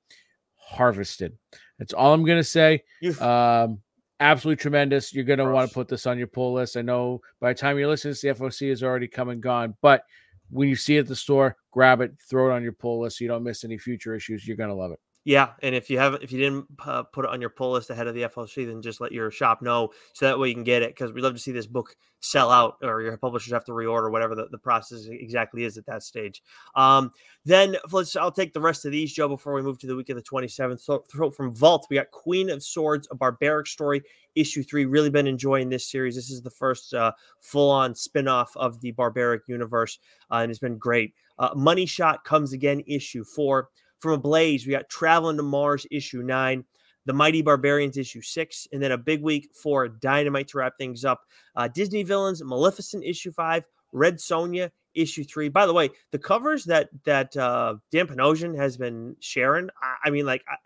[0.56, 1.36] harvested.
[1.78, 2.84] That's all I'm gonna say.
[3.20, 3.80] Um,
[4.20, 5.12] absolutely tremendous.
[5.12, 6.76] You're gonna want to put this on your pull list.
[6.76, 10.04] I know by the time you're listening, the FOC is already come and gone, but
[10.50, 13.18] when you see it at the store, grab it, throw it on your pull list
[13.18, 14.46] so you don't miss any future issues.
[14.46, 15.00] You're gonna love it.
[15.28, 17.90] Yeah, and if you haven't, if you didn't uh, put it on your pull list
[17.90, 20.64] ahead of the FOC, then just let your shop know so that way you can
[20.64, 23.66] get it because we love to see this book sell out or your publishers have
[23.66, 26.42] to reorder whatever the, the process exactly is at that stage.
[26.74, 27.12] Um,
[27.44, 30.08] then let's I'll take the rest of these, Joe, before we move to the week
[30.08, 30.80] of the 27th.
[30.80, 34.00] So from Vault, we got Queen of Swords, a barbaric story,
[34.34, 34.86] issue three.
[34.86, 36.14] Really been enjoying this series.
[36.14, 39.98] This is the first uh, full-on spin-off of the barbaric universe,
[40.30, 41.12] uh, and it's been great.
[41.38, 43.68] Uh, Money Shot comes again, issue four.
[44.00, 46.64] From Ablaze, we got Traveling to Mars issue nine,
[47.06, 51.04] The Mighty Barbarians issue six, and then a big week for Dynamite to wrap things
[51.04, 51.22] up.
[51.56, 55.48] Uh, Disney Villains, Maleficent issue five, Red Sonja issue three.
[55.48, 60.10] By the way, the covers that that uh, Dan Panosian has been sharing, I, I
[60.10, 60.44] mean, like.
[60.48, 60.56] I,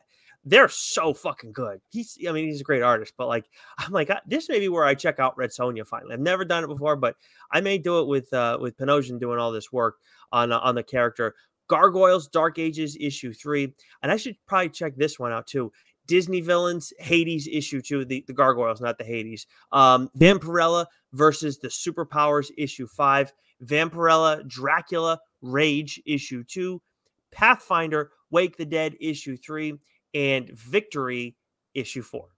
[0.44, 1.80] they're so fucking good.
[1.92, 3.44] He's, I mean, he's a great artist, but like,
[3.78, 6.14] I'm like, this may be where I check out Red Sonja finally.
[6.14, 7.14] I've never done it before, but
[7.52, 9.98] I may do it with uh, with Panosian doing all this work
[10.32, 11.36] on uh, on the character.
[11.72, 13.72] Gargoyles Dark Ages issue three.
[14.02, 15.72] And I should probably check this one out too.
[16.06, 19.46] Disney Villains Hades issue two, the, the Gargoyles, not the Hades.
[19.70, 20.84] Um, Vampirella
[21.14, 23.32] versus the Superpowers issue five.
[23.64, 26.82] Vampirella Dracula Rage issue two.
[27.30, 29.78] Pathfinder Wake the Dead issue three.
[30.12, 31.36] And Victory
[31.72, 32.28] issue four.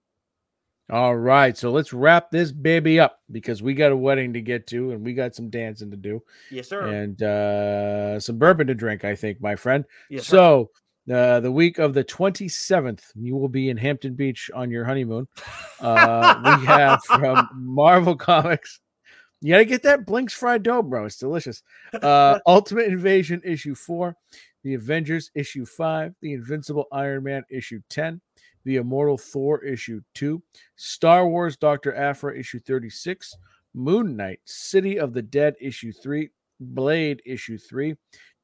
[0.91, 4.67] All right, so let's wrap this baby up because we got a wedding to get
[4.67, 6.23] to and we got some dancing to do.
[6.51, 6.87] Yes, sir.
[6.87, 9.87] And uh, some bourbon to drink, I think, my friend.
[10.11, 10.71] Yes, so
[11.13, 15.29] uh, the week of the 27th, you will be in Hampton Beach on your honeymoon.
[15.81, 18.81] Uh, we have from Marvel Comics.
[19.43, 21.05] You gotta get that Blinks fried dough, bro.
[21.05, 21.63] It's delicious.
[21.93, 24.17] Uh, Ultimate Invasion issue four,
[24.63, 28.23] The Avengers issue five, The Invincible Iron Man issue 10,
[28.65, 30.43] the Immortal Thor issue 2,
[30.77, 31.95] Star Wars Dr.
[31.95, 33.37] Aphra issue 36,
[33.75, 36.31] Moon Knight City of the Dead issue 3,
[36.61, 37.97] Blade issue 3,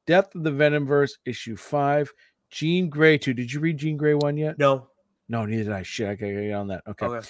[0.07, 2.11] Death of the Venomverse issue 5,
[2.49, 3.33] Jean Grey 2.
[3.33, 4.59] Did you read Jean Grey 1 yet?
[4.59, 4.87] No.
[5.29, 5.83] No, neither did I.
[5.83, 6.83] Shit, I gotta get on that.
[6.87, 7.05] Okay.
[7.05, 7.27] Okay.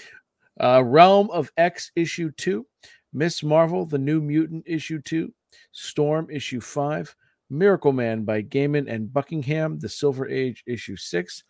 [0.59, 2.65] Uh, Realm of X issue 2,
[3.13, 5.31] Miss Marvel, The New Mutant issue 2,
[5.71, 7.15] Storm issue 5,
[7.49, 11.43] Miracle Man by Gaiman and Buckingham, The Silver Age issue 6,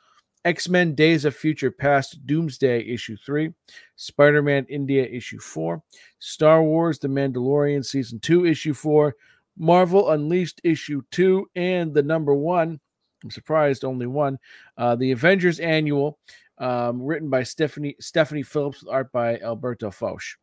[0.44, 3.54] X Men Days of Future Past Doomsday issue 3,
[3.96, 5.82] Spider Man India issue 4,
[6.20, 9.16] Star Wars The Mandalorian season 2 issue 4,
[9.58, 12.80] Marvel Unleashed issue 2, and the number one,
[13.24, 14.40] I'm surprised only one,
[14.78, 16.18] uh, the Avengers Annual,
[16.58, 20.38] um, written by Stephanie Stephanie Phillips with art by Alberto Foche.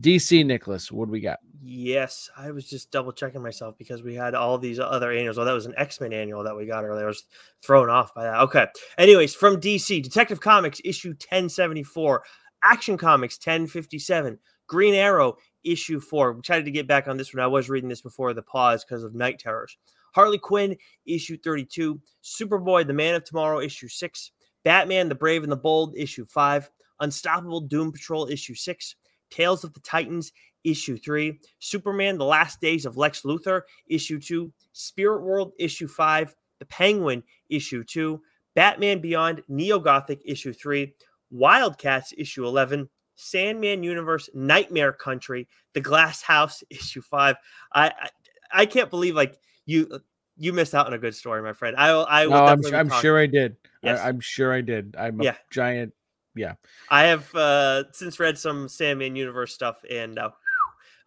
[0.00, 1.38] DC Nicholas, what do we got?
[1.62, 5.38] Yes, I was just double checking myself because we had all these other annuals.
[5.38, 7.04] Oh, that was an X Men annual that we got earlier.
[7.04, 7.24] I was
[7.62, 8.40] thrown off by that.
[8.40, 8.66] Okay.
[8.98, 12.24] Anyways, from DC, Detective Comics issue 1074,
[12.64, 16.30] Action Comics 1057, Green Arrow issue 4.
[16.30, 17.42] I'm excited to get back on this one.
[17.42, 19.76] I was reading this before the pause because of Night Terrors.
[20.14, 20.76] Harley Quinn
[21.06, 24.30] issue 32, Superboy the Man of Tomorrow issue 6,
[24.64, 26.70] Batman the Brave and the Bold issue 5,
[27.00, 28.96] Unstoppable Doom Patrol issue 6,
[29.32, 30.32] Tales of the Titans,
[30.64, 36.34] issue three, Superman, The Last Days of Lex Luthor, issue two, Spirit World, issue five,
[36.58, 38.22] The Penguin, issue two,
[38.54, 40.94] Batman Beyond, Neo Gothic, issue three,
[41.30, 47.36] Wildcats, issue 11, Sandman Universe, Nightmare Country, The Glass House, issue five.
[47.72, 48.08] I, I,
[48.52, 50.00] I can't believe like you
[50.36, 51.76] you missed out on a good story, my friend.
[51.76, 53.56] I I no, I'm, I'm sure I did.
[53.82, 54.00] Yes.
[54.00, 54.96] I, am sure I did.
[54.98, 55.34] I'm a Yeah.
[55.50, 55.92] giant.
[56.34, 56.54] Yeah.
[56.90, 60.30] I have uh, since read some Sandman Universe stuff, and uh,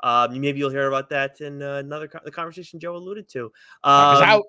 [0.04, 3.46] um, maybe you'll hear about that in uh, another co- the conversation Joe alluded to.
[3.84, 4.44] Um, out.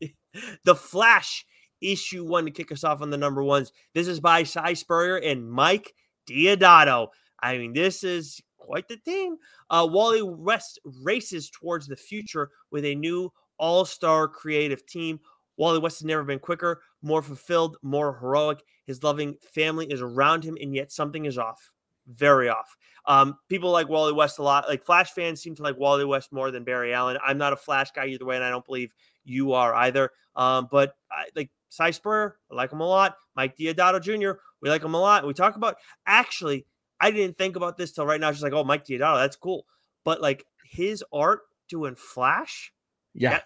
[0.64, 1.44] the Flash
[1.80, 3.72] issue one to kick us off on the number ones.
[3.92, 5.92] This is by Si Spurrier and Mike
[6.28, 7.08] Deodato.
[7.40, 9.36] I mean, this is quite the team.
[9.68, 15.20] Uh, Wally West races towards the future with a new all-star creative team.
[15.56, 18.62] Wally West has never been quicker, more fulfilled, more heroic.
[18.86, 21.70] His loving family is around him, and yet something is off.
[22.06, 22.76] Very off.
[23.06, 24.68] Um, people like Wally West a lot.
[24.68, 27.18] Like Flash fans seem to like Wally West more than Barry Allen.
[27.24, 28.94] I'm not a Flash guy either way, and I don't believe
[29.24, 30.10] you are either.
[30.36, 33.16] Um, but I, like Si I like him a lot.
[33.34, 35.26] Mike Deodato Jr., we like him a lot.
[35.26, 35.76] We talk about
[36.06, 36.66] actually,
[37.00, 38.30] I didn't think about this till right now.
[38.30, 39.66] Just like, oh, Mike Deodato, that's cool.
[40.04, 42.72] But like his art doing Flash,
[43.12, 43.32] Yeah.
[43.32, 43.40] Yeah.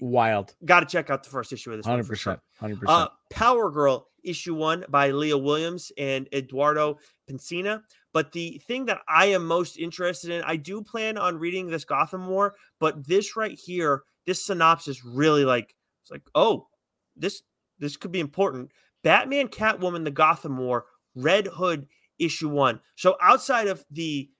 [0.00, 0.54] Wild.
[0.64, 1.86] Got to check out the first issue of this.
[1.86, 2.40] Hundred percent.
[2.58, 2.98] Hundred percent.
[2.98, 6.98] Uh, Power Girl issue one by Leah Williams and Eduardo
[7.30, 7.82] Pansica.
[8.12, 11.84] But the thing that I am most interested in, I do plan on reading this
[11.84, 16.68] Gotham War, but this right here, this synopsis really like it's like, oh,
[17.16, 17.42] this
[17.78, 18.70] this could be important.
[19.04, 21.86] Batman, Catwoman, the Gotham War, Red Hood
[22.18, 22.80] issue one.
[22.96, 24.30] So outside of the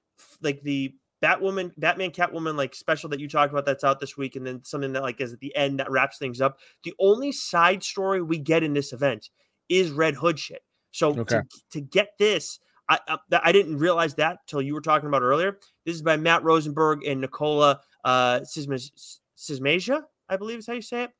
[0.42, 4.36] like the Batwoman, Batman, Catwoman, like special that you talked about that's out this week,
[4.36, 6.58] and then something that like is at the end that wraps things up.
[6.84, 9.30] The only side story we get in this event
[9.68, 10.62] is Red Hood shit.
[10.92, 11.40] So okay.
[11.40, 15.22] to, to get this, I, I, I didn't realize that till you were talking about
[15.22, 15.58] earlier.
[15.84, 21.04] This is by Matt Rosenberg and Nicola uh, Sismasia, I believe is how you say
[21.04, 21.10] it.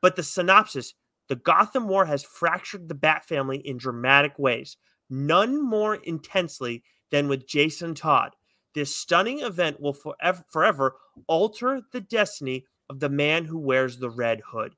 [0.00, 0.94] But the synopsis:
[1.28, 4.76] the Gotham War has fractured the Bat family in dramatic ways,
[5.10, 8.34] none more intensely than with Jason Todd.
[8.74, 10.96] This stunning event will forever, forever
[11.26, 14.74] alter the destiny of the man who wears the red hood.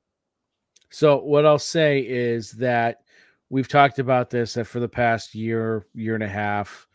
[0.89, 3.01] So, what I'll say is that
[3.49, 6.87] we've talked about this that for the past year, year and a half,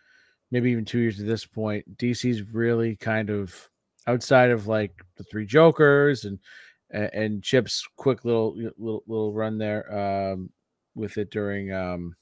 [0.50, 3.68] maybe even two years at this point, DC's really kind of
[4.06, 6.38] outside of like the three Jokers and
[6.90, 10.50] and Chip's quick little little little run there um,
[10.94, 12.16] with it during um,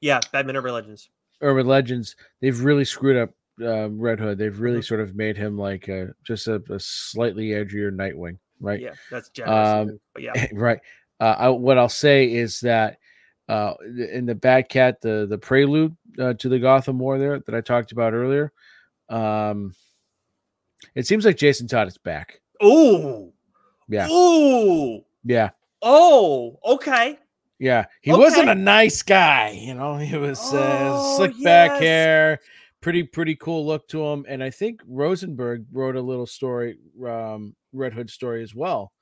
[0.00, 1.08] yeah, Batman Urban Legends.
[1.40, 3.30] Urban Legends, they've really screwed up
[3.60, 4.38] uh, Red Hood.
[4.38, 4.82] They've really mm-hmm.
[4.82, 8.80] sort of made him like a, just a, a, slightly edgier Nightwing, right?
[8.80, 9.68] Yeah, that's generous.
[9.68, 10.80] Um, yeah, right.
[11.20, 12.98] Uh, I, what I'll say is that
[13.48, 17.60] uh, in the Batcat, the the prelude uh, to the Gotham War there that I
[17.60, 18.52] talked about earlier,
[19.08, 19.74] um,
[20.94, 22.40] it seems like Jason Todd is back.
[22.60, 23.32] Oh,
[23.88, 24.06] yeah.
[24.08, 25.50] Oh, yeah.
[25.80, 27.18] Oh, okay.
[27.58, 28.20] Yeah, he okay.
[28.20, 29.50] wasn't a nice guy.
[29.50, 32.40] You know, he was uh, oh, slick back hair,
[32.82, 34.26] pretty pretty cool look to him.
[34.28, 36.76] And I think Rosenberg wrote a little story,
[37.06, 38.92] um, Red Hood story as well.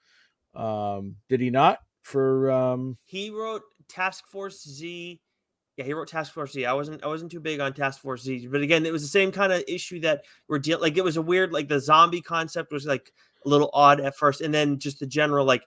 [0.54, 1.78] Um, did he not?
[2.02, 5.20] For um, he wrote Task Force Z.
[5.76, 6.66] Yeah, he wrote Task Force Z.
[6.66, 9.08] I wasn't I wasn't too big on Task Force Z, but again, it was the
[9.08, 10.82] same kind of issue that we're dealing.
[10.82, 13.12] Like it was a weird, like the zombie concept was like
[13.44, 15.64] a little odd at first, and then just the general like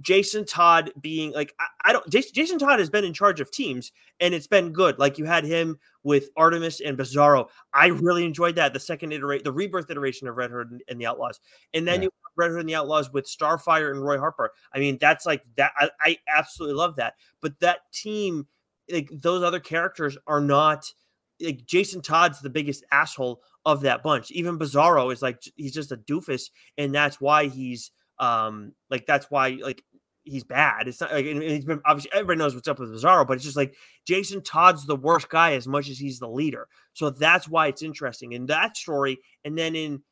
[0.00, 3.92] Jason Todd being like I, I, don't Jason Todd has been in charge of teams
[4.20, 4.98] and it's been good.
[4.98, 7.48] Like you had him with Artemis and Bizarro.
[7.74, 8.72] I really enjoyed that.
[8.72, 11.40] The second iteration, the rebirth iteration of Red Hood and, the Outlaws,
[11.74, 12.04] and then yeah.
[12.04, 14.52] you Red Hood and the Outlaws with Starfire and Roy Harper.
[14.72, 15.72] I mean, that's like that.
[15.78, 17.14] I, I absolutely love that.
[17.40, 18.46] But that team,
[18.90, 20.92] like those other characters, are not
[21.40, 24.30] like Jason Todd's the biggest asshole of that bunch.
[24.30, 29.30] Even Bizarro is like he's just a doofus, and that's why he's um, like that's
[29.30, 29.82] why like
[30.26, 30.88] he's bad.
[30.88, 33.56] It's not like he's been obviously everybody knows what's up with Bizarro, but it's just
[33.56, 33.74] like
[34.06, 36.68] Jason Todd's the worst guy as much as he's the leader.
[36.92, 39.18] So that's why it's interesting in that story.
[39.44, 40.02] And then in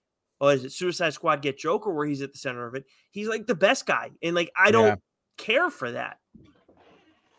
[0.41, 2.85] oh, is it Suicide Squad Get Joker where he's at the center of it?
[3.11, 4.97] He's like the best guy, and like I don't yeah.
[5.37, 6.19] care for that.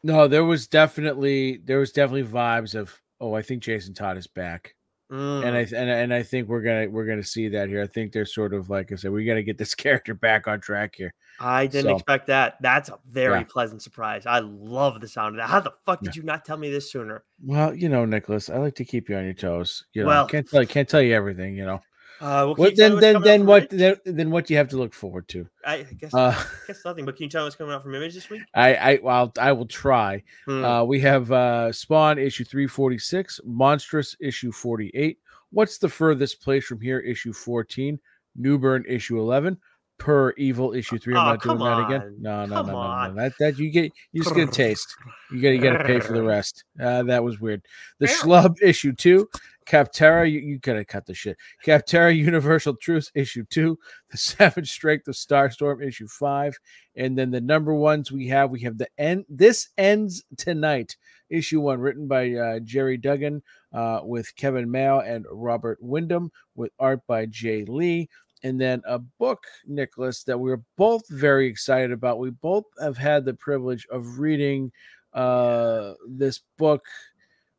[0.04, 4.28] No, there was definitely there was definitely vibes of oh, I think Jason Todd is
[4.28, 4.76] back.
[5.12, 5.46] Mm.
[5.46, 7.82] And I and, and I think we're gonna we're gonna see that here.
[7.82, 10.48] I think they're sort of like I said, we got to get this character back
[10.48, 11.14] on track here.
[11.40, 12.56] I didn't so, expect that.
[12.62, 13.46] That's a very yeah.
[13.48, 14.26] pleasant surprise.
[14.26, 15.50] I love the sound of that.
[15.50, 16.22] How the fuck did yeah.
[16.22, 17.24] you not tell me this sooner?
[17.44, 19.86] Well, you know, Nicholas, I like to keep you on your toes.
[19.94, 21.56] You know, well, can't tell can't tell you everything.
[21.56, 21.82] You know.
[22.22, 23.70] Uh, well, then, then, then what?
[23.70, 25.48] Then, then, what do you have to look forward to?
[25.66, 27.06] I guess, uh, I guess nothing.
[27.06, 28.42] But can you tell me what's coming out from Image this week?
[28.54, 30.24] I, I, well, I will try.
[30.46, 30.64] Hmm.
[30.64, 35.20] Uh, we have uh, Spawn issue three forty six, Monstress issue forty eight,
[35.56, 37.00] What's the furthest place from here?
[37.00, 37.98] Issue 14,
[38.36, 39.58] Newburn issue 11,
[39.98, 41.16] per evil issue three.
[41.16, 41.94] I'm oh, not doing that on.
[41.94, 42.18] again.
[42.20, 43.16] No, no, no, no, no.
[43.16, 44.94] That that you get you just get a taste.
[45.32, 46.66] You got you got to pay for the rest.
[46.78, 47.62] Uh, that was weird.
[48.00, 49.30] The Schlub issue two,
[49.66, 50.30] Kaptara.
[50.30, 51.38] You, you gotta cut the shit.
[51.66, 53.78] Kaptara Universal Truth issue two,
[54.10, 56.58] the Seventh Strength of Starstorm issue five,
[56.96, 59.26] and then the number ones we have we have the end.
[59.30, 60.96] This ends tonight.
[61.30, 63.42] Issue one, written by uh, Gerry Duggan,
[63.74, 68.10] uh, with Kevin Mao and Robert Wyndham, with art by Jay Lee.
[68.44, 72.20] And then a book, Nicholas, that we are both very excited about.
[72.20, 74.72] We both have had the privilege of reading
[75.14, 76.84] uh, this book,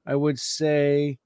[0.07, 1.19] I would say,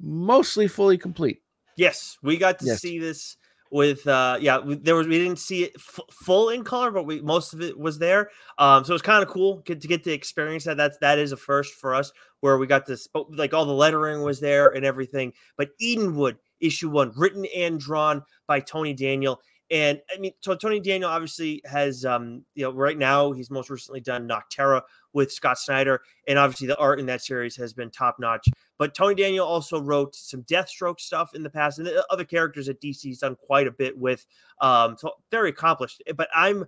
[0.00, 1.42] mostly fully complete.
[1.76, 2.80] Yes, we got to yes.
[2.80, 3.36] see this
[3.72, 7.20] with uh yeah there was we didn't see it f- full in color but we
[7.20, 8.28] most of it was there
[8.58, 11.18] um so it was kind of cool get to get to experience that that's that
[11.18, 14.70] is a first for us where we got this like all the lettering was there
[14.70, 19.40] and everything but edenwood issue one written and drawn by tony daniel
[19.70, 23.70] and I mean, so Tony Daniel obviously has, um, you know, right now he's most
[23.70, 27.90] recently done Nocterra, with Scott Snyder, and obviously the art in that series has been
[27.90, 28.48] top notch.
[28.78, 32.80] But Tony Daniel also wrote some Deathstroke stuff in the past, and other characters that
[32.80, 34.26] DC's done quite a bit with.
[34.60, 36.02] Um, so very accomplished.
[36.16, 36.64] But I'm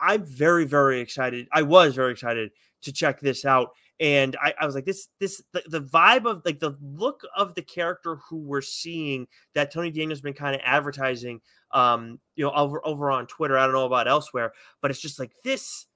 [0.00, 1.48] I'm very very excited.
[1.52, 2.50] I was very excited
[2.82, 6.42] to check this out and I, I was like this this the, the, vibe of
[6.44, 10.60] like the look of the character who we're seeing that tony daniel's been kind of
[10.64, 11.40] advertising
[11.70, 14.52] um you know over over on twitter i don't know about elsewhere
[14.82, 15.86] but it's just like this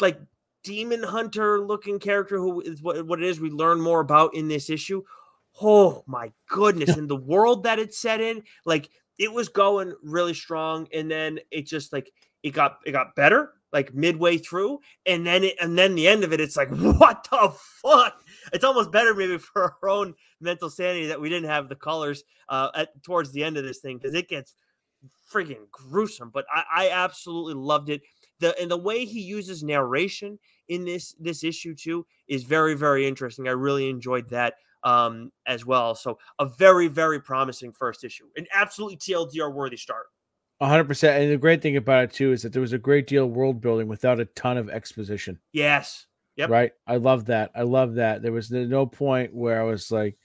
[0.00, 0.20] like
[0.64, 4.48] demon hunter looking character who is what, what it is we learn more about in
[4.48, 5.02] this issue
[5.60, 10.34] oh my goodness in the world that it's set in like it was going really
[10.34, 12.12] strong and then it just like
[12.42, 16.24] it got it got better like midway through, and then it, and then the end
[16.24, 18.20] of it, it's like what the fuck?
[18.52, 22.24] It's almost better maybe for our own mental sanity that we didn't have the colors
[22.48, 24.54] uh, at towards the end of this thing because it gets
[25.30, 26.30] freaking gruesome.
[26.30, 28.02] But I, I absolutely loved it.
[28.40, 30.38] The and the way he uses narration
[30.68, 33.48] in this this issue too is very very interesting.
[33.48, 34.54] I really enjoyed that
[34.84, 35.94] um as well.
[35.94, 40.06] So a very very promising first issue, an absolutely TLDR worthy start
[40.66, 41.22] hundred percent.
[41.22, 43.30] And the great thing about it too is that there was a great deal of
[43.30, 45.38] world building without a ton of exposition.
[45.52, 46.06] Yes.
[46.36, 46.50] Yep.
[46.50, 46.72] Right.
[46.86, 47.50] I love that.
[47.54, 48.22] I love that.
[48.22, 50.16] There was no point where I was like,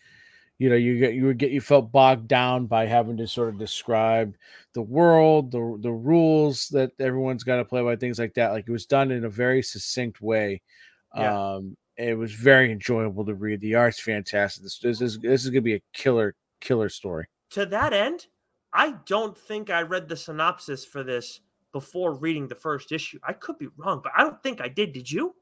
[0.63, 3.49] you know, you get you would get you felt bogged down by having to sort
[3.49, 4.33] of describe
[4.71, 8.53] the world, the the rules that everyone's got to play by, things like that.
[8.53, 10.61] Like it was done in a very succinct way.
[11.17, 11.55] Yeah.
[11.55, 13.59] Um, it was very enjoyable to read.
[13.59, 14.63] The art's fantastic.
[14.63, 17.27] This, this is this is gonna be a killer killer story.
[17.49, 18.27] To that end,
[18.71, 21.41] I don't think I read the synopsis for this
[21.73, 23.19] before reading the first issue.
[23.21, 24.93] I could be wrong, but I don't think I did.
[24.93, 25.35] Did you?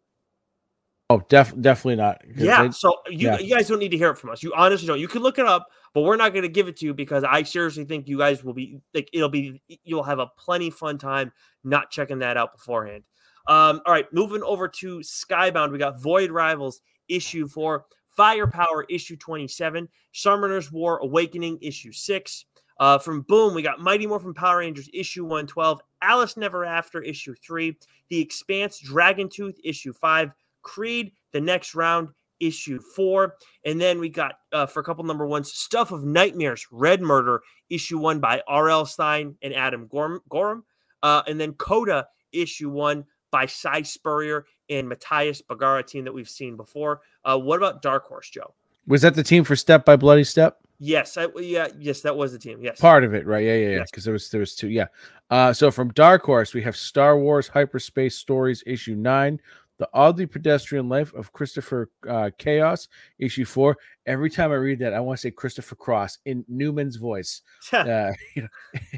[1.11, 2.21] Oh, def- definitely not.
[2.37, 2.63] Yeah.
[2.63, 3.39] They, so you, yeah.
[3.39, 4.41] you guys don't need to hear it from us.
[4.41, 4.99] You honestly don't.
[4.99, 7.25] You can look it up, but we're not going to give it to you because
[7.25, 10.97] I seriously think you guys will be like it'll be you'll have a plenty fun
[10.97, 11.33] time
[11.65, 13.03] not checking that out beforehand.
[13.47, 16.79] Um, all right, moving over to Skybound, we got Void Rivals
[17.09, 22.45] issue four, Firepower issue twenty seven, Summoner's War Awakening issue six.
[22.79, 27.35] Uh, from Boom, we got Mighty Morphin Power Rangers issue 112, Alice Never After issue
[27.35, 27.77] 3,
[28.09, 30.31] The Expanse Dragon Tooth issue 5,
[30.61, 32.09] Creed The Next Round
[32.39, 33.35] issue 4,
[33.65, 37.41] and then we got uh, for a couple number ones Stuff of Nightmares Red Murder
[37.69, 38.85] issue 1 by R.L.
[38.85, 40.63] Stine and Adam Gorham,
[41.03, 46.29] uh, and then Coda issue 1 by Si Spurrier and Matías Bergara team that we've
[46.29, 47.01] seen before.
[47.23, 48.53] Uh, what about Dark Horse, Joe?
[48.87, 50.57] Was that the team for Step by Bloody Step?
[50.83, 52.59] Yes, I, yeah, yes, that was the team.
[52.59, 53.45] Yes, part of it, right?
[53.45, 53.83] Yeah, yeah, yeah.
[53.83, 54.03] Because yes.
[54.03, 54.69] there was there was two.
[54.69, 54.87] Yeah.
[55.29, 59.39] Uh, so from Dark Horse, we have Star Wars Hyperspace Stories issue nine,
[59.81, 62.87] The Oddly Pedestrian Life of Christopher uh, Chaos
[63.17, 63.79] issue four.
[64.05, 67.41] Every time I read that, I want to say Christopher Cross in Newman's voice,
[67.73, 68.47] uh, you know,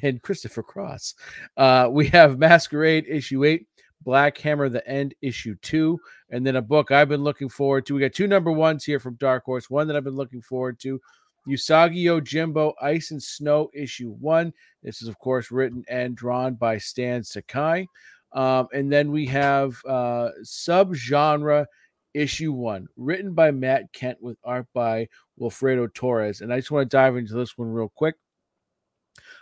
[0.02, 1.16] and Christopher Cross.
[1.56, 3.68] Uh, we have Masquerade issue eight.
[4.02, 5.98] Black Hammer the End issue two,
[6.30, 7.96] and then a book I've been looking forward to.
[7.96, 9.70] We got two number ones here from Dark Horse.
[9.70, 11.00] One that I've been looking forward to,
[11.48, 14.52] Usagi Yojimbo Ice and Snow issue one.
[14.84, 17.88] This is, of course, written and drawn by Stan Sakai.
[18.34, 21.66] Um, and then we have uh, subgenre
[22.14, 25.08] issue one, written by Matt Kindt with art by
[25.40, 26.42] Wilfredo Torres.
[26.42, 28.16] And I just want to dive into this one real quick.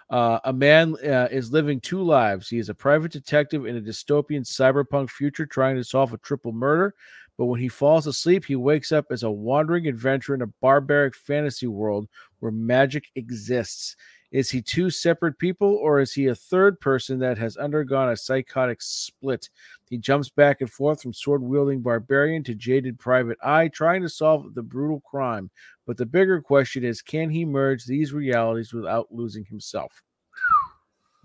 [0.10, 2.50] Uh, a man uh, is living two lives.
[2.50, 6.52] He is a private detective in a dystopian cyberpunk future trying to solve a triple
[6.52, 6.94] murder.
[7.38, 11.16] But when he falls asleep, he wakes up as a wandering adventurer in a barbaric
[11.16, 12.08] fantasy world
[12.40, 13.96] where magic exists.
[14.32, 18.18] Is he two separate people, or is he a third person that has undergone a
[18.18, 19.50] psychotic split?
[19.90, 24.10] He jumps back and forth from sword wielding barbarian to jaded private eye, trying to
[24.10, 25.50] solve the brutal crime.
[25.86, 30.02] But the bigger question is can he merge these realities without losing himself?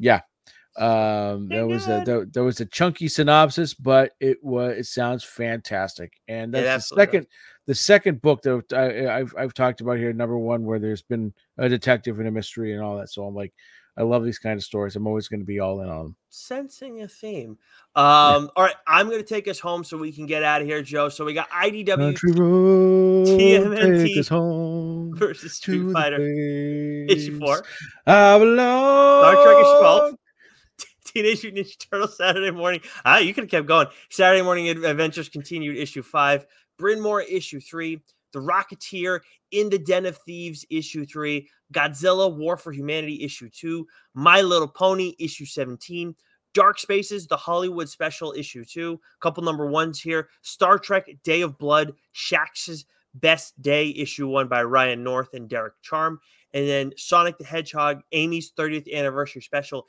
[0.00, 0.22] Yeah,
[0.76, 5.24] um, there was a there, there, was a chunky synopsis, but it was it sounds
[5.24, 7.26] fantastic, and that's yeah, the second
[7.66, 11.34] the second book that I, have I've talked about here, number one, where there's been
[11.58, 13.10] a detective and a mystery and all that.
[13.10, 13.52] So I'm like,
[13.98, 14.94] I love these kind of stories.
[14.94, 16.16] I'm always going to be all in on them.
[16.28, 17.58] Sensing a theme.
[17.94, 18.48] Um, yeah.
[18.56, 20.82] all right, I'm going to take us home so we can get out of here,
[20.82, 21.08] Joe.
[21.08, 27.64] So we got IDW Country Road, TMNT take us home versus Street Fighter issue four.
[28.06, 29.22] I belong.
[29.22, 30.14] Star Trek issue 12.
[31.06, 32.80] Teenage Mutant Ninja Turtles Saturday morning.
[33.02, 33.86] Ah, you could have kept going.
[34.10, 36.44] Saturday morning adventures continued issue five.
[36.78, 38.00] Bryn Mawr issue three.
[38.32, 39.20] The Rocketeer
[39.52, 41.48] in the Den of Thieves issue three.
[41.72, 43.86] Godzilla War for Humanity issue two.
[44.14, 46.14] My Little Pony issue 17.
[46.54, 49.00] Dark Spaces, the Hollywood special issue two.
[49.20, 50.28] Couple number ones here.
[50.42, 55.74] Star Trek Day of Blood, Shax's Best Day issue one by Ryan North and Derek
[55.82, 56.20] Charm.
[56.54, 59.86] And then Sonic the Hedgehog, Amy's 30th anniversary special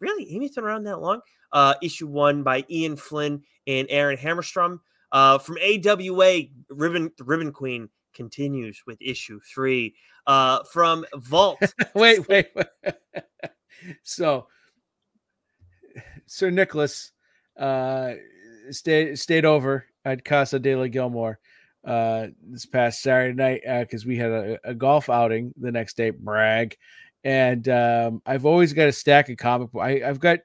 [0.00, 1.20] really Amy's been around that long.
[1.52, 4.80] Uh, issue one by Ian Flynn and Aaron Hammerstrom.
[5.12, 9.94] Uh, from AWA, Ribbon Ribbon Queen continues with issue three.
[10.26, 11.58] Uh, from Vault.
[11.94, 12.66] wait, wait, wait.
[14.02, 14.46] so,
[16.26, 17.12] Sir Nicholas
[17.58, 18.12] uh,
[18.70, 21.38] stayed stayed over at Casa de la Gilmore
[21.84, 25.96] uh, this past Saturday night because uh, we had a, a, golf outing the next
[25.96, 26.10] day.
[26.10, 26.76] Brag,
[27.24, 29.82] and um, I've always got a stack of comic book.
[29.82, 30.40] I, I've got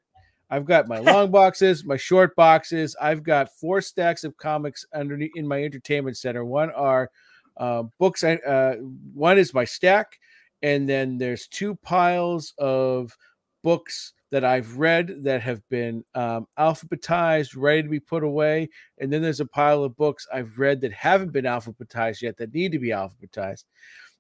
[0.50, 2.96] I've got my long boxes, my short boxes.
[3.02, 6.46] I've got four stacks of comics underneath in my entertainment center.
[6.46, 7.10] One are
[7.58, 8.24] uh, books.
[8.24, 8.76] I, uh,
[9.14, 10.20] one is my stack,
[10.62, 13.16] and then there's two piles of
[13.64, 18.70] books that I've read that have been um, alphabetized, ready to be put away.
[19.00, 22.54] And then there's a pile of books I've read that haven't been alphabetized yet that
[22.54, 23.64] need to be alphabetized.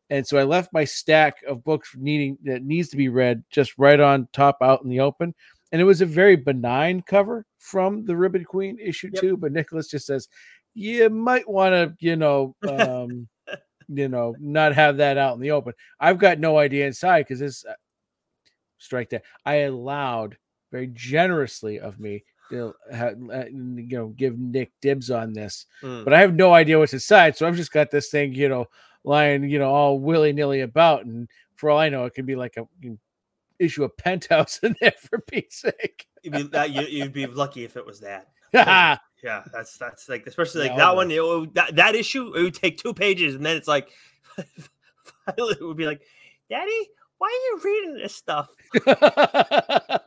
[0.10, 3.74] And so I left my stack of books needing that needs to be read just
[3.78, 5.34] right on top out in the open.
[5.76, 9.22] And it was a very benign cover from the Ribbon Queen issue yep.
[9.22, 9.36] two.
[9.36, 10.30] But Nicholas just says,
[10.74, 13.28] you might want to, you know, um,
[13.90, 15.74] you know, not have that out in the open.
[16.00, 17.74] I've got no idea inside because this uh,
[18.78, 20.38] strike that I allowed
[20.72, 23.12] very generously of me to uh,
[23.52, 26.06] you know give Nick dibs on this, mm.
[26.06, 27.36] but I have no idea what's inside.
[27.36, 28.68] So I've just got this thing, you know,
[29.04, 31.28] lying, you know, all willy nilly about, and
[31.58, 32.66] for all I know, it could be like a
[33.60, 36.08] issue a penthouse in there for Pete's sake.
[36.24, 38.28] you'd, be, that, you, would be lucky if it was that.
[38.54, 41.12] yeah, that's that's like especially like that one.
[41.12, 43.90] It, that that issue it would take two pages, and then it's like
[44.38, 46.02] it would be like,
[46.50, 48.50] Daddy, why are you reading this stuff?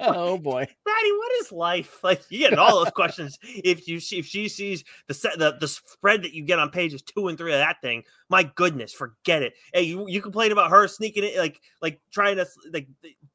[0.00, 2.02] oh boy, Daddy, what is life?
[2.04, 5.56] Like you get all those questions if you see if she sees the set the,
[5.58, 8.04] the spread that you get on pages two and three of that thing.
[8.28, 9.54] My goodness, forget it.
[9.72, 12.88] Hey, you, you complain about her sneaking it, like like trying to like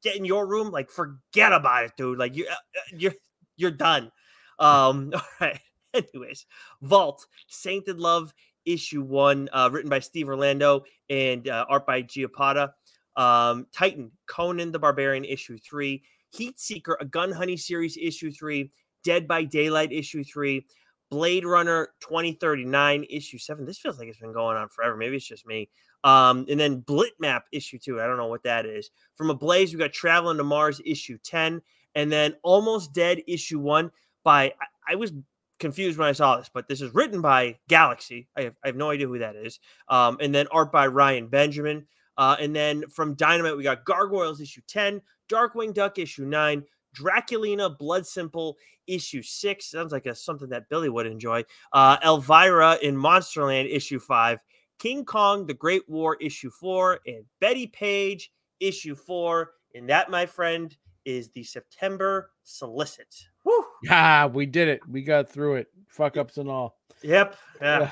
[0.03, 0.71] get in your room.
[0.71, 2.19] Like forget about it, dude.
[2.19, 3.15] Like you uh, uh, you're
[3.57, 4.11] you're done.
[4.59, 5.59] Um, all right.
[5.93, 6.45] Anyways,
[6.81, 8.33] Vault Sainted Love
[8.65, 12.71] issue one, uh, written by Steve Orlando and uh, art by Giapata.
[13.15, 16.03] Um, Titan, Conan the Barbarian, issue three.
[16.31, 18.71] Heat Seeker, a Gun Honey series, issue three.
[19.03, 20.65] Dead by Daylight, issue three.
[21.11, 23.65] Blade Runner 2039, issue seven.
[23.65, 24.97] This feels like it's been going on forever.
[24.97, 25.69] Maybe it's just me.
[26.03, 28.01] Um, and then Blit Map issue two.
[28.01, 28.89] I don't know what that is.
[29.15, 31.61] From Ablaze, we got Traveling to Mars, issue 10.
[31.95, 33.91] And then Almost Dead, issue one
[34.23, 34.53] by,
[34.87, 35.13] I, I was
[35.59, 38.27] confused when I saw this, but this is written by Galaxy.
[38.35, 39.59] I have, I have no idea who that is.
[39.87, 41.85] Um, and then art by Ryan Benjamin.
[42.17, 46.63] Uh, and then from Dynamite, we got Gargoyles issue 10, Darkwing Duck issue 9,
[46.95, 48.57] Draculina Blood Simple
[48.87, 49.65] issue 6.
[49.65, 51.43] Sounds like a, something that Billy would enjoy.
[51.71, 54.39] Uh, Elvira in Monsterland issue 5,
[54.79, 59.51] King Kong The Great War issue 4, and Bettie Page issue 4.
[59.75, 60.75] And that, my friend,
[61.05, 63.15] is the September solicit.
[63.43, 63.65] Woo!
[63.83, 64.79] Yeah, we did it.
[64.87, 65.67] We got through it.
[65.87, 66.77] Fuck ups and all.
[67.01, 67.35] Yep.
[67.61, 67.91] Yeah.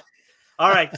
[0.61, 0.93] All right.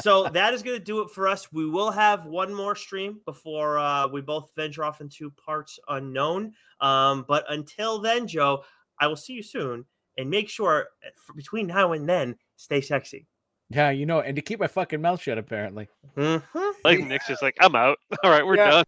[0.00, 1.52] So that is going to do it for us.
[1.52, 6.52] We will have one more stream before uh, we both venture off into parts unknown.
[6.80, 8.64] Um, but until then, Joe,
[9.00, 9.84] I will see you soon.
[10.18, 13.28] And make sure uh, between now and then, stay sexy.
[13.70, 15.88] Yeah, you know, and to keep my fucking mouth shut, apparently.
[16.16, 16.70] Mm-hmm.
[16.84, 17.98] Like Nick's just like, I'm out.
[18.24, 18.70] All right, we're yeah.
[18.70, 18.84] done.